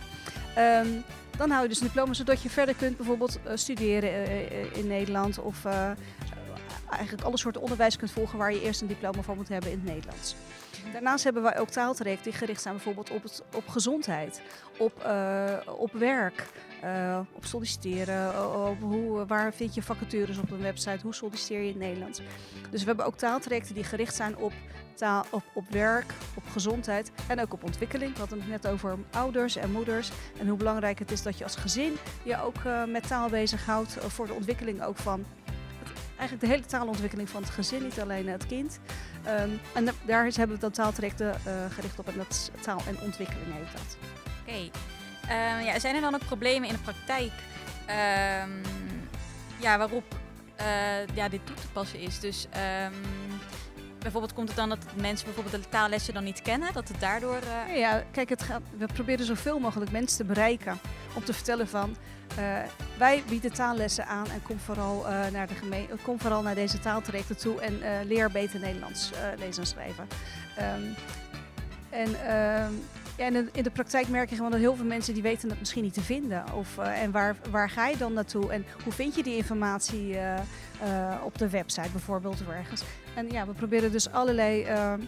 Ehm, 0.55 0.87
dan 1.37 1.49
hou 1.49 1.63
je 1.63 1.69
dus 1.69 1.79
een 1.79 1.87
diploma 1.87 2.13
zodat 2.13 2.41
je 2.41 2.49
verder 2.49 2.75
kunt 2.75 2.97
bijvoorbeeld 2.97 3.39
eh, 3.43 3.51
studeren 3.55 4.09
eh, 4.09 4.41
eh, 4.41 4.77
in 4.77 4.87
Nederland 4.87 5.39
of 5.39 5.65
eigenlijk 6.95 7.27
alle 7.27 7.37
soorten 7.37 7.61
onderwijs 7.61 7.97
kunt 7.97 8.11
volgen 8.11 8.37
waar 8.37 8.53
je 8.53 8.61
eerst 8.61 8.81
een 8.81 8.87
diploma 8.87 9.21
voor 9.21 9.35
moet 9.35 9.49
hebben 9.49 9.71
in 9.71 9.77
het 9.77 9.87
Nederlands. 9.87 10.35
Daarnaast 10.91 11.23
hebben 11.23 11.43
wij 11.43 11.59
ook 11.59 11.69
taaltrajecten 11.69 12.23
die 12.23 12.39
gericht 12.39 12.61
zijn 12.61 12.73
bijvoorbeeld 12.73 13.11
op, 13.11 13.23
het, 13.23 13.43
op 13.55 13.67
gezondheid, 13.67 14.41
op, 14.77 15.03
eh, 15.03 15.57
op 15.77 15.91
werk, 15.93 16.47
eh, 16.81 17.19
op 17.33 17.45
solliciteren, 17.45 18.27
op 18.69 18.81
hoe, 18.81 19.25
waar 19.25 19.53
vind 19.53 19.73
je 19.73 19.83
vacatures 19.83 20.37
op 20.37 20.51
een 20.51 20.61
website, 20.61 20.99
hoe 21.03 21.13
solliciteer 21.13 21.59
je 21.59 21.67
in 21.67 21.73
het 21.73 21.81
Nederlands. 21.81 22.21
Dus 22.69 22.81
we 22.81 22.87
hebben 22.87 23.05
ook 23.05 23.17
taaltrajecten 23.17 23.75
die 23.75 23.83
gericht 23.83 24.15
zijn 24.15 24.37
op, 24.37 24.53
taal, 24.95 25.25
op, 25.31 25.43
op 25.53 25.69
werk, 25.69 26.13
op 26.35 26.43
gezondheid 26.51 27.11
en 27.27 27.41
ook 27.41 27.53
op 27.53 27.63
ontwikkeling. 27.63 28.13
We 28.13 28.19
hadden 28.19 28.39
het 28.39 28.49
net 28.49 28.67
over 28.67 28.97
ouders 29.11 29.55
en 29.55 29.71
moeders 29.71 30.11
en 30.39 30.47
hoe 30.47 30.57
belangrijk 30.57 30.99
het 30.99 31.11
is 31.11 31.21
dat 31.21 31.37
je 31.37 31.43
als 31.43 31.55
gezin 31.55 31.93
je 32.23 32.41
ook 32.41 32.55
eh, 32.65 32.83
met 32.83 33.07
taal 33.07 33.29
bezighoudt 33.29 33.97
eh, 33.97 34.05
voor 34.05 34.27
de 34.27 34.33
ontwikkeling 34.33 34.83
ook 34.83 34.97
van 34.97 35.25
eigenlijk 36.17 36.39
de 36.41 36.47
hele 36.47 36.65
taalontwikkeling 36.65 37.29
van 37.29 37.41
het 37.41 37.51
gezin, 37.51 37.83
niet 37.83 37.99
alleen 38.01 38.27
het 38.27 38.45
kind. 38.47 38.79
Ehm, 39.23 39.49
en 39.73 39.85
da- 39.85 39.91
daar 40.05 40.23
hebben 40.23 40.55
we 40.55 40.61
dan 40.61 40.71
taaltrajecten 40.71 41.31
eh, 41.33 41.53
gericht 41.69 41.99
op 41.99 42.07
en 42.07 42.17
dat 42.17 42.29
is 42.29 42.49
taal 42.61 42.81
en 42.87 42.99
ontwikkeling 42.99 43.53
heet 43.53 43.71
dat. 43.73 43.97
Oké. 44.41 44.69
Ehm, 45.27 45.63
ja, 45.65 45.79
zijn 45.79 45.95
er 45.95 46.01
dan 46.01 46.13
ook 46.15 46.25
problemen 46.25 46.67
in 46.69 46.73
de 46.75 46.81
praktijk 46.81 47.31
ehm, 47.85 48.49
ja, 49.59 49.77
waarop 49.77 50.03
eh, 50.55 50.65
ja, 51.13 51.29
dit 51.29 51.45
toe 51.45 51.55
te 51.55 51.67
passen 51.73 51.99
is? 51.99 52.19
Dus 52.19 52.47
bijvoorbeeld 53.99 54.33
komt 54.33 54.47
het 54.47 54.57
dan 54.57 54.69
dat 54.69 54.85
mensen 54.95 55.25
bijvoorbeeld 55.25 55.63
de 55.63 55.69
taallessen 55.69 56.13
dan 56.13 56.23
niet 56.23 56.41
kennen, 56.41 56.73
dat 56.73 56.87
het 56.87 56.99
daardoor... 56.99 57.39
eh, 57.67 57.77
Ja, 57.77 58.03
kijk, 58.11 58.29
het 58.29 58.43
gaat, 58.43 58.61
we 58.77 58.85
proberen 58.85 59.25
zoveel 59.25 59.59
mogelijk 59.59 59.91
mensen 59.91 60.17
te 60.17 60.23
bereiken 60.23 60.79
om 61.13 61.23
te 61.23 61.33
vertellen 61.33 61.67
van 61.67 61.95
eh, 62.37 62.57
wij 62.97 63.23
bieden 63.29 63.53
taallessen 63.53 64.05
aan 64.05 64.29
en 64.29 64.41
kom 64.41 64.59
vooral, 64.59 65.07
eh, 65.07 65.27
naar, 65.31 65.47
de 65.47 65.53
geme- 65.53 65.75
eh, 65.75 66.03
kom 66.03 66.19
vooral 66.19 66.41
naar 66.41 66.55
deze 66.55 66.79
taaltrajecten 66.79 67.37
toe 67.37 67.61
en 67.61 68.07
leer 68.07 68.31
beter 68.31 68.59
Nederlands 68.59 69.11
lezen 69.37 69.63
en 69.63 69.67
schrijven. 69.67 70.07
Ehm, 70.57 70.81
en 71.89 72.27
ehm, 72.27 72.71
ja, 73.17 73.25
in, 73.25 73.33
de, 73.33 73.49
in 73.51 73.63
de 73.63 73.71
praktijk 73.71 74.07
merk 74.07 74.29
je 74.29 74.35
gewoon 74.35 74.51
dat 74.51 74.59
heel 74.59 74.75
veel 74.75 74.85
mensen 74.85 75.13
die 75.13 75.23
weten 75.23 75.49
het 75.49 75.59
misschien 75.59 75.83
niet 75.83 75.93
te 75.93 76.01
vinden. 76.01 76.53
Of, 76.53 76.77
en 76.77 77.11
waar, 77.11 77.35
waar 77.51 77.69
ga 77.69 77.87
je 77.87 77.97
dan 77.97 78.13
naartoe? 78.13 78.51
En 78.51 78.65
hoe 78.83 78.93
vind 78.93 79.15
je 79.15 79.23
die 79.23 79.35
informatie 79.35 80.17
op 81.23 81.37
de 81.37 81.49
website 81.49 81.89
bijvoorbeeld 81.91 82.41
of 82.41 82.53
ergens? 82.53 82.83
En 83.15 83.29
ja, 83.29 83.45
we 83.47 83.53
proberen 83.53 83.91
dus 83.91 84.11
allerlei 84.11 84.63
ehm, 84.63 85.01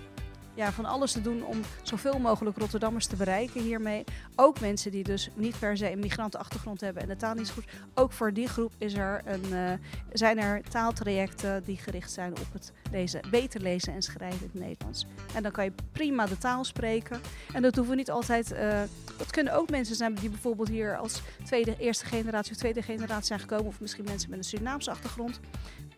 ja, 0.55 0.71
van 0.71 0.85
alles 0.85 1.11
te 1.11 1.21
doen 1.21 1.43
om 1.43 1.61
zoveel 1.83 2.19
mogelijk 2.19 2.57
Rotterdammers 2.57 3.05
te 3.05 3.15
bereiken 3.15 3.61
hiermee. 3.61 4.03
Ook 4.35 4.59
mensen 4.59 4.91
die 4.91 5.03
dus 5.03 5.29
niet 5.33 5.59
per 5.59 5.77
se 5.77 5.91
een 5.91 5.99
migrantenachtergrond 5.99 6.81
hebben 6.81 7.01
en 7.01 7.07
de 7.07 7.15
taal 7.15 7.33
niet 7.33 7.49
goed. 7.49 7.65
Ook 7.93 8.11
voor 8.11 8.33
die 8.33 8.47
groep 8.47 8.71
is 8.77 8.93
er 8.93 9.21
een, 9.25 9.53
eh, 9.53 9.71
zijn 10.13 10.39
er 10.39 10.61
taaltrajecten 10.69 11.63
die 11.63 11.77
gericht 11.77 12.11
zijn 12.11 12.31
op 12.31 12.53
het 12.53 12.71
lezen, 12.91 13.21
beter 13.29 13.61
lezen 13.61 13.93
en 13.93 14.01
schrijven 14.01 14.39
in 14.39 14.49
het 14.51 14.61
Nederlands. 14.61 15.05
En 15.33 15.43
dan 15.43 15.51
kan 15.51 15.63
je 15.63 15.71
prima 15.91 16.25
de 16.25 16.37
taal 16.37 16.63
spreken. 16.63 17.19
En 17.53 17.61
dat 17.61 17.75
hoeven 17.75 17.95
niet 17.95 18.11
altijd. 18.11 18.51
eh, 18.51 18.81
dat 19.17 19.31
kunnen 19.31 19.53
ook 19.53 19.69
mensen 19.69 19.95
zijn 19.95 20.13
die 20.13 20.29
bijvoorbeeld 20.29 20.67
hier 20.67 20.97
als 20.97 21.21
tweede, 21.43 21.75
eerste 21.77 22.05
generatie 22.05 22.51
of 22.51 22.57
tweede 22.57 22.81
generatie 22.81 23.25
zijn 23.25 23.39
gekomen. 23.39 23.65
Of 23.65 23.79
misschien 23.79 24.03
mensen 24.03 24.29
met 24.29 24.39
een 24.39 24.45
Surinaamse 24.45 24.91
achtergrond. 24.91 25.39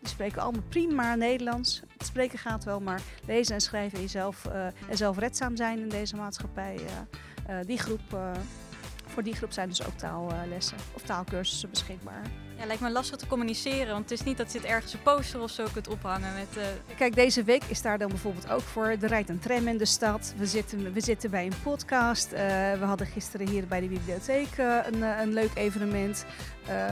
Die 0.00 0.08
spreken 0.08 0.42
allemaal 0.42 0.62
prima 0.68 1.14
Nederlands. 1.14 1.82
Het 1.98 2.06
spreken 2.06 2.38
gaat 2.38 2.64
wel, 2.64 2.80
maar 2.80 3.00
lezen 3.26 3.54
en 3.54 3.60
schrijven 3.60 3.96
en 3.98 4.04
jezelf 4.04 4.44
eh, 4.46 4.66
en 4.66 4.96
zelfredzaam 4.96 5.56
zijn 5.56 5.78
in 5.78 5.88
deze 5.88 6.16
maatschappij. 6.16 6.76
eh, 6.76 7.60
eh, 7.60 7.66
die 7.66 7.78
groep, 7.78 8.12
eh, 8.12 8.30
voor 9.06 9.22
die 9.22 9.34
groep 9.34 9.52
zijn 9.52 9.68
dus 9.68 9.86
ook 9.86 9.96
taallessen 9.96 10.76
of 10.92 11.02
taalkursussen 11.02 11.70
beschikbaar. 11.70 12.22
Ja, 12.58 12.66
lijkt 12.66 12.82
me 12.82 12.90
lastig 12.90 13.16
te 13.18 13.26
communiceren, 13.26 13.92
want 13.92 14.10
het 14.10 14.18
is 14.20 14.24
niet 14.26 14.36
dat 14.36 14.52
je 14.52 14.58
het 14.58 14.66
ergens 14.66 14.92
een 14.92 15.02
poster 15.02 15.40
of 15.40 15.50
zo 15.50 15.66
kunt 15.72 15.88
ophangen 15.88 16.34
met... 16.34 16.64
eh, 16.64 16.96
Kijk, 16.96 17.14
deze 17.14 17.42
week 17.42 17.62
is 17.68 17.82
daar 17.82 17.98
dan 17.98 18.08
bijvoorbeeld 18.08 18.50
ook 18.50 18.60
voor. 18.60 18.84
Er 18.86 19.06
rijdt 19.06 19.28
een 19.28 19.38
tram 19.38 19.68
in 19.68 19.76
de 19.76 19.84
stad. 19.84 20.34
We 20.36 20.46
zitten, 20.46 20.92
we 20.92 21.00
zitten 21.00 21.30
bij 21.30 21.46
een 21.46 21.60
podcast. 21.62 22.32
Eh, 22.32 22.40
we 22.78 22.84
hadden 22.84 23.06
gisteren 23.06 23.48
hier 23.48 23.66
bij 23.66 23.80
de 23.80 23.86
bibliotheek 23.86 24.48
eh, 24.56 24.76
een, 24.90 25.02
een 25.02 25.32
leuk 25.32 25.50
evenement. 25.54 26.24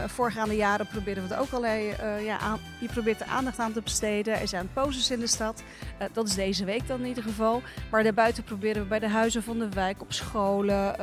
Voorgaande 0.07 0.57
jaren 0.57 0.87
proberen 0.87 1.22
we 1.22 1.35
het 1.35 1.38
ook 1.38 1.50
allerlei... 1.50 1.94
ja, 2.24 2.38
aan, 2.38 2.61
je 2.81 2.87
probeert 2.88 3.20
er 3.20 3.26
aandacht 3.26 3.59
aan 3.59 3.72
te 3.72 3.81
besteden. 3.83 4.40
Er 4.40 4.48
zijn 4.48 4.68
posters 4.72 5.11
in 5.11 5.20
de 5.20 5.26
stad. 5.26 5.62
Dat 6.12 6.29
is 6.29 6.35
deze 6.35 6.64
week 6.64 6.87
dan 6.87 7.00
in 7.00 7.07
ieder 7.07 7.22
geval. 7.22 7.62
Maar 7.90 8.02
daarbuiten 8.02 8.44
proberen 8.44 8.83
we 8.83 8.88
bij 8.88 8.98
de 8.98 9.09
huizen 9.09 9.42
van 9.42 9.59
de 9.59 9.68
wijk, 9.68 10.00
op 10.02 10.12
scholen... 10.12 10.96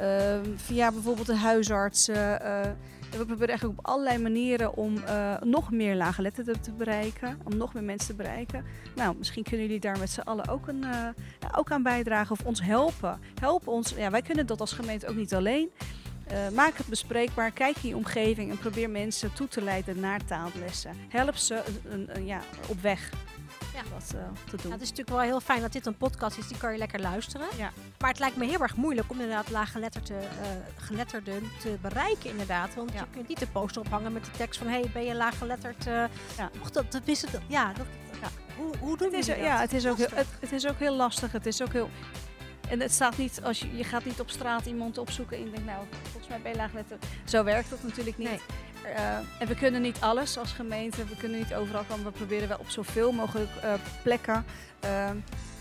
eh, 0.00 0.34
eh, 0.34 0.40
via 0.56 0.92
bijvoorbeeld 0.92 1.26
de 1.26 1.36
huisartsen... 1.36 2.42
eh, 2.42 2.70
we 3.10 3.24
proberen 3.26 3.48
eigenlijk 3.48 3.78
op 3.78 3.86
allerlei 3.86 4.18
manieren 4.18 4.76
om 4.76 4.96
eh, 4.98 5.40
nog 5.42 5.70
meer 5.70 5.96
laaggeletterden 5.96 6.60
te 6.60 6.72
bereiken. 6.72 7.40
Om 7.44 7.56
nog 7.56 7.74
meer 7.74 7.82
mensen 7.82 8.08
te 8.08 8.14
bereiken. 8.14 8.64
Nou, 8.94 9.16
misschien 9.18 9.42
kunnen 9.42 9.66
jullie 9.66 9.80
daar 9.80 9.98
met 9.98 10.10
z'n 10.10 10.20
allen 10.20 10.48
ook, 10.48 10.68
een, 10.68 10.84
eh, 10.84 11.08
ook 11.56 11.70
aan 11.70 11.82
bijdragen 11.82 12.32
of 12.32 12.44
ons 12.44 12.62
helpen. 12.62 13.20
Help 13.40 13.66
ons. 13.66 13.94
Ja, 13.96 14.10
wij 14.10 14.22
kunnen 14.22 14.46
dat 14.46 14.60
als 14.60 14.72
gemeente 14.72 15.08
ook 15.08 15.16
niet 15.16 15.34
alleen. 15.34 15.70
Maak 16.54 16.76
het 16.76 16.86
bespreekbaar. 16.86 17.50
Kijk 17.50 17.76
in 17.82 17.88
je 17.88 17.96
omgeving 17.96 18.50
en 18.50 18.58
probeer 18.58 18.90
mensen 18.90 19.32
toe 19.32 19.48
te 19.48 19.62
leiden 19.62 20.00
naar 20.00 20.24
taallessen. 20.24 20.90
Help 21.08 21.36
ze 21.36 21.62
ja, 22.24 22.40
op 22.68 22.80
weg 22.80 23.10
Ja. 23.84 23.90
dat 23.98 24.14
eh, 24.14 24.50
te 24.50 24.56
doen. 24.62 24.72
Het 24.72 24.80
is 24.80 24.88
natuurlijk 24.88 25.16
wel 25.16 25.26
heel 25.26 25.40
fijn 25.40 25.60
dat 25.60 25.72
dit 25.72 25.86
een 25.86 25.96
podcast 25.96 26.38
is, 26.38 26.48
die 26.48 26.56
kan 26.56 26.72
je 26.72 26.78
lekker 26.78 27.00
luisteren. 27.00 27.46
Ja. 27.56 27.70
Maar 27.98 28.10
het 28.10 28.18
lijkt 28.18 28.36
me 28.36 28.44
heel 28.46 28.60
erg 28.60 28.76
moeilijk 28.76 29.10
om 29.10 29.20
inderdaad 29.20 29.50
laaggeletterde, 29.50 30.14
eh 30.14 30.48
geletterden 30.76 31.42
te 31.60 31.76
bereiken 31.80 32.30
inderdaad. 32.30 32.74
Want 32.74 32.92
je 32.92 33.04
kunt 33.12 33.28
niet 33.28 33.38
de 33.38 33.46
poster 33.46 33.82
ophangen 33.82 34.12
met 34.12 34.24
de 34.24 34.30
tekst 34.30 34.58
van... 34.58 34.68
hey, 34.68 34.90
ben 34.92 35.04
je 35.04 35.14
laaggeletterd? 35.14 35.86
eh 35.86 36.04
Ja. 36.36 36.50
Och, 36.60 36.70
dat, 36.70 36.92
dat 36.92 37.04
wist 37.04 37.22
het. 37.22 37.40
Ja, 37.46 37.72
dat, 37.72 37.86
Ja. 38.20 38.28
Hoe, 38.56 38.76
hoe 38.76 38.96
doen 38.96 39.12
is, 39.14 39.26
jullie 39.26 39.42
ja, 39.42 39.50
dat? 39.52 39.60
het 39.60 39.72
is, 39.72 39.86
ook 39.86 39.96
heel, 39.96 40.06
Lastig. 40.08 40.30
het, 40.30 40.40
het 40.40 40.52
is 40.52 40.66
ook 40.66 40.78
heel 40.78 40.94
lastig. 40.94 41.32
Het 41.32 41.46
is 41.46 41.62
ook 41.62 41.72
heel. 41.72 41.90
En 42.68 42.80
het 42.80 42.92
staat 42.92 43.16
niet 43.16 43.40
als 43.42 43.58
je, 43.60 43.76
je 43.76 43.84
gaat 43.84 44.04
niet 44.04 44.20
op 44.20 44.30
straat 44.30 44.66
iemand 44.66 44.98
opzoeken 44.98 45.36
en 45.36 45.44
je 45.44 45.50
denkt, 45.50 45.66
nou, 45.66 45.84
volgens 46.02 46.28
mij 46.28 46.40
ben 46.42 46.50
je 46.50 46.56
laagletter. 46.56 46.98
Zo 47.24 47.44
werkt 47.44 47.70
dat 47.70 47.82
natuurlijk 47.82 48.18
niet. 48.18 48.28
Nee. 48.28 48.40
Eh, 48.84 49.16
en 49.38 49.46
we 49.46 49.54
kunnen 49.54 49.82
niet 49.82 50.00
alles 50.00 50.38
als 50.38 50.52
gemeente, 50.52 51.04
we 51.04 51.16
kunnen 51.16 51.38
niet 51.38 51.54
overal 51.54 51.84
komen. 51.88 52.04
We 52.04 52.10
proberen 52.10 52.48
wel 52.48 52.58
op 52.58 52.68
zoveel 52.68 53.12
mogelijk 53.12 53.50
eh, 53.62 53.72
plekken 54.02 54.44
eh, 54.80 55.10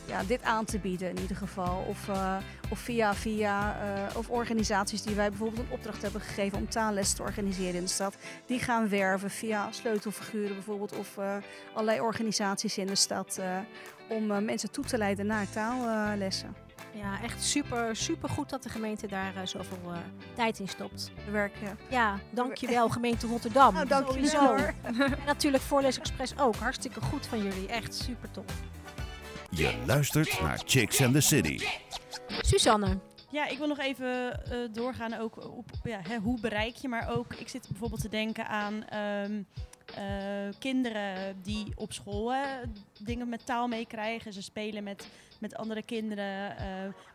ja, 0.05 0.23
dit 0.23 0.43
aan 0.43 0.65
te 0.65 0.79
bieden 0.79 1.09
in 1.09 1.19
ieder 1.19 1.35
geval. 1.35 1.85
Of, 1.87 2.09
eh, 2.09 2.37
of 2.69 2.79
via, 2.79 3.15
via 3.15 3.77
of 4.15 4.29
organisaties 4.29 5.01
die 5.01 5.15
wij 5.15 5.29
bijvoorbeeld 5.29 5.65
een 5.65 5.73
opdracht 5.73 6.01
hebben 6.01 6.21
gegeven 6.21 6.57
om 6.57 6.69
taalles 6.69 7.13
te 7.13 7.21
organiseren 7.21 7.75
in 7.75 7.83
de 7.83 7.89
stad. 7.89 8.15
Die 8.45 8.59
gaan 8.59 8.89
werven 8.89 9.29
via 9.29 9.71
sleutelfiguren 9.71 10.55
bijvoorbeeld 10.55 10.97
of 10.97 11.17
allerlei 11.73 11.99
organisaties 11.99 12.77
in 12.77 12.87
de 12.87 12.95
stad. 12.95 13.39
om 14.09 14.43
mensen 14.45 14.71
toe 14.71 14.85
te 14.85 14.97
leiden 14.97 15.25
naar 15.25 15.49
taallessen. 15.49 16.68
Ja, 16.99 17.21
echt 17.21 17.43
super, 17.43 17.95
super 17.95 18.29
goed 18.29 18.49
dat 18.49 18.63
de 18.63 18.69
gemeente 18.69 19.07
daar 19.07 19.35
eh, 19.35 19.45
zoveel 19.45 19.93
eh, 19.93 19.97
tijd 20.33 20.59
in 20.59 20.67
stopt. 20.67 21.11
We 21.25 21.31
werken. 21.31 21.77
Ja, 21.89 22.19
dankjewel 22.29 22.89
gemeente 22.89 23.27
Rotterdam. 23.27 23.73
Nou, 23.73 23.87
dank 23.87 24.07
je 24.07 24.11
Sowieso. 24.11 24.55
wel. 24.55 24.65
En 24.83 25.17
natuurlijk 25.25 25.63
Voorlees 25.63 25.99
Express 25.99 26.37
ook. 26.37 26.55
Hartstikke 26.55 27.01
goed 27.01 27.27
van 27.27 27.43
jullie. 27.43 27.67
Echt 27.67 27.95
super 27.95 28.31
top. 28.31 28.51
Je 29.49 29.75
luistert 29.85 30.41
naar 30.41 30.61
Chicks 30.65 31.01
and 31.01 31.13
the 31.13 31.21
City. 31.21 31.65
Suzanne. 32.41 32.99
Ja, 33.31 33.47
ik 33.47 33.57
wil 33.57 33.67
nog 33.67 33.79
even 33.79 34.43
eh, 34.45 34.57
doorgaan 34.71 35.13
ook 35.13 35.57
op 35.57 35.69
ja, 35.83 35.99
hè, 36.07 36.17
hoe 36.17 36.39
bereik 36.39 36.75
je, 36.75 36.87
maar 36.87 37.09
ook 37.09 37.33
ik 37.33 37.47
zit 37.47 37.67
bijvoorbeeld 37.69 38.01
te 38.01 38.09
denken 38.09 38.47
aan 38.47 38.85
ehm, 38.85 39.41
eh, 39.95 40.59
kinderen 40.59 41.41
die 41.43 41.65
op 41.75 41.93
school 41.93 42.33
hè, 42.33 42.45
dingen 42.99 43.29
met 43.29 43.45
taal 43.45 43.67
meekrijgen. 43.67 44.33
Ze 44.33 44.41
spelen 44.41 44.83
met, 44.83 45.07
met 45.39 45.55
andere 45.55 45.83
kinderen. 45.83 46.57
eh, 46.57 46.65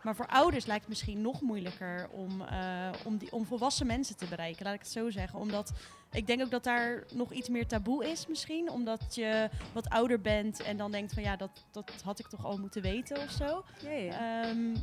maar 0.02 0.16
voor 0.16 0.26
ouders 0.26 0.66
lijkt 0.66 0.80
het 0.80 0.90
misschien 0.90 1.20
nog 1.20 1.40
moeilijker 1.40 2.08
om, 2.10 2.40
eh, 2.42 2.90
om, 3.04 3.16
die, 3.16 3.32
om 3.32 3.46
volwassen 3.46 3.86
mensen 3.86 4.16
te 4.16 4.26
bereiken, 4.26 4.64
laat 4.64 4.74
ik 4.74 4.80
het 4.80 4.90
zo 4.90 5.10
zeggen. 5.10 5.38
Omdat 5.38 5.72
ik 6.12 6.26
denk 6.26 6.42
ook 6.42 6.50
dat 6.50 6.64
daar 6.64 7.04
nog 7.12 7.32
iets 7.32 7.48
meer 7.48 7.66
taboe 7.66 8.10
is 8.10 8.26
misschien, 8.26 8.70
omdat 8.70 9.14
je 9.14 9.48
wat 9.72 9.88
ouder 9.88 10.20
bent 10.20 10.62
en 10.62 10.76
dan 10.76 10.90
denkt 10.90 11.12
van 11.12 11.22
ja, 11.22 11.36
dat, 11.36 11.64
dat 11.70 11.90
had 12.04 12.18
ik 12.18 12.26
toch 12.28 12.44
al 12.44 12.58
moeten 12.58 12.82
weten 12.82 13.16
of 13.16 13.30
zo. 13.30 13.64
Ehm, 14.10 14.76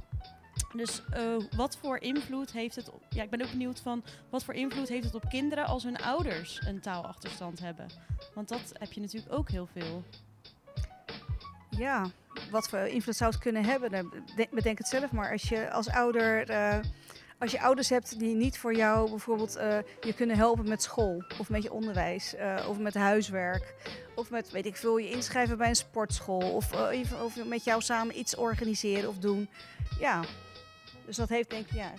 Dus 0.75 1.01
eh, 1.10 1.36
wat 1.56 1.77
voor 1.77 1.97
invloed 1.97 2.51
heeft 2.51 2.75
het 2.75 2.89
op... 2.91 3.01
Ja, 3.10 3.23
ik 3.23 3.30
ben 3.30 3.41
ook 3.41 3.51
benieuwd 3.51 3.80
van... 3.80 4.04
Wat 4.30 4.43
voor 4.43 4.54
invloed 4.54 4.88
heeft 4.88 5.06
het 5.06 5.15
op 5.15 5.30
kinderen 5.30 5.65
als 5.65 5.84
hun 5.84 5.97
ouders 5.97 6.60
een 6.65 6.80
taalachterstand 6.82 7.60
hebben? 7.60 7.86
Want 8.34 8.49
dat 8.49 8.73
heb 8.80 8.91
je 8.93 9.01
natuurlijk 9.01 9.34
ook 9.34 9.49
heel 9.49 9.65
veel. 9.67 10.04
Ja, 11.69 12.10
wat 12.52 12.70
voor 12.70 12.80
invloed 12.80 13.15
zou 13.15 13.32
het 13.32 13.39
kunnen 13.39 13.63
hebben? 13.65 13.91
Nou, 13.91 14.10
de- 14.36 14.48
Bedenk 14.52 14.78
het 14.78 14.88
zelf 14.88 15.12
maar. 15.12 15.32
Als 15.32 15.50
je 15.50 15.72
als 15.72 15.89
ouder, 15.89 16.50
eh, 16.50 16.78
als 17.39 17.52
je 17.52 17.62
ouders 17.62 17.89
hebt 17.89 18.20
die 18.20 18.36
niet 18.36 18.58
voor 18.58 18.76
jou 18.76 19.10
bijvoorbeeld 19.10 19.56
eh, 19.56 19.78
je 20.02 20.13
kunnen 20.13 20.36
helpen 20.38 20.70
met 20.70 20.82
school 20.84 21.24
of 21.39 21.50
met 21.50 21.63
je 21.63 21.72
onderwijs 21.72 22.36
eh, 22.36 22.65
of 22.70 22.78
met 22.80 22.94
huiswerk 22.94 23.74
of 24.15 24.30
met 24.30 24.52
weet 24.52 24.65
ik 24.65 24.76
veel 24.76 24.98
je 24.98 25.10
inschrijven 25.10 25.58
bij 25.58 25.70
een 25.70 25.76
sportschool 25.76 26.52
of, 26.52 26.74
of 27.24 27.46
met 27.46 27.63
jou 27.63 27.82
samen 27.82 28.20
iets 28.20 28.36
organiseren 28.36 29.10
of 29.10 29.17
doen. 29.17 29.50
Ja, 30.00 30.22
dus 31.06 31.15
dat 31.15 31.30
heeft 31.30 31.50
denk 31.50 31.65
ik 31.67 31.74
ja. 31.74 31.91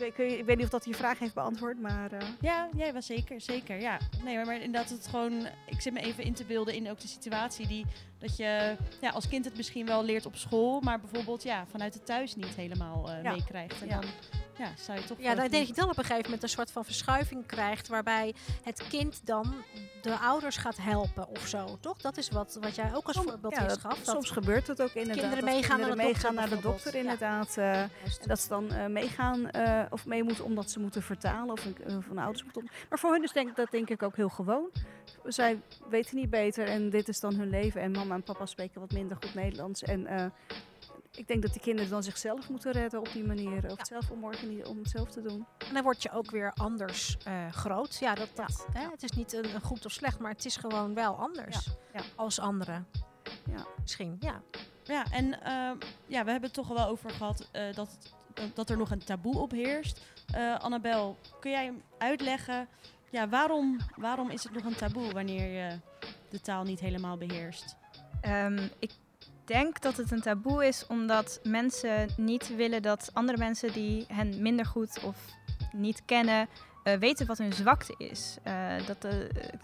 Ik 0.00 0.14
weet, 0.16 0.38
ik 0.38 0.44
weet 0.44 0.56
niet 0.56 0.64
of 0.64 0.70
dat 0.70 0.84
je 0.84 0.94
vraag 0.94 1.18
heeft 1.18 1.34
beantwoord, 1.34 1.80
maar 1.80 2.12
eh, 2.12 2.26
Ja, 2.40 2.68
ja, 2.76 2.92
wel 2.92 3.02
zeker, 3.02 3.40
zeker. 3.40 3.80
Ja. 3.80 3.98
Nee, 4.24 4.36
maar, 4.36 4.46
maar 4.46 4.54
inderdaad, 4.60 4.90
het 4.90 5.06
gewoon. 5.06 5.46
Ik 5.66 5.80
zit 5.80 5.92
me 5.92 6.00
even 6.00 6.24
in 6.24 6.34
te 6.34 6.44
beelden 6.44 6.74
in 6.74 6.90
ook 6.90 7.00
de 7.00 7.08
situatie 7.08 7.66
die 7.66 7.84
dat 8.18 8.36
je 8.36 8.76
ja, 9.00 9.10
als 9.10 9.28
kind 9.28 9.44
het 9.44 9.56
misschien 9.56 9.86
wel 9.86 10.04
leert 10.04 10.26
op 10.26 10.36
school, 10.36 10.80
maar 10.80 11.00
bijvoorbeeld 11.00 11.42
ja, 11.42 11.66
vanuit 11.70 11.94
het 11.94 12.06
thuis 12.06 12.36
niet 12.36 12.54
helemaal 12.56 13.10
eh, 13.10 13.22
Ja. 13.22 13.32
meekrijgt. 13.32 13.82
En 13.82 13.88
dan 13.88 14.04
ja, 14.58 14.68
zou 14.78 14.98
je 14.98 15.04
toch. 15.04 15.18
Ja, 15.20 15.34
dan 15.34 15.48
denk 15.48 15.68
ik 15.68 15.74
dan 15.74 15.84
op 15.90 15.98
een 15.98 16.04
gegeven 16.04 16.24
moment 16.24 16.42
een 16.42 16.48
soort 16.48 16.70
van 16.70 16.84
verschuiving 16.84 17.46
krijgt. 17.46 17.88
Waarbij 17.88 18.34
het 18.62 18.88
kind 18.88 19.20
dan 19.26 19.54
de 20.02 20.18
ouders 20.18 20.56
gaat 20.56 20.76
helpen 20.80 21.28
of 21.28 21.46
zo. 21.46 21.78
Toch? 21.80 21.98
Dat 22.00 22.16
is 22.16 22.28
wat, 22.28 22.58
wat 22.60 22.74
jij 22.74 22.94
ook 22.94 23.06
als 23.06 23.16
Som- 23.16 23.24
voorbeeld 23.28 23.54
ja, 23.54 23.66
dat- 23.66 23.78
gaf. 23.78 23.98
Dat 23.98 24.06
soms 24.14 24.30
gebeurt 24.30 24.66
het 24.66 24.82
ook 24.82 24.88
inderdaad. 24.92 25.16
kinderen 25.22 25.44
dat 25.44 25.54
meegaan 25.54 25.78
naar 25.80 25.88
de 25.88 25.94
kinderen 25.96 26.12
dokter 26.12 26.32
meegaan 26.32 26.34
naar 26.34 26.48
de 26.48 26.50
bijvoorbeeld. 26.54 26.82
dokter 26.84 26.94
Ja. 26.94 27.10
inderdaad. 27.10 27.56
eh. 27.56 27.80
En 27.82 27.90
dat 28.26 28.40
ze 28.40 28.48
dan 28.48 28.72
eh, 28.72 28.86
meegaan 28.86 29.50
eh, 29.50 29.82
of 29.90 30.06
mee 30.06 30.22
moeten 30.22 30.44
omdat 30.44 30.70
ze 30.70 30.80
moeten 30.80 31.02
vertalen 31.02 31.50
of 31.52 31.64
een 32.10 32.18
ouders 32.18 32.42
moeten. 32.44 32.68
Maar 32.88 32.98
voor 32.98 33.12
hun 33.12 33.22
is 33.22 33.32
denk, 33.32 33.56
dat 33.56 33.70
denk 33.70 33.90
ik 33.90 34.02
ook 34.02 34.16
heel 34.16 34.28
gewoon. 34.28 34.70
Zij 35.24 35.60
weten 35.88 36.16
niet 36.16 36.30
beter 36.30 36.66
en 36.68 36.90
dit 36.90 37.08
is 37.08 37.20
dan 37.20 37.34
hun 37.34 37.50
leven. 37.50 37.80
En 37.80 37.90
mama 37.90 38.14
en 38.14 38.22
papa 38.22 38.46
spreken 38.46 38.80
wat 38.80 38.92
minder 38.92 39.16
goed 39.20 39.34
Nederlands. 39.34 39.82
En 39.82 40.06
eh, 40.06 40.24
ik 41.18 41.28
denk 41.28 41.42
dat 41.42 41.52
die 41.52 41.60
kinderen 41.60 41.90
dan 41.90 42.02
zichzelf 42.02 42.48
moeten 42.48 42.72
redden 42.72 43.00
op 43.00 43.12
die 43.12 43.24
manier. 43.24 43.56
Of 43.56 43.62
Ja. 43.70 43.76
het 43.76 43.86
zelf 43.86 44.10
omorganiseren 44.10 44.70
om 44.70 44.78
het 44.78 44.88
zelf 44.90 45.10
te 45.10 45.20
doen. 45.22 45.46
En 45.68 45.74
dan 45.74 45.82
word 45.82 46.02
je 46.02 46.10
ook 46.10 46.30
weer 46.30 46.52
anders 46.54 47.16
eh, 47.24 47.52
groot. 47.52 47.96
Ja, 48.00 48.14
dat, 48.14 48.28
dat, 48.34 48.66
Hè? 48.72 48.90
het 48.90 49.02
is 49.02 49.10
niet 49.10 49.32
een, 49.32 49.54
een 49.54 49.60
goed 49.60 49.84
of 49.84 49.92
slecht, 49.92 50.18
maar 50.18 50.30
het 50.30 50.44
is 50.44 50.56
gewoon 50.56 50.94
wel 50.94 51.14
anders 51.16 51.64
Ja, 51.64 51.72
ja. 51.92 52.00
als 52.16 52.38
anderen. 52.38 52.86
Ja. 53.50 53.66
Misschien, 53.80 54.16
ja. 54.20 54.40
Ja, 54.84 55.04
en 55.10 55.42
ehm, 55.42 55.76
ja, 56.06 56.24
we 56.24 56.30
hebben 56.30 56.42
het 56.42 56.52
toch 56.52 56.68
wel 56.68 56.86
over 56.86 57.10
gehad 57.10 57.48
eh, 57.52 57.74
dat, 57.74 57.98
dat 58.54 58.70
er 58.70 58.76
nog 58.76 58.90
een 58.90 59.04
taboe 59.04 59.38
op 59.38 59.50
heerst. 59.50 60.00
Eh, 60.34 60.58
Annabel, 60.58 61.16
kun 61.40 61.50
jij 61.50 61.72
uitleggen, 61.98 62.68
ja, 63.10 63.28
waarom, 63.28 63.76
waarom 63.96 64.30
is 64.30 64.42
het 64.44 64.52
nog 64.52 64.64
een 64.64 64.74
taboe 64.76 65.12
wanneer 65.12 65.62
je 65.64 65.78
de 66.30 66.40
taal 66.40 66.62
niet 66.64 66.80
helemaal 66.80 67.16
beheerst? 67.16 67.76
Ehm, 68.20 68.68
ik 68.78 68.90
denk 69.48 69.80
dat 69.80 69.96
het 69.96 70.10
een 70.10 70.20
taboe 70.20 70.66
is 70.66 70.86
omdat 70.86 71.40
mensen 71.42 72.08
niet 72.16 72.56
willen 72.56 72.82
dat 72.82 73.10
andere 73.12 73.38
mensen 73.38 73.72
die 73.72 74.04
hen 74.08 74.42
minder 74.42 74.66
goed 74.66 75.00
of 75.04 75.16
niet 75.72 76.02
kennen, 76.04 76.48
eh, 76.82 76.98
weten 76.98 77.26
wat 77.26 77.38
hun 77.38 77.52
zwakte 77.52 77.94
is. 77.98 78.36
Eh, 78.42 78.86
dat 78.86 79.04
eh, 79.04 79.12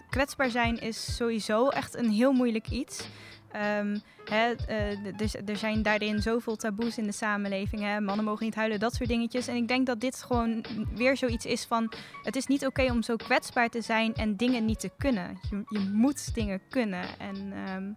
kwetsbaar 0.09 0.49
zijn 0.49 0.79
is 0.79 1.15
sowieso 1.15 1.69
echt 1.69 1.95
een 1.95 2.09
heel 2.09 2.31
moeilijk 2.31 2.69
iets. 2.69 3.07
Ehm, 3.51 3.97
hè, 4.25 4.53
dus 5.15 5.35
er 5.45 5.57
zijn 5.57 5.81
daarin 5.81 6.21
zoveel 6.21 6.55
taboes 6.55 6.97
in 6.97 7.03
de 7.03 7.11
samenleving. 7.11 7.81
Hè. 7.81 8.01
Mannen 8.01 8.25
mogen 8.25 8.45
niet 8.45 8.55
huilen, 8.55 8.79
dat 8.79 8.93
soort 8.93 9.09
dingetjes. 9.09 9.47
En 9.47 9.55
ik 9.55 9.67
denk 9.67 9.85
dat 9.85 9.99
dit 9.99 10.23
gewoon 10.23 10.65
weer 10.95 11.17
zoiets 11.17 11.45
is 11.45 11.63
van... 11.63 11.91
Het 12.23 12.35
is 12.35 12.45
niet 12.45 12.65
oké 12.65 12.91
om 12.91 13.03
zo 13.03 13.15
kwetsbaar 13.15 13.69
te 13.69 13.81
zijn 13.81 14.13
en 14.15 14.35
dingen 14.35 14.65
niet 14.65 14.79
te 14.79 14.91
kunnen. 14.97 15.39
Je, 15.49 15.63
je 15.67 15.79
moet 15.79 16.33
dingen 16.33 16.61
kunnen. 16.69 17.05
En 17.19 17.53
ehm, 17.53 17.91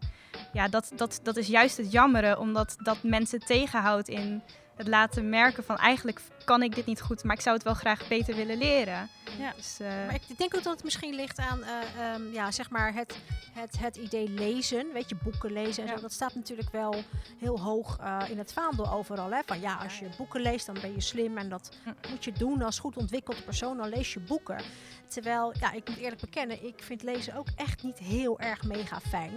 ja, 0.53 0.69
dat, 0.69 0.93
dat, 0.97 1.21
dat 1.23 1.37
is 1.37 1.47
juist 1.47 1.77
het 1.77 1.93
jammere, 1.93 2.39
omdat 2.39 2.77
dat 2.83 3.03
mensen 3.03 3.41
tegenhoudt 3.41 4.09
in 4.09 4.43
het 4.79 4.89
laten 4.89 5.29
merken 5.29 5.65
van 5.65 5.77
eigenlijk 5.77 6.21
kan 6.45 6.63
ik 6.63 6.75
dit 6.75 6.87
niet 6.87 7.01
goed, 7.01 7.25
maar 7.25 7.35
ik 7.37 7.43
zou 7.43 7.55
het 7.57 7.65
wel 7.65 7.75
graag 7.75 8.09
beter 8.09 8.35
willen 8.37 8.59
leren. 8.59 9.09
Ja. 9.39 9.53
Dus, 9.57 9.81
eh, 9.81 9.89
Maar 9.89 10.15
ik 10.29 10.39
denk 10.39 10.57
ook 10.57 10.63
dat 10.63 10.73
het 10.75 10.85
misschien 10.85 11.15
ligt 11.15 11.39
aan 11.39 11.63
eh, 11.63 12.13
ehm, 12.13 12.33
ja, 12.33 12.51
zeg 12.51 12.71
maar 12.71 12.95
het, 12.95 13.17
het, 13.53 13.79
het 13.79 13.97
idee 13.97 14.29
lezen. 14.29 14.93
Weet 14.93 15.09
je, 15.09 15.17
boeken 15.23 15.53
lezen 15.53 15.83
en 15.83 15.89
Ja. 15.89 15.97
zo. 15.97 16.03
Dat 16.03 16.13
staat 16.13 16.35
natuurlijk 16.35 16.71
wel 16.73 16.95
heel 17.39 17.61
hoog 17.61 17.99
eh, 18.01 18.19
in 18.29 18.39
het 18.39 18.53
vaandel 18.53 18.91
overal. 18.93 19.31
Hè? 19.33 19.41
Van 19.47 19.61
ja, 19.61 19.75
als 19.83 19.99
je 19.99 20.09
boeken 20.17 20.41
leest, 20.41 20.67
dan 20.67 20.77
ben 20.81 20.95
je 20.95 21.01
slim. 21.01 21.39
En 21.39 21.49
dat 21.49 21.77
Hm. 21.85 21.91
moet 22.11 22.25
je 22.25 22.33
doen 22.33 22.63
als 22.63 22.79
goed 22.79 22.97
ontwikkelde 22.97 23.43
persoon. 23.43 23.77
Dan 23.77 23.89
lees 23.89 24.13
je 24.13 24.21
boeken. 24.21 24.61
Terwijl, 25.07 25.53
ja, 25.61 25.73
ik 25.73 25.89
moet 25.89 25.99
eerlijk 25.99 26.21
bekennen, 26.21 26.65
ik 26.67 26.83
vind 26.83 27.03
lezen 27.03 27.35
ook 27.35 27.47
echt 27.57 27.83
niet 27.83 27.99
heel 27.99 28.41
erg 28.41 28.63
mega 28.65 29.01
fijn. 29.01 29.33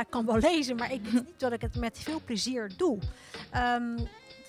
Ik 0.00 0.06
kan 0.10 0.26
wel 0.26 0.38
lezen, 0.38 0.76
maar 0.76 0.92
ik 0.92 1.02
denk 1.12 1.24
niet 1.26 1.40
dat 1.40 1.52
ik 1.52 1.60
het 1.60 1.76
met 1.76 1.98
veel 1.98 2.20
plezier 2.24 2.70
doe. 2.76 2.98
Ehm, 3.50 3.98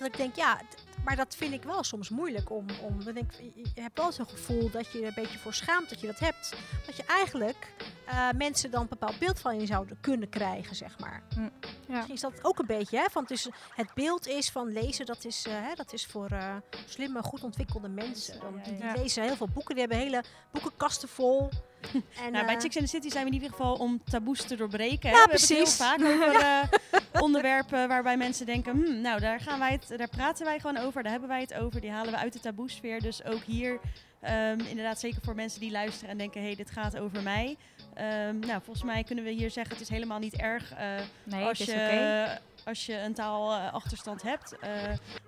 dat 0.02 0.12
ik 0.12 0.16
denk, 0.16 0.36
ja, 0.36 0.60
maar 1.04 1.16
dat 1.16 1.34
vind 1.36 1.54
ik 1.54 1.62
wel 1.62 1.82
soms 1.82 2.08
moeilijk 2.08 2.50
om. 2.50 2.66
om 2.80 3.04
denk, 3.04 3.32
ik, 3.32 3.66
je 3.74 3.80
hebt 3.80 3.98
wel 3.98 4.12
zo'n 4.12 4.28
gevoel 4.28 4.70
dat 4.70 4.92
je 4.92 4.98
er 4.98 5.06
een 5.06 5.12
beetje 5.14 5.38
voor 5.38 5.54
schaamt 5.54 5.88
dat 5.90 6.00
je 6.00 6.06
dat 6.06 6.18
hebt. 6.18 6.54
Dat 6.86 6.96
je 6.96 7.04
eigenlijk 7.04 7.72
eh, 8.12 8.28
mensen 8.36 8.70
dan 8.70 8.80
een 8.80 8.88
bepaald 8.88 9.18
beeld 9.18 9.40
van 9.40 9.60
je 9.60 9.66
zouden 9.66 9.98
kunnen 10.00 10.28
krijgen, 10.28 10.76
zeg 10.76 10.98
maar. 10.98 11.22
Hm, 11.34 11.40
ja. 11.40 11.50
Misschien 11.86 12.14
is 12.14 12.20
dat 12.20 12.32
ook 12.42 12.58
een 12.58 12.66
beetje, 12.66 12.96
hè? 12.96 13.04
Het, 13.12 13.30
is, 13.30 13.48
het 13.74 13.94
beeld 13.94 14.26
is 14.26 14.50
van 14.50 14.72
lezen, 14.72 15.06
dat 15.06 15.24
is, 15.24 15.46
eh, 15.46 15.52
hè, 15.52 15.74
dat 15.74 15.92
is 15.92 16.06
voor 16.06 16.28
eh, 16.30 16.56
slimme, 16.86 17.22
goed 17.22 17.44
ontwikkelde 17.44 17.88
mensen. 17.88 18.40
Dan, 18.40 18.60
die, 18.62 18.72
die 18.72 18.84
ja. 18.84 18.92
lezen 18.96 19.22
heel 19.22 19.36
veel 19.36 19.48
boeken, 19.48 19.74
die 19.74 19.84
hebben 19.84 20.02
hele 20.02 20.24
boekenkasten 20.50 21.08
vol. 21.08 21.48
en, 22.24 22.32
Nou, 22.32 22.46
bij 22.46 22.60
Chicks 22.60 22.76
in 22.76 22.82
the 22.82 22.88
City 22.88 23.08
zijn 23.08 23.22
we 23.24 23.30
in 23.30 23.36
ieder 23.36 23.50
geval 23.50 23.74
om 23.74 24.04
taboes 24.04 24.42
te 24.42 24.56
doorbreken. 24.56 25.10
Ja, 25.10 25.22
we 25.22 25.28
precies. 25.28 25.78
hebben 25.78 26.06
het 26.06 26.20
heel 26.20 26.28
vaak 26.28 26.70
over 27.10 27.22
onderwerpen 27.26 27.88
waarbij 27.88 28.16
mensen 28.16 28.46
denken, 28.46 28.72
"Hmm, 28.72 29.00
nou 29.00 29.20
daar, 29.20 29.40
gaan 29.40 29.58
wij 29.58 29.70
het, 29.70 29.98
daar 29.98 30.08
praten 30.08 30.44
wij 30.44 30.60
gewoon 30.60 30.76
over, 30.76 31.02
daar 31.02 31.12
hebben 31.12 31.28
wij 31.28 31.40
het 31.40 31.54
over, 31.54 31.80
die 31.80 31.90
halen 31.90 32.12
we 32.12 32.18
uit 32.18 32.32
de 32.32 32.40
taboesfeer. 32.40 33.00
Dus 33.00 33.24
ook 33.24 33.42
hier, 33.42 33.80
ehm, 34.20 34.60
inderdaad 34.60 35.00
zeker 35.00 35.22
voor 35.22 35.34
mensen 35.34 35.60
die 35.60 35.70
luisteren 35.70 36.10
en 36.10 36.18
denken, 36.18 36.40
hé, 36.40 36.46
hey, 36.46 36.56
dit 36.56 36.70
gaat 36.70 36.98
over 36.98 37.22
mij. 37.22 37.56
Ehm, 37.94 38.38
nou, 38.38 38.62
volgens 38.62 38.82
mij 38.86 39.04
kunnen 39.04 39.24
we 39.24 39.30
hier 39.30 39.50
zeggen, 39.50 39.72
het 39.72 39.82
is 39.82 39.88
helemaal 39.88 40.18
niet 40.18 40.36
erg 40.36 40.72
eh, 40.72 40.88
nee, 41.24 41.44
als, 41.44 41.58
je, 41.58 41.72
oké. 41.72 42.38
als 42.64 42.86
je 42.86 42.98
een 42.98 43.14
taalachterstand 43.14 44.22
hebt. 44.22 44.58
Eh, 44.58 44.70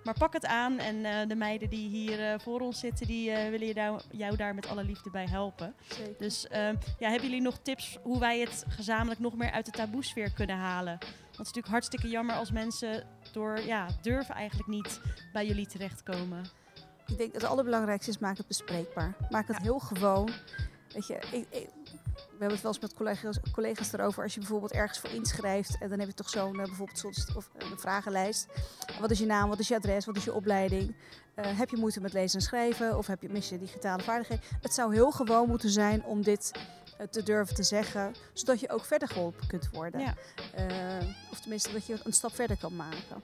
maar 0.05 0.14
pak 0.18 0.33
het 0.33 0.46
aan 0.46 0.79
en 0.79 1.05
eh, 1.05 1.29
de 1.29 1.35
meiden 1.35 1.68
die 1.70 1.88
hier 1.88 2.20
eh, 2.33 2.38
voor 2.38 2.61
ons 2.61 2.79
zitten, 2.81 3.07
die 3.07 3.31
eh, 3.31 3.50
willen 3.50 3.66
je 3.66 3.74
daar, 3.74 4.00
jou 4.11 4.37
daar 4.37 4.55
met 4.55 4.68
alle 4.68 4.85
liefde 4.85 5.11
bij 5.11 5.27
helpen. 5.27 5.74
zeker. 5.88 6.14
Dus 6.18 6.46
ehm, 6.48 6.74
ja, 6.98 7.09
hebben 7.11 7.29
jullie 7.29 7.42
nog 7.44 7.59
tips 7.62 7.98
hoe 8.03 8.18
wij 8.20 8.38
het 8.40 8.64
gezamenlijk 8.68 9.20
nog 9.20 9.35
meer 9.37 9.50
uit 9.50 9.64
de 9.64 9.70
taboesfeer 9.70 10.33
kunnen 10.33 10.57
halen? 10.57 10.98
Want 10.98 11.07
het 11.20 11.31
is 11.31 11.37
natuurlijk 11.38 11.68
hartstikke 11.68 12.09
jammer 12.09 12.35
als 12.37 12.50
mensen 12.50 13.07
door 13.33 13.61
ja, 13.61 13.87
durven 14.03 14.35
eigenlijk 14.35 14.68
niet 14.68 15.00
bij 15.33 15.46
jullie 15.46 15.66
terechtkomen. 15.66 16.44
Ik 17.07 17.18
denk 17.18 17.33
dat 17.33 17.42
het 17.42 17.50
allerbelangrijkste 17.50 18.11
is, 18.11 18.18
maak 18.18 18.37
het 18.37 18.46
bespreekbaar. 18.46 19.16
Maak 19.31 19.48
het 19.48 19.59
heel 19.59 19.79
gewoon. 19.79 20.31
Weet 20.92 21.07
je, 21.07 21.14
ik, 21.33 21.46
ik- 21.50 21.70
we 22.35 22.40
hebben 22.40 22.59
het 22.59 22.62
wel 22.62 22.73
eens 22.73 22.81
met 22.83 22.94
collega's, 22.94 23.38
collega's 23.53 23.92
erover. 23.92 24.23
Als 24.23 24.35
je 24.35 24.40
bijvoorbeeld 24.40 24.73
ergens 24.73 24.99
voor 24.99 25.11
inschrijft 25.11 25.79
en 25.81 25.88
dan 25.88 25.99
heb 25.99 26.09
je 26.09 26.14
toch 26.14 26.29
zo'n 26.29 26.61
eh, 26.61 26.66
bijvoorbeeld 26.66 26.99
sollicit- 26.99 27.37
of 27.37 27.51
eh, 27.59 27.70
een 27.70 27.79
vragenlijst. 27.79 28.47
Wat 29.01 29.11
is 29.11 29.18
je 29.18 29.27
naam, 29.27 29.49
wat 29.49 29.59
is 29.59 29.68
je 29.68 29.77
adres, 29.77 30.05
wat 30.05 30.16
is 30.16 30.25
je 30.25 30.35
opleiding? 30.35 30.94
Eh, 31.35 31.59
heb 31.59 31.70
je 31.70 31.77
moeite 31.77 32.01
met 32.01 32.12
lezen 32.12 32.38
en 32.38 32.44
schrijven 32.44 32.97
of 32.97 33.07
heb 33.07 33.23
je, 33.23 33.29
mis 33.29 33.49
je 33.49 33.59
digitale 33.59 34.03
vaardigheden? 34.03 34.44
Het 34.61 34.75
zou 34.75 34.94
heel 34.94 35.11
gewoon 35.11 35.49
moeten 35.49 35.70
zijn 35.70 36.05
om 36.05 36.23
dit 36.23 36.53
eh, 36.99 37.07
te 37.07 37.23
durven 37.23 37.55
te 37.55 37.62
zeggen, 37.62 38.14
zodat 38.33 38.61
je 38.61 38.70
ook 38.70 38.85
verder 38.85 39.09
geholpen 39.09 39.47
kunt 39.47 39.68
worden. 39.73 40.01
Ja. 40.01 40.14
Eh, 40.55 41.09
of 41.31 41.40
tenminste 41.40 41.73
dat 41.73 41.87
je 41.87 42.01
een 42.05 42.12
stap 42.12 42.35
verder 42.35 42.57
kan 42.57 42.77
maken. 42.77 43.23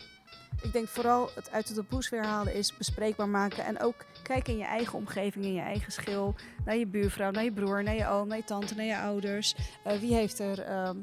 Ik 0.62 0.72
denk 0.72 0.88
vooral 0.88 1.30
het 1.34 1.50
uit 1.50 1.68
de 1.68 1.74
taboesfeer 1.74 2.24
halen 2.24 2.54
is 2.54 2.76
bespreekbaar 2.76 3.28
maken. 3.28 3.64
En 3.64 3.80
ook 3.80 4.04
kijken 4.22 4.52
in 4.52 4.58
je 4.58 4.64
eigen 4.64 4.98
omgeving, 4.98 5.44
in 5.44 5.54
je 5.54 5.60
eigen 5.60 5.92
schil. 5.92 6.34
Naar 6.64 6.76
je 6.76 6.86
buurvrouw, 6.86 7.30
naar 7.30 7.44
je 7.44 7.52
broer, 7.52 7.82
naar 7.82 7.94
je 7.94 8.08
oom, 8.08 8.28
naar 8.28 8.36
je 8.36 8.44
tante, 8.44 8.74
naar 8.74 8.84
je 8.84 8.98
ouders. 8.98 9.54
Eh, 9.84 9.98
wie 9.98 10.14
heeft 10.14 10.38
er... 10.38 10.62
ehm, 10.62 10.96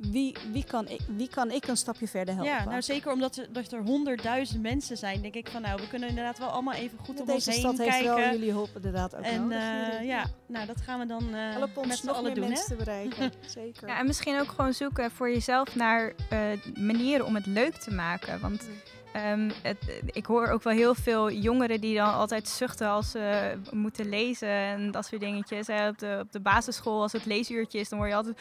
wie, 0.00 0.36
wie, 0.52 0.64
kan 0.64 0.88
ik, 0.88 1.00
wie 1.16 1.28
kan 1.28 1.50
ik 1.50 1.66
een 1.66 1.76
stapje 1.76 2.08
verder 2.08 2.34
helpen? 2.34 2.52
Ja, 2.52 2.64
nou 2.64 2.82
zeker 2.82 3.12
omdat 3.12 3.36
er, 3.36 3.52
dat 3.52 3.72
er 3.72 3.82
honderdduizend 3.82 4.62
mensen 4.62 4.96
zijn, 4.96 5.22
denk 5.22 5.34
ik 5.34 5.48
van 5.48 5.62
nou, 5.62 5.80
we 5.80 5.88
kunnen 5.88 6.08
inderdaad 6.08 6.38
wel 6.38 6.48
allemaal 6.48 6.74
even 6.74 6.98
goed 6.98 7.20
om 7.20 7.28
ons 7.28 7.44
Deze 7.44 7.50
heen 7.50 7.60
stad 7.60 7.78
heeft 7.86 8.02
wel 8.02 8.14
kijken. 8.16 8.32
jullie 8.32 8.52
hulp 8.52 8.68
inderdaad 8.74 9.16
ook 9.16 9.24
en 9.24 9.40
nodig. 9.42 9.58
eh, 9.58 10.06
ja, 10.06 10.26
nou 10.46 10.66
dat 10.66 10.80
gaan 10.80 10.98
we 10.98 11.06
dan 11.06 11.34
eh 11.34 11.50
Help 11.50 11.74
met 11.74 11.76
ons 11.76 11.98
z'n 11.98 12.06
nog 12.06 12.16
allen 12.16 12.32
meer 12.32 12.34
doen. 12.34 12.44
Hè? 12.44 12.50
mensen 12.50 12.76
te 12.76 12.84
bereiken. 12.84 13.32
Zeker. 13.46 13.88
Ja, 13.88 13.98
en 13.98 14.06
misschien 14.06 14.40
ook 14.40 14.48
gewoon 14.48 14.72
zoeken 14.72 15.10
voor 15.10 15.30
jezelf 15.30 15.74
naar 15.74 16.12
eh, 16.30 16.38
manieren 16.78 17.26
om 17.26 17.34
het 17.34 17.46
leuk 17.46 17.74
te 17.74 17.90
maken. 17.90 18.40
Want 18.40 18.68
ehm, 19.12 19.50
het, 19.62 20.00
ik 20.04 20.26
hoor 20.26 20.48
ook 20.48 20.62
wel 20.62 20.72
heel 20.72 20.94
veel 20.94 21.30
jongeren 21.30 21.80
die 21.80 21.96
dan 21.96 22.14
altijd 22.14 22.48
zuchten 22.48 22.88
als 22.88 23.10
ze 23.10 23.52
moeten 23.70 24.08
lezen 24.08 24.48
en 24.48 24.90
dat 24.90 25.06
soort 25.06 25.20
dingetjes. 25.20 25.66
Hè. 25.66 25.88
Op, 25.88 25.98
de, 25.98 26.18
op 26.20 26.32
de 26.32 26.40
basisschool, 26.40 27.02
als 27.02 27.12
het 27.12 27.24
leesuurtje 27.26 27.78
is, 27.78 27.88
dan 27.88 27.98
hoor 27.98 28.08
je 28.08 28.14
altijd... 28.14 28.36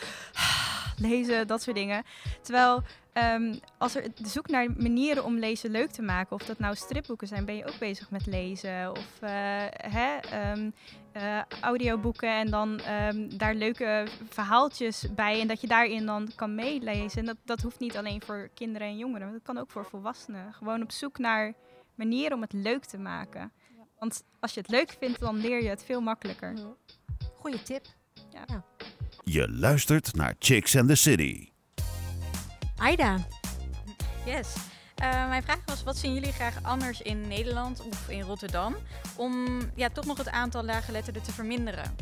lezen, 1.10 1.47
dat 1.47 1.62
soort 1.62 1.76
dingen. 1.76 2.04
Terwijl 2.41 2.82
ehm, 3.14 3.56
als 3.78 3.95
er 3.95 4.04
zoek 4.24 4.47
naar 4.47 4.72
manieren 4.78 5.24
om 5.24 5.38
lezen 5.38 5.72
leuk 5.72 5.91
te 5.91 6.02
maken, 6.02 6.36
of 6.36 6.43
dat 6.43 6.60
nou 6.60 6.76
stripboeken 6.76 7.28
zijn, 7.28 7.45
ben 7.45 7.56
je 7.56 7.66
ook 7.66 7.80
bezig 7.80 8.12
met 8.12 8.26
lezen. 8.26 8.91
Of 8.91 9.22
eh, 9.22 9.32
hè, 9.70 10.16
ehm, 10.18 10.70
eh, 11.12 11.41
audioboeken 11.62 12.30
en 12.30 12.50
dan 12.50 12.80
ehm, 12.80 13.38
daar 13.38 13.56
leuke 13.56 14.08
verhaaltjes 14.30 15.06
bij. 15.16 15.41
En 15.41 15.47
dat 15.47 15.62
je 15.62 15.68
daarin 15.68 16.06
dan 16.06 16.32
kan 16.36 16.56
meelezen. 16.56 17.20
En 17.20 17.26
dat, 17.26 17.38
dat 17.45 17.62
hoeft 17.62 17.80
niet 17.80 17.97
alleen 17.97 18.22
voor 18.22 18.50
kinderen 18.54 18.88
en 18.88 18.97
jongeren, 18.97 19.32
dat 19.32 19.41
kan 19.43 19.58
ook 19.58 19.72
voor 19.72 19.86
volwassenen. 19.86 20.54
Gewoon 20.54 20.82
op 20.82 20.91
zoek 20.91 21.18
naar 21.18 21.54
manieren 21.95 22.36
om 22.36 22.41
het 22.41 22.54
leuk 22.54 22.86
te 22.86 22.97
maken. 22.97 23.52
Want 24.00 24.24
als 24.39 24.54
je 24.54 24.60
het 24.60 24.70
leuk 24.70 24.95
vindt, 25.00 25.20
dan 25.20 25.38
leer 25.38 25.64
je 25.64 25.70
het 25.70 25.84
veel 25.84 26.02
makkelijker. 26.02 26.54
Goeie 27.36 27.64
tip. 27.64 27.86
Je 29.32 29.52
luistert 29.52 30.16
naar 30.16 30.36
Chicks 30.40 30.76
and 30.76 30.88
the 30.88 30.96
City. 30.96 31.50
Aida, 32.78 33.18
Yes. 34.26 34.54
Eh, 34.96 35.28
mijn 35.28 35.44
vraag 35.44 35.60
was, 35.66 35.84
wat 35.84 35.98
zien 35.98 36.14
jullie 36.14 36.32
graag 36.32 36.64
anders 36.64 37.02
in 37.02 37.28
Nederland 37.28 37.82
of 37.82 38.10
in 38.10 38.22
Rotterdam 38.22 38.76
om 39.16 39.60
ja, 39.76 39.90
toch 39.90 40.06
nog 40.06 40.18
het 40.18 40.30
aantal 40.30 40.64
laaggeletterden 40.64 41.22
te 41.22 41.32
verminderen? 41.32 41.96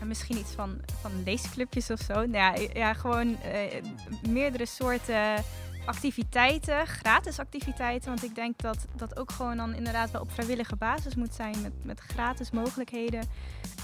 En 0.00 0.08
misschien 0.08 0.38
iets 0.38 0.52
van, 0.52 0.80
van 1.00 1.22
leesclubjes 1.24 1.90
of 1.90 2.00
zo. 2.00 2.14
Nou 2.14 2.30
ja, 2.32 2.54
ja, 2.72 2.92
gewoon 2.92 3.40
eh, 3.42 3.82
meerdere 4.28 4.66
soorten 4.66 5.44
activiteiten, 5.86 6.86
gratis 6.86 7.38
activiteiten. 7.38 8.08
Want 8.08 8.24
ik 8.24 8.34
denk 8.34 8.58
dat 8.58 8.86
dat 8.96 9.18
ook 9.18 9.32
gewoon 9.32 9.56
dan 9.56 9.74
inderdaad 9.74 10.10
wel 10.10 10.20
op 10.20 10.30
vrijwillige 10.32 10.76
basis 10.76 11.14
moet 11.14 11.34
zijn. 11.34 11.62
Met, 11.62 11.84
met 11.84 12.00
gratis 12.00 12.50
mogelijkheden. 12.50 13.20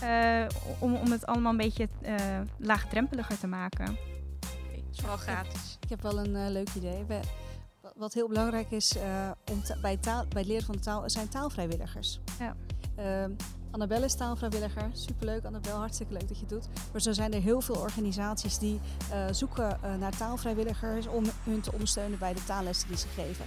eh, 0.02 0.46
om, 0.78 0.94
om 0.94 1.10
het 1.10 1.26
allemaal 1.26 1.50
een 1.50 1.56
beetje 1.56 1.88
eh, 2.02 2.14
laagdrempeliger 2.58 3.38
te 3.38 3.46
maken. 3.46 3.88
Oké, 3.88 4.74
het 4.74 4.84
is 4.92 4.98
vooral 4.98 5.16
gratis. 5.16 5.76
Ik 5.80 5.88
heb 5.88 6.02
wel 6.02 6.18
een 6.18 6.36
eh, 6.36 6.48
leuk 6.50 6.68
idee. 6.74 7.04
We, 7.04 7.20
wat 7.96 8.12
heel 8.14 8.28
belangrijk 8.28 8.70
is 8.70 8.96
eh, 8.96 9.30
om 9.52 9.62
ta- 9.62 9.76
bij, 9.80 9.96
taal, 9.96 10.24
bij 10.28 10.40
het 10.40 10.50
leren 10.50 10.64
van 10.66 10.74
de 10.74 10.80
taal, 10.80 11.10
zijn 11.10 11.28
taalvrijwilligers. 11.28 12.20
Ja. 12.38 12.54
Annabelle 13.72 14.04
is 14.04 14.14
taalvrijwilliger. 14.14 14.90
Superleuk, 14.92 15.44
Annabelle. 15.44 15.76
Hartstikke 15.76 16.12
leuk 16.12 16.28
dat 16.28 16.36
je 16.36 16.44
het 16.46 16.48
doet. 16.48 16.68
Maar 16.92 17.00
zo 17.00 17.12
zijn 17.12 17.32
er 17.32 17.40
heel 17.40 17.60
veel 17.60 17.74
organisaties 17.74 18.58
die 18.58 18.80
eh, 19.10 19.24
zoeken 19.30 19.82
eh, 19.82 19.94
naar 19.94 20.16
taalvrijwilligers 20.16 21.06
om 21.06 21.24
hun 21.42 21.60
te 21.60 21.72
ondersteunen 21.72 22.18
bij 22.18 22.34
de 22.34 22.44
taallessen 22.44 22.88
die 22.88 22.96
ze 22.96 23.06
geven. 23.14 23.44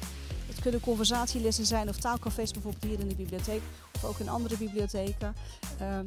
Het 0.47 0.59
kunnen 0.61 0.79
conversatielessen 0.79 1.65
zijn 1.65 1.89
of 1.89 1.97
taalcafés 1.97 2.51
bijvoorbeeld 2.51 2.83
hier 2.83 2.99
in 2.99 3.07
de 3.07 3.15
bibliotheek 3.15 3.61
of 3.95 4.03
ook 4.03 4.19
in 4.19 4.29
andere 4.29 4.57
bibliotheken. 4.57 5.35
Ehm, 5.79 6.05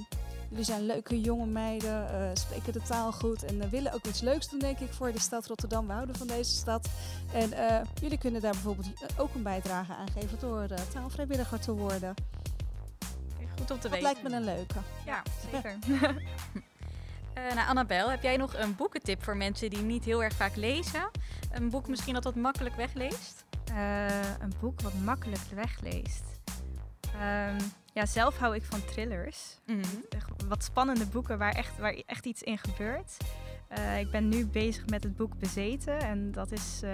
jullie 0.49 0.65
zijn 0.65 0.87
leuke 0.87 1.21
jonge 1.21 1.47
meiden, 1.47 2.11
eh, 2.11 2.31
spreken 2.33 2.73
de 2.73 2.83
taal 2.83 3.13
goed 3.13 3.45
en 3.45 3.71
willen 3.71 3.93
ook 3.93 4.07
iets 4.07 4.21
leuks 4.21 4.49
doen 4.49 4.59
denk 4.59 4.79
ik 4.79 4.93
voor 4.93 5.13
de 5.13 5.21
stad 5.21 5.47
Rotterdam. 5.47 5.87
We 5.87 5.93
houden 5.93 6.17
van 6.17 6.27
deze 6.27 6.51
stad. 6.51 6.89
En 7.33 7.51
jullie 8.01 8.19
kunnen 8.19 8.41
daar 8.41 8.53
bijvoorbeeld 8.53 8.89
ook 9.19 9.35
een 9.35 9.43
bijdrage 9.43 9.95
aan 9.95 10.11
geven 10.11 10.39
door 10.41 10.67
taalvrijwilliger 10.93 11.61
te 11.61 11.73
worden. 11.73 12.15
Goed 13.59 13.71
om 13.71 13.79
te 13.79 13.89
Dat 13.89 13.91
weten. 13.91 14.03
lijkt 14.03 14.23
me 14.23 14.31
een 14.37 14.45
leuke. 14.45 14.79
Ja, 15.07 15.23
zeker. 15.53 15.77
Eh, 17.35 17.55
nou, 17.55 17.69
Annabel, 17.69 18.11
heb 18.11 18.23
jij 18.23 18.37
nog 18.37 18.55
een 18.57 18.77
boekentip 18.77 19.23
voor 19.25 19.37
mensen 19.37 19.71
die 19.71 19.83
niet 19.83 20.05
heel 20.05 20.23
erg 20.23 20.35
vaak 20.35 20.57
lezen? 20.57 21.11
Een 21.53 21.71
boek 21.71 21.89
misschien 21.89 22.15
dat 22.15 22.25
wat 22.25 22.35
makkelijk 22.35 22.75
wegleest? 22.77 23.45
Eh, 23.75 24.07
een 24.41 24.53
boek 24.61 24.81
wat 24.81 24.95
makkelijk 24.95 25.43
wegleest. 25.55 26.23
Ehm, 27.21 27.59
ja, 27.93 28.07
zelf 28.07 28.39
hou 28.39 28.55
ik 28.55 28.65
van 28.65 28.85
thrillers. 28.85 29.59
Echt 30.09 30.29
wat 30.49 30.65
spannende 30.65 31.07
boeken 31.07 31.39
waar 31.39 31.53
echt, 31.53 31.79
waar 31.79 32.03
echt 32.07 32.25
iets 32.27 32.43
in 32.43 32.59
gebeurt. 32.59 33.17
Eh, 33.69 33.99
ik 33.99 34.11
ben 34.11 34.29
nu 34.29 34.47
bezig 34.47 34.87
met 34.87 35.03
het 35.03 35.17
boek 35.17 35.39
Bezeten. 35.39 36.01
En 36.01 36.33
dat 36.33 36.53
is. 36.53 36.81
eh, 36.83 36.91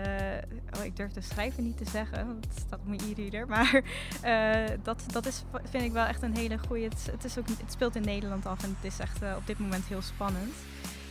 oh, 0.79 0.85
ik 0.85 0.97
durf 0.97 1.13
de 1.13 1.21
schrijver 1.21 1.63
niet 1.63 1.77
te 1.77 1.85
zeggen, 1.91 2.27
want 2.27 2.45
het 2.45 2.59
staat 2.67 2.79
op 2.79 2.87
mijn 2.87 3.01
e-reader. 3.01 3.47
Maar 3.49 3.83
eh, 4.23 4.77
dat, 4.83 5.03
dat 5.13 5.27
is, 5.27 5.43
vind 5.71 5.85
ik 5.85 5.93
wel 5.93 6.05
echt 6.05 6.23
een 6.23 6.37
hele 6.37 6.59
goede. 6.59 6.85
Het, 6.85 7.09
het, 7.11 7.25
is 7.25 7.39
ook, 7.39 7.49
het 7.49 7.73
speelt 7.73 7.97
in 7.97 8.05
Nederland 8.05 8.47
af 8.47 8.63
en 8.63 8.77
het 8.81 8.93
is 8.93 8.99
echt 8.99 9.23
op 9.37 9.47
dit 9.47 9.59
moment 9.59 9.85
heel 9.85 10.03
spannend. 10.03 10.53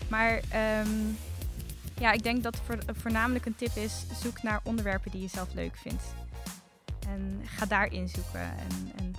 Maar 0.07 0.39
ehm, 0.49 0.89
ja, 1.99 2.11
ik 2.11 2.23
denk 2.23 2.43
dat 2.43 2.61
voor, 2.65 2.77
voornamelijk 2.87 3.45
een 3.45 3.55
tip 3.55 3.75
is: 3.75 4.05
zoek 4.21 4.43
naar 4.43 4.59
onderwerpen 4.63 5.11
die 5.11 5.21
je 5.21 5.27
zelf 5.27 5.53
leuk 5.53 5.75
vindt. 5.75 6.03
En 7.07 7.41
ga 7.45 7.65
daarin 7.65 8.07
zoeken. 8.07 8.41
En, 8.41 8.91
en 8.95 9.13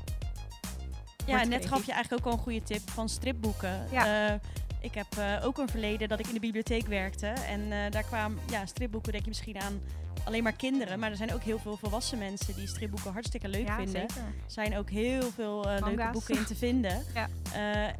Ja, 1.26 1.44
net 1.44 1.66
gaf 1.66 1.86
je 1.86 1.92
eigenlijk 1.92 2.26
ook 2.26 2.32
al 2.32 2.38
een 2.38 2.44
goede 2.44 2.62
tip 2.62 2.90
van 2.90 3.08
stripboeken. 3.08 3.86
Ja. 3.90 4.40
Ik 4.84 4.94
heb 4.94 5.16
eh, 5.18 5.46
ook 5.46 5.58
een 5.58 5.68
verleden 5.68 6.08
dat 6.08 6.18
ik 6.18 6.26
in 6.26 6.34
de 6.34 6.40
bibliotheek 6.40 6.86
werkte. 6.86 7.26
En 7.26 7.72
eh, 7.72 7.90
daar 7.90 8.02
kwamen 8.02 8.38
ja, 8.50 8.66
stripboeken, 8.66 9.12
denk 9.12 9.24
je 9.24 9.30
misschien 9.30 9.60
aan 9.60 9.80
alleen 10.24 10.42
maar 10.42 10.52
kinderen. 10.56 10.98
Maar 10.98 11.10
er 11.10 11.16
zijn 11.16 11.34
ook 11.34 11.42
heel 11.42 11.58
veel 11.58 11.76
volwassen 11.76 12.18
mensen 12.18 12.54
die 12.54 12.66
stripboeken 12.66 13.12
hartstikke 13.12 13.48
leuk 13.48 13.66
ja, 13.66 13.76
vinden. 13.76 14.00
Er 14.02 14.32
zijn 14.46 14.76
ook 14.76 14.90
heel 14.90 15.22
veel 15.30 15.68
eh, 15.70 15.86
leuke 15.86 16.08
boeken 16.12 16.36
in 16.36 16.44
te 16.44 16.54
vinden. 16.54 17.02
Ja. 17.14 17.28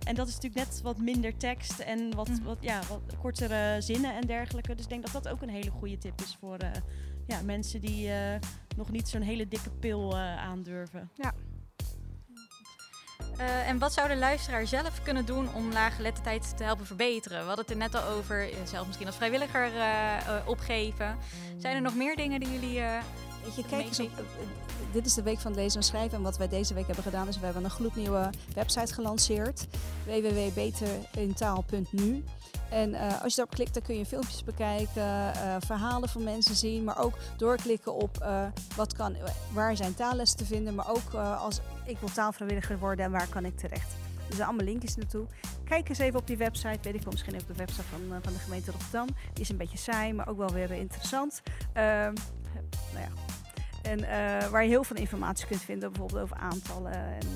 En 0.05 0.15
dat 0.15 0.29
is 0.29 0.35
natuurlijk 0.35 0.67
net 0.69 0.81
wat 0.83 0.99
minder 0.99 1.37
tekst 1.37 1.79
en 1.79 2.15
wat, 2.15 2.29
Mhm. 2.29 2.43
wat, 2.43 2.59
ja, 2.61 2.81
wat 2.89 3.17
kortere 3.21 3.81
zinnen 3.81 4.15
en 4.15 4.27
dergelijke. 4.27 4.75
Dus 4.75 4.85
ik 4.85 4.91
denk 4.91 5.03
dat 5.03 5.23
dat 5.23 5.33
ook 5.33 5.43
een 5.43 5.49
hele 5.49 5.71
goede 5.71 5.99
tip 5.99 6.21
is 6.21 6.37
voor 6.41 6.59
ja, 7.27 7.43
mensen 7.43 7.81
die 7.81 8.11
nog 8.77 8.91
niet 8.91 9.09
zo'n 9.09 9.23
hele 9.23 9.49
dikke 9.49 9.71
pil 9.71 10.19
aandurven. 10.19 11.11
Eh, 13.37 13.69
en 13.69 13.79
wat 13.79 13.93
zou 13.93 14.09
de 14.09 14.17
luisteraar 14.17 14.67
zelf 14.67 15.03
kunnen 15.03 15.25
doen 15.25 15.49
om 15.55 15.73
laaggeletterdheid 15.73 16.57
te 16.57 16.65
helpen 16.65 16.87
verbeteren? 16.87 17.39
We 17.39 17.47
hadden 17.47 17.65
het 17.65 17.75
er 17.75 17.81
net 17.81 17.95
al 17.95 18.03
over, 18.03 18.51
eh, 18.51 18.57
zelf 18.65 18.87
misschien 18.87 19.07
als 19.07 19.17
vrijwilliger 19.17 19.77
eh, 19.77 20.37
opgeven. 20.47 21.19
Zijn 21.59 21.77
er 21.77 21.83
nog 21.83 21.95
meer 21.95 22.17
dingen 22.17 22.41
die 22.41 22.53
jullie... 22.53 22.83
Weet 23.45 23.55
je, 23.55 23.65
kijk 23.69 23.87
eens 23.87 24.01
op. 24.01 24.07
eh, 24.07 24.13
dit 24.93 25.07
is 25.07 25.15
de 25.15 25.23
week 25.23 25.39
van 25.39 25.55
lezen 25.55 25.81
en 25.81 25.87
schrijven. 25.87 26.17
En 26.17 26.23
wat 26.23 26.37
wij 26.37 26.49
deze 26.49 26.75
week 26.75 26.87
hebben 26.87 27.05
gedaan 27.05 27.29
is 27.29 27.39
we 27.39 27.45
hebben 27.45 27.65
een 27.65 27.71
gloednieuwe 27.71 28.31
website 28.55 28.95
gelanceerd. 28.95 29.67
www.beterintaal.nu. 30.05 32.25
En 32.71 32.95
eh, 32.95 33.23
als 33.23 33.31
je 33.31 33.37
daarop 33.37 33.55
klikt, 33.55 33.75
dan 33.75 33.83
kun 33.83 33.99
je 33.99 34.07
filmpjes 34.07 34.45
bekijken, 34.45 35.35
eh, 35.35 35.57
verhalen 35.59 36.09
van 36.09 36.23
mensen 36.23 36.55
zien, 36.55 36.85
maar 36.85 36.99
ook 36.99 37.15
doorklikken 37.37 37.95
op 37.95 38.27
wat 38.77 38.93
kan, 38.93 39.17
waar 39.53 39.77
zijn 39.77 39.95
taallessen 39.95 40.39
te 40.39 40.45
vinden, 40.45 40.75
maar 40.75 40.91
ook 40.91 41.15
als 41.15 41.61
ik 41.85 41.99
wil 41.99 42.13
taalvrijwilliger 42.13 42.79
worden 42.79 43.05
en 43.05 43.11
waar 43.11 43.29
kan 43.29 43.45
ik 43.45 43.57
terecht. 43.57 43.91
Dus 43.91 43.99
er 44.29 44.35
zijn 44.35 44.47
allemaal 44.49 44.67
linkjes 44.67 44.97
naartoe. 44.97 45.27
Kijk 45.65 45.89
eens 45.89 45.99
even 45.99 46.21
op 46.21 46.27
die 46.27 46.37
website, 46.37 46.79
weet 46.83 46.95
ik 46.95 47.03
wel, 47.03 47.13
misschien 47.13 47.35
op 47.35 47.47
de 47.47 47.55
website 47.55 47.83
van, 47.83 48.01
van 48.23 48.33
de 48.33 48.39
gemeente 48.39 48.71
Rotterdam. 48.71 49.07
Die 49.33 49.43
is 49.43 49.49
een 49.49 49.57
beetje 49.57 49.79
saai, 49.79 50.13
maar 50.13 50.29
ook 50.29 50.37
wel 50.37 50.53
weer 50.53 50.71
interessant. 50.71 51.43
Nou 52.93 53.05
ja. 53.05 53.25
En 53.91 54.05
eh, 54.05 54.49
waar 54.49 54.63
je 54.63 54.69
heel 54.69 54.85
veel 54.85 54.97
informatie 54.97 55.47
kunt 55.47 55.63
vinden, 55.63 55.91
bijvoorbeeld 55.91 56.23
over 56.23 56.37
aantallen 56.37 56.93
en 56.93 57.27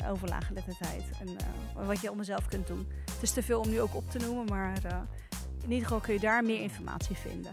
eh, 0.00 0.10
over 0.10 0.28
laaggeletterdheid. 0.28 1.04
En 1.20 1.36
wat 1.86 2.00
je 2.00 2.10
om 2.10 2.16
mezelf 2.16 2.46
kunt 2.46 2.66
doen. 2.66 2.88
Het 3.04 3.22
is 3.22 3.32
te 3.32 3.42
veel 3.42 3.60
om 3.60 3.68
nu 3.68 3.80
ook 3.80 3.94
op 3.94 4.10
te 4.10 4.18
noemen, 4.18 4.44
maar 4.44 4.76
in 5.62 5.70
ieder 5.70 5.82
geval 5.82 6.00
kun 6.00 6.14
je 6.14 6.20
daar 6.20 6.44
meer 6.44 6.60
informatie 6.60 7.16
vinden. 7.16 7.52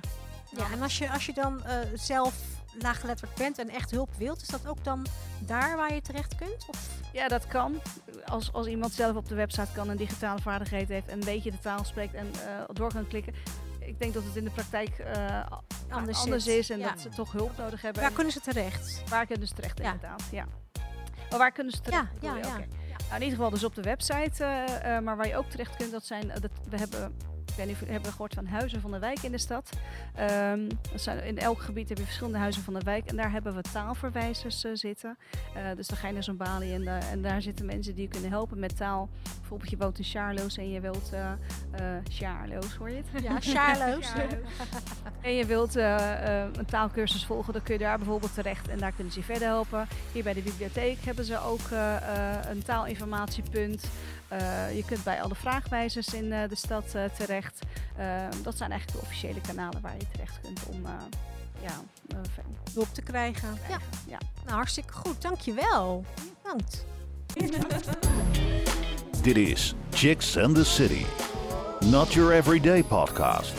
Ja, 0.57 0.71
en 0.71 0.81
als 0.81 0.97
je, 0.97 1.11
als 1.11 1.25
je 1.25 1.33
dan 1.33 1.61
zelf 1.93 2.35
laaggeletterd 2.79 3.35
bent 3.35 3.57
en 3.57 3.69
echt 3.69 3.91
hulp 3.91 4.09
wilt, 4.17 4.41
is 4.41 4.47
dat 4.47 4.67
ook 4.67 4.83
dan 4.83 5.05
daar 5.39 5.77
waar 5.77 5.93
je 5.93 6.01
terecht 6.01 6.35
kunt? 6.35 6.65
Of 6.67 6.89
Ja, 7.13 7.27
dat 7.27 7.47
kan. 7.47 7.81
Als, 8.25 8.53
als 8.53 8.67
iemand 8.67 8.93
zelf 8.93 9.15
op 9.15 9.27
de 9.27 9.35
website 9.35 9.71
kan 9.73 9.89
en 9.89 9.97
digitale 9.97 10.41
vaardigheid 10.41 10.87
heeft 10.89 11.07
en 11.07 11.19
een 11.19 11.25
beetje 11.25 11.51
de 11.51 11.59
taal 11.59 11.83
spreekt 11.83 12.13
en 12.13 12.31
door 12.73 12.93
kan 12.93 13.07
klikken. 13.07 13.33
Ik 13.85 13.99
denk 13.99 14.13
dat 14.13 14.23
het 14.23 14.35
in 14.35 14.43
de 14.43 14.49
praktijk 14.49 14.89
eh, 14.99 15.45
Anders 15.89 16.17
anders, 16.19 16.47
is 16.47 16.69
en 16.69 16.79
Ja. 16.79 16.89
dat 16.89 16.99
ze 17.01 17.09
toch 17.09 17.31
hulp 17.31 17.57
nodig 17.57 17.81
hebben. 17.81 18.01
waar 18.01 18.09
En 18.09 18.15
kunnen 18.15 18.33
ze 18.33 18.39
terecht? 18.39 19.03
waar 19.09 19.25
kunnen 19.25 19.47
ze 19.47 19.53
terecht 19.53 19.77
Ja. 19.77 19.83
inderdaad, 19.93 20.23
ja. 20.31 20.45
Maar 21.29 21.39
waar 21.39 21.51
kunnen 21.51 21.73
ze 21.73 21.81
terecht? 21.81 22.07
Ja, 22.21 22.35
ja, 22.35 22.47
ja. 22.47 22.57
Nou, 22.57 23.15
in 23.15 23.21
ieder 23.21 23.29
geval 23.29 23.49
dus 23.49 23.63
op 23.63 23.75
de 23.75 23.81
website. 23.81 24.43
eh, 24.43 24.95
eh, 24.97 25.03
maar 25.03 25.17
waar 25.17 25.27
je 25.27 25.37
ook 25.37 25.49
terecht 25.49 25.75
kunt, 25.75 25.91
dat 25.91 26.05
zijn... 26.05 26.27
dat, 26.27 26.51
we 26.69 26.77
hebben... 26.77 27.15
Ik 27.57 27.61
weet 27.63 27.69
niet 27.69 27.81
of 27.81 27.87
hebben 27.89 28.11
gehoord 28.11 28.33
van 28.33 28.45
huizen 28.45 28.81
van 28.81 28.91
de 28.91 28.99
wijk 28.99 29.19
in 29.21 29.31
de 29.31 29.37
stad. 29.37 29.69
Ehm, 30.15 30.69
in 31.23 31.37
elk 31.39 31.59
gebied 31.61 31.89
heb 31.89 31.97
je 31.97 32.03
verschillende 32.03 32.37
huizen 32.37 32.63
van 32.63 32.73
de 32.73 32.79
wijk. 32.83 33.05
En 33.05 33.15
daar 33.15 33.31
hebben 33.31 33.55
we 33.55 33.61
taalverwijzers 33.61 34.63
eh, 34.63 34.71
zitten. 34.73 35.17
Eh, 35.55 35.63
dus 35.75 35.87
dan 35.87 35.97
ga 35.97 36.07
je 36.07 36.13
naar 36.13 36.23
zo'n 36.23 36.37
balie 36.37 36.73
en, 36.73 36.83
da- 36.83 36.99
en 37.11 37.21
daar 37.21 37.41
zitten 37.41 37.65
mensen 37.65 37.93
die 37.95 38.03
je 38.03 38.09
kunnen 38.09 38.29
helpen 38.29 38.59
met 38.59 38.77
taal. 38.77 39.09
Bijvoorbeeld 39.39 39.69
je 39.69 39.77
woont 39.77 39.97
in 39.97 40.03
Charloes 40.03 40.57
en 40.57 40.69
je 40.71 40.79
wilt... 40.79 41.09
eh 41.13 41.31
eh, 41.71 41.81
Charloes, 42.11 42.75
hoor 42.75 42.89
je 42.89 43.01
het? 43.11 43.23
Ja, 43.23 43.39
Charloes. 43.39 44.11
En 45.21 45.33
je 45.35 45.45
wilt 45.45 45.75
eh, 45.75 46.41
eh, 46.41 46.47
een 46.53 46.65
taalkursus 46.65 47.25
volgen, 47.25 47.53
dan 47.53 47.61
kun 47.63 47.73
je 47.73 47.79
daar 47.79 47.97
bijvoorbeeld 47.97 48.33
terecht 48.33 48.67
en 48.67 48.77
daar 48.77 48.91
kunnen 48.91 49.13
ze 49.13 49.19
je 49.19 49.25
verder 49.25 49.47
helpen. 49.47 49.87
Hier 50.11 50.23
bij 50.23 50.33
de 50.33 50.41
bibliotheek 50.41 50.97
hebben 51.05 51.25
ze 51.25 51.39
ook 51.41 51.59
eh, 51.71 51.95
eh, 51.95 52.49
een 52.49 52.63
taalinformatiepunt. 52.63 53.89
Eh, 54.39 54.75
je 54.75 54.85
kunt 54.85 55.03
bij 55.03 55.21
alle 55.21 55.35
vraagwijzers 55.35 56.13
in 56.13 56.31
eh, 56.31 56.49
de 56.49 56.55
stad 56.55 56.95
eh, 56.95 57.03
terecht. 57.03 57.59
Dat 58.41 58.57
zijn 58.57 58.71
eigenlijk 58.71 58.99
de 58.99 59.05
officiële 59.05 59.41
kanalen 59.41 59.81
waar 59.81 59.95
je 59.97 60.07
terecht 60.11 60.39
kunt 60.41 60.65
om 60.65 60.85
eh, 60.85 60.91
ja, 61.61 61.71
hulp 62.73 62.93
te 62.93 63.01
krijgen. 63.01 63.57
Ja. 63.69 63.77
ja. 64.07 64.17
Nou, 64.43 64.55
hartstikke 64.55 64.93
goed. 64.93 65.21
Dankjewel. 65.21 66.05
Bedankt. 66.43 66.85
Dit 69.21 69.37
is 69.37 69.75
Chicks 69.91 70.37
and 70.37 70.55
the 70.55 70.65
City. 70.65 71.05
Not 71.79 72.13
Your 72.13 72.33
Everyday 72.33 72.83
Podcast. 72.83 73.53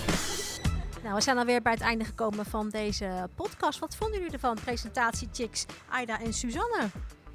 Nou, 1.03 1.15
we 1.15 1.21
zijn 1.21 1.39
alweer 1.39 1.63
bij 1.63 1.73
het 1.73 1.81
einde 1.81 2.05
gekomen 2.05 2.47
van 2.47 2.69
deze 2.69 3.29
podcast. 3.35 3.79
Wat 3.79 3.97
vonden 3.97 4.19
jullie 4.19 4.33
ervan? 4.33 4.57
Presentatie 4.65 5.29
Chicks, 5.33 5.67
Aida 5.89 6.21
en 6.21 6.33
Suzanne. 6.33 6.89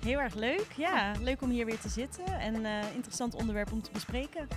Heel 0.04 0.20
erg 0.20 0.34
leuk. 0.34 0.66
Ja, 0.76 1.12
leuk 1.20 1.42
om 1.42 1.50
hier 1.50 1.66
weer 1.66 1.80
te 1.80 1.90
zitten. 1.90 2.26
En 2.40 2.66
eh, 2.66 2.96
interessant 2.96 3.36
onderwerp 3.36 3.72
om 3.72 3.82
te 3.82 3.92
bespreken. 3.92 4.48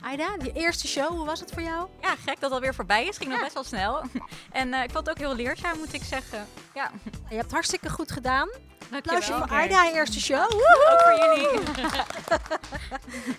Aida, 0.00 0.36
je 0.42 0.52
eerste 0.52 0.86
show, 0.88 1.08
hoe 1.08 1.26
was 1.26 1.40
het 1.40 1.52
voor 1.52 1.62
jou? 1.62 1.88
Ja, 2.00 2.10
gek 2.10 2.24
dat 2.24 2.40
het 2.40 2.52
alweer 2.52 2.74
voorbij 2.74 3.06
is. 3.06 3.16
Ging 3.16 3.30
nog 3.30 3.40
best 3.40 3.54
wel 3.54 3.64
snel. 3.64 4.02
En 4.50 4.74
eh, 4.74 4.82
ik 4.82 4.90
vond 4.90 5.06
het 5.06 5.10
ook 5.10 5.24
heel 5.24 5.34
leerzaam, 5.36 5.78
moet 5.78 5.92
ik 5.92 6.02
zeggen. 6.02 6.46
Ja, 6.74 6.90
Je 7.28 7.36
hebt 7.36 7.52
hartstikke 7.52 7.90
goed 7.90 8.12
gedaan. 8.12 8.48
Applausje 8.92 9.32
voor 9.32 9.48
Aida, 9.48 9.84
je 9.84 9.92
eerste 9.92 10.20
show. 10.20 10.52
Ook 10.52 11.02
voor 11.04 11.18
jullie. 11.24 11.60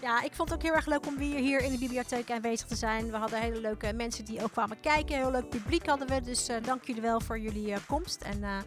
Ja, 0.02 0.22
ik 0.22 0.34
vond 0.34 0.50
het 0.50 0.58
ook 0.58 0.64
heel 0.64 0.74
erg 0.74 0.86
leuk 0.86 1.08
om 1.08 1.18
weer 1.18 1.38
hier 1.38 1.62
in 1.62 1.72
de 1.72 1.78
bibliotheek 1.78 2.32
aanwezig 2.32 2.68
te 2.68 2.76
zijn. 2.76 3.12
We 3.12 3.18
hadden 3.18 3.40
hele 3.40 3.60
leuke 3.60 3.94
mensen 3.94 4.26
die 4.26 4.44
ook 4.44 4.52
kwamen 4.52 4.80
kijken. 4.80 5.16
Heel 5.16 5.32
leuk 5.32 5.50
publiek 5.50 5.86
hadden 5.86 6.08
we. 6.08 6.22
Dus 6.22 6.48
eh, 6.48 6.56
dank 6.64 6.84
jullie 6.84 7.02
wel 7.02 7.22
voor 7.22 7.40
jullie 7.40 7.74
eh, 7.74 7.80
komst. 7.88 8.22
En 8.22 8.44
eh, 8.44 8.58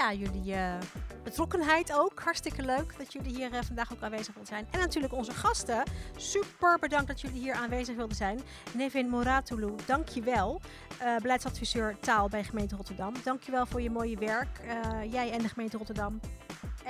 ja, 0.00 0.12
jullie 0.12 0.54
eh, 0.54 0.74
betrokkenheid 1.22 1.92
ook. 1.92 2.20
Hartstikke 2.20 2.62
leuk 2.62 2.94
dat 2.98 3.12
jullie 3.12 3.36
hier 3.36 3.52
eh, 3.52 3.62
vandaag 3.62 3.92
ook 3.92 4.02
aanwezig 4.02 4.34
wilden 4.34 4.46
zijn. 4.46 4.66
En 4.70 4.78
natuurlijk 4.78 5.12
onze 5.12 5.32
gasten. 5.32 5.82
Super 6.16 6.78
bedankt 6.78 7.06
dat 7.06 7.20
jullie 7.20 7.40
hier 7.40 7.54
aanwezig 7.54 7.96
wilden 7.96 8.16
zijn. 8.16 8.40
Nevin 8.74 9.08
Moratulu, 9.08 9.74
dank 9.86 10.08
je 10.08 10.22
wel. 10.22 10.60
Eh, 10.98 11.16
beleidsadviseur 11.16 11.96
taal 11.98 12.28
bij 12.28 12.44
gemeente 12.44 12.76
Rotterdam. 12.76 13.14
Dank 13.24 13.42
je 13.42 13.50
wel 13.50 13.66
voor 13.66 13.80
je 13.80 13.90
mooie 13.90 14.16
werk. 14.16 14.60
Jij 15.10 15.30
en 15.30 15.42
de 15.42 15.48
gemeente 15.48 15.76
Rotterdam. 15.76 16.20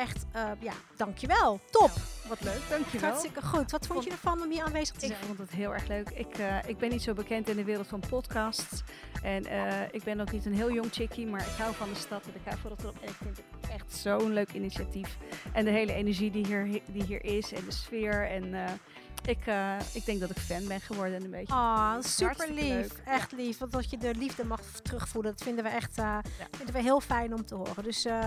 Echt, 0.01 0.27
eh 0.33 0.51
ja, 0.59 0.73
dank 0.97 1.19
je 1.19 1.27
wel. 1.27 1.61
Top. 1.71 1.91
Wat 2.29 2.41
leuk, 2.41 2.61
dankjewel. 2.69 3.09
Hartstikke 3.09 3.43
goed. 3.43 3.71
Wat 3.71 3.87
vond 3.87 4.05
je 4.05 4.11
ervan 4.11 4.43
om 4.43 4.51
hier 4.51 4.63
aanwezig 4.63 4.97
te 4.97 5.07
Ik 5.07 5.13
zijn? 5.13 5.25
vond 5.25 5.39
het 5.39 5.51
heel 5.51 5.73
erg 5.75 5.87
leuk. 5.87 6.11
Ik, 6.11 6.39
eh, 6.39 6.57
ik 6.67 6.79
ben 6.79 6.89
niet 6.89 7.03
zo 7.03 7.13
bekend 7.13 7.49
in 7.49 7.57
de 7.57 7.65
wereld 7.65 7.87
van 7.87 8.03
podcasts. 8.09 8.83
En 9.23 9.47
eh, 9.47 9.83
ik 9.91 10.03
ben 10.03 10.21
ook 10.21 10.33
niet 10.33 10.47
een 10.47 10.55
heel 10.55 10.73
jong 10.73 10.93
chickie, 10.93 11.27
maar 11.27 11.41
ik 11.41 11.55
hou 11.59 11.75
van 11.75 11.89
de 11.89 11.99
stad 11.99 12.23
en 12.25 12.33
ik 12.35 12.41
hou 12.45 12.57
van 12.61 12.71
Rotterdam. 12.71 13.03
En 13.03 13.09
ik 13.09 13.15
vind 13.23 13.37
het 13.37 13.71
echt 13.71 13.93
zo'n 13.97 14.33
leuk 14.33 14.53
initiatief. 14.53 15.17
En 15.53 15.65
de 15.65 15.71
hele 15.71 15.93
energie 15.93 16.31
die 16.31 16.47
hier, 16.47 16.81
die 16.87 17.03
hier 17.05 17.25
is 17.25 17.53
en 17.53 17.65
de 17.65 17.73
sfeer. 17.73 18.29
En 18.31 18.55
ik, 19.25 19.47
eh, 19.47 19.77
ik 19.93 20.05
denk 20.05 20.21
dat 20.21 20.31
ik 20.31 20.39
fan 20.39 20.67
ben 20.67 20.81
geworden 20.81 21.25
een 21.25 21.31
beetje. 21.31 21.55
Ah, 21.55 21.97
super 22.01 22.51
lief. 22.51 22.89
Echt 23.05 23.33
lief. 23.33 23.59
Want 23.59 23.73
dat 23.73 23.91
je 23.91 23.99
de 23.99 24.15
liefde 24.15 24.45
mag 24.45 24.61
terugvoelen, 24.83 25.33
dat 25.33 25.43
vinden 25.43 25.65
we 25.65 25.71
echt 25.71 25.99
eh, 25.99 26.19
vinden 26.57 26.75
we 26.75 26.83
heel 26.83 27.01
fijn 27.01 27.35
om 27.35 27.47
te 27.47 27.55
horen. 27.55 27.83
Dus 27.83 28.05
eh, 28.05 28.19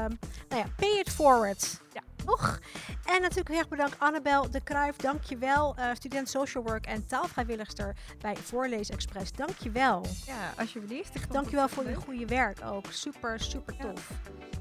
nou 0.50 0.62
ja, 0.62 0.66
pay 0.76 1.00
it 1.00 1.10
forward. 1.10 1.82
Ja. 2.26 2.32
Toch? 2.32 2.60
En 3.06 3.22
natuurlijk 3.22 3.50
heel 3.50 3.58
erg 3.58 3.68
bedankt 3.68 3.96
Annabel 4.00 4.52
de 4.52 4.62
Kruijf. 4.62 4.96
Dank 4.96 5.24
je 5.24 5.38
wel. 5.38 5.76
Eh, 5.78 5.86
student 5.94 6.30
social 6.30 6.64
work 6.64 6.86
en 6.86 7.06
taalvrijwilligster 7.08 7.96
bij 8.20 8.36
Voorlees 8.36 8.90
Express. 8.90 9.32
Dank 9.32 9.58
je 9.58 9.72
wel. 9.72 10.06
Ja, 10.26 10.54
alsjeblieft. 10.58 11.16
Ik 11.16 11.22
vond 11.22 11.34
Dank 11.34 11.50
je 11.50 11.58
het 11.58 11.60
wel 11.60 11.84
voor 11.84 11.90
je 11.90 11.96
goede 11.96 12.26
werk 12.26 12.58
ook. 12.66 12.86
Super, 12.90 13.40
super 13.40 13.74
Ja. 13.78 13.84
tof. 13.84 14.10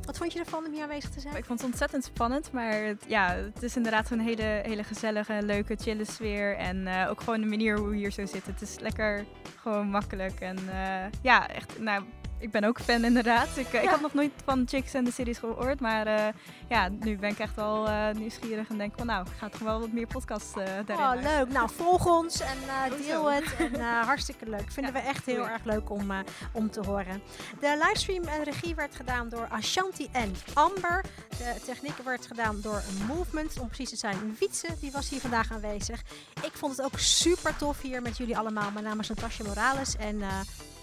Wat 0.05 0.17
vond 0.19 0.33
je 0.33 0.39
ervan 0.39 0.65
om 0.67 0.73
hier 0.73 0.83
aanwezig 0.83 1.11
te 1.11 1.21
zijn? 1.21 1.37
Ik 1.37 1.45
vond 1.45 1.59
het 1.61 1.69
ontzettend 1.69 2.05
spannend, 2.05 2.53
maar 2.53 2.73
het, 2.73 3.05
ja, 3.07 3.29
het 3.35 3.63
is 3.63 3.77
inderdaad 3.77 4.11
een 4.11 4.21
hele, 4.21 4.61
hele 4.63 4.85
gezellige, 4.85 5.39
leuke, 5.43 5.77
chille 5.81 6.05
sfeer. 6.05 6.57
En 6.57 6.87
eh, 6.87 7.11
ook 7.11 7.21
gewoon 7.21 7.41
de 7.41 7.47
manier 7.47 7.79
hoe 7.79 7.89
we 7.89 7.97
hier 7.97 8.11
zo 8.11 8.27
zitten. 8.27 8.53
Het 8.53 8.63
is 8.63 8.79
lekker 8.79 9.25
gewoon 9.61 9.89
makkelijk. 9.89 10.41
En 10.41 10.59
eh, 10.73 11.05
ja, 11.23 11.49
echt, 11.49 11.79
nou, 11.79 12.05
ik 12.43 12.51
ben 12.51 12.65
ook 12.65 12.81
fan 12.81 13.05
inderdaad. 13.05 13.57
Ik, 13.57 13.73
eh, 13.73 13.83
ik 13.83 13.89
had 13.89 14.01
nog 14.01 14.15
nooit 14.15 14.33
van 14.45 14.65
Chicks 14.69 14.95
en 14.95 15.05
de 15.05 15.11
Series 15.11 15.39
gehoord, 15.39 15.81
maar 15.81 16.07
eh, 16.07 16.29
ja, 16.69 16.89
nu 16.89 17.17
ben 17.17 17.31
ik 17.31 17.39
echt 17.39 17.55
wel 17.55 17.89
eh, 17.89 18.15
nieuwsgierig 18.15 18.69
en 18.69 18.79
denk 18.79 18.93
van 18.97 19.07
nou, 19.07 19.27
ik 19.27 19.33
ga 19.39 19.49
toch 19.49 19.61
wel 19.61 19.81
wat 19.81 19.93
meer 19.93 20.07
podcasts 20.07 20.53
daarin 20.87 21.19
Oh, 21.19 21.23
leuk. 21.23 21.49
Nou, 21.49 21.71
volg 21.71 22.07
ons 22.07 22.41
en 22.41 22.57
deel 23.07 23.33
het. 23.33 23.57
En 23.59 23.81
hartstikke 24.13 24.49
leuk. 24.51 24.71
Vinden 24.71 24.93
Ja, 24.93 25.01
we 25.01 25.09
echt 25.09 25.27
heel 25.27 25.49
erg 25.49 25.65
leuk 25.65 25.91
om, 25.91 26.13
om 26.53 26.71
te 26.71 26.81
horen. 26.81 27.23
De 27.61 27.79
livestream 27.83 28.25
en 28.25 28.43
regie 28.43 28.75
werd 28.75 28.95
gedaan 28.95 29.29
door 29.29 29.47
Ashanti 29.51 30.09
en 30.13 30.35
Amber. 30.55 31.05
De 31.29 31.61
techniek 31.65 31.97
werd 32.05 32.27
gedaan 32.27 32.61
door 32.61 32.83
Movement. 33.07 33.59
Om 33.61 33.67
precies 33.67 33.91
te 33.91 33.97
zijn, 33.97 34.37
Wietse, 34.39 34.69
die 34.81 34.93
was 34.93 35.09
hier 35.09 35.21
vandaag 35.21 35.53
aanwezig. 35.53 36.03
Ik 36.43 36.53
vond 36.53 36.77
het 36.77 36.87
ook 36.87 36.99
super 36.99 37.57
tof 37.57 37.81
hier 37.81 38.03
met 38.03 38.17
jullie 38.17 38.39
allemaal. 38.39 38.71
Mijn 38.71 38.85
naam 38.85 39.01
is 39.01 39.09
Natasja 39.09 39.45
Morales 39.45 39.97
en 39.97 40.23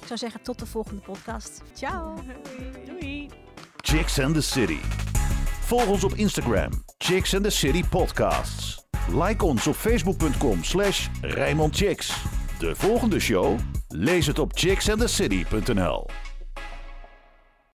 zou 0.10 0.20
zeggen 0.20 0.41
tot 0.41 0.60
de 0.60 0.66
volgende 0.66 1.01
podcast. 1.01 1.62
Ciao. 1.76 2.16
Doei! 2.86 3.30
Chicks 3.78 4.20
and 4.20 4.34
the 4.34 4.41
City. 4.41 4.80
Volg 5.62 5.88
ons 5.88 6.03
op 6.03 6.14
Instagram, 6.14 6.84
Chicks 6.97 7.36
and 7.36 7.43
the 7.43 7.49
City 7.49 7.84
Podcasts. 7.89 8.86
Like 9.07 9.45
ons 9.45 9.68
op 9.68 9.76
facebook.com 9.76 10.64
slash 10.64 11.07
Rijnmond 11.22 11.76
Chicks. 11.76 12.24
De 12.60 12.76
volgende 12.76 13.20
show? 13.20 13.57
Lees 13.88 14.28
het 14.28 14.39
op 14.39 14.51
chicksandthecity.nl 14.55 16.29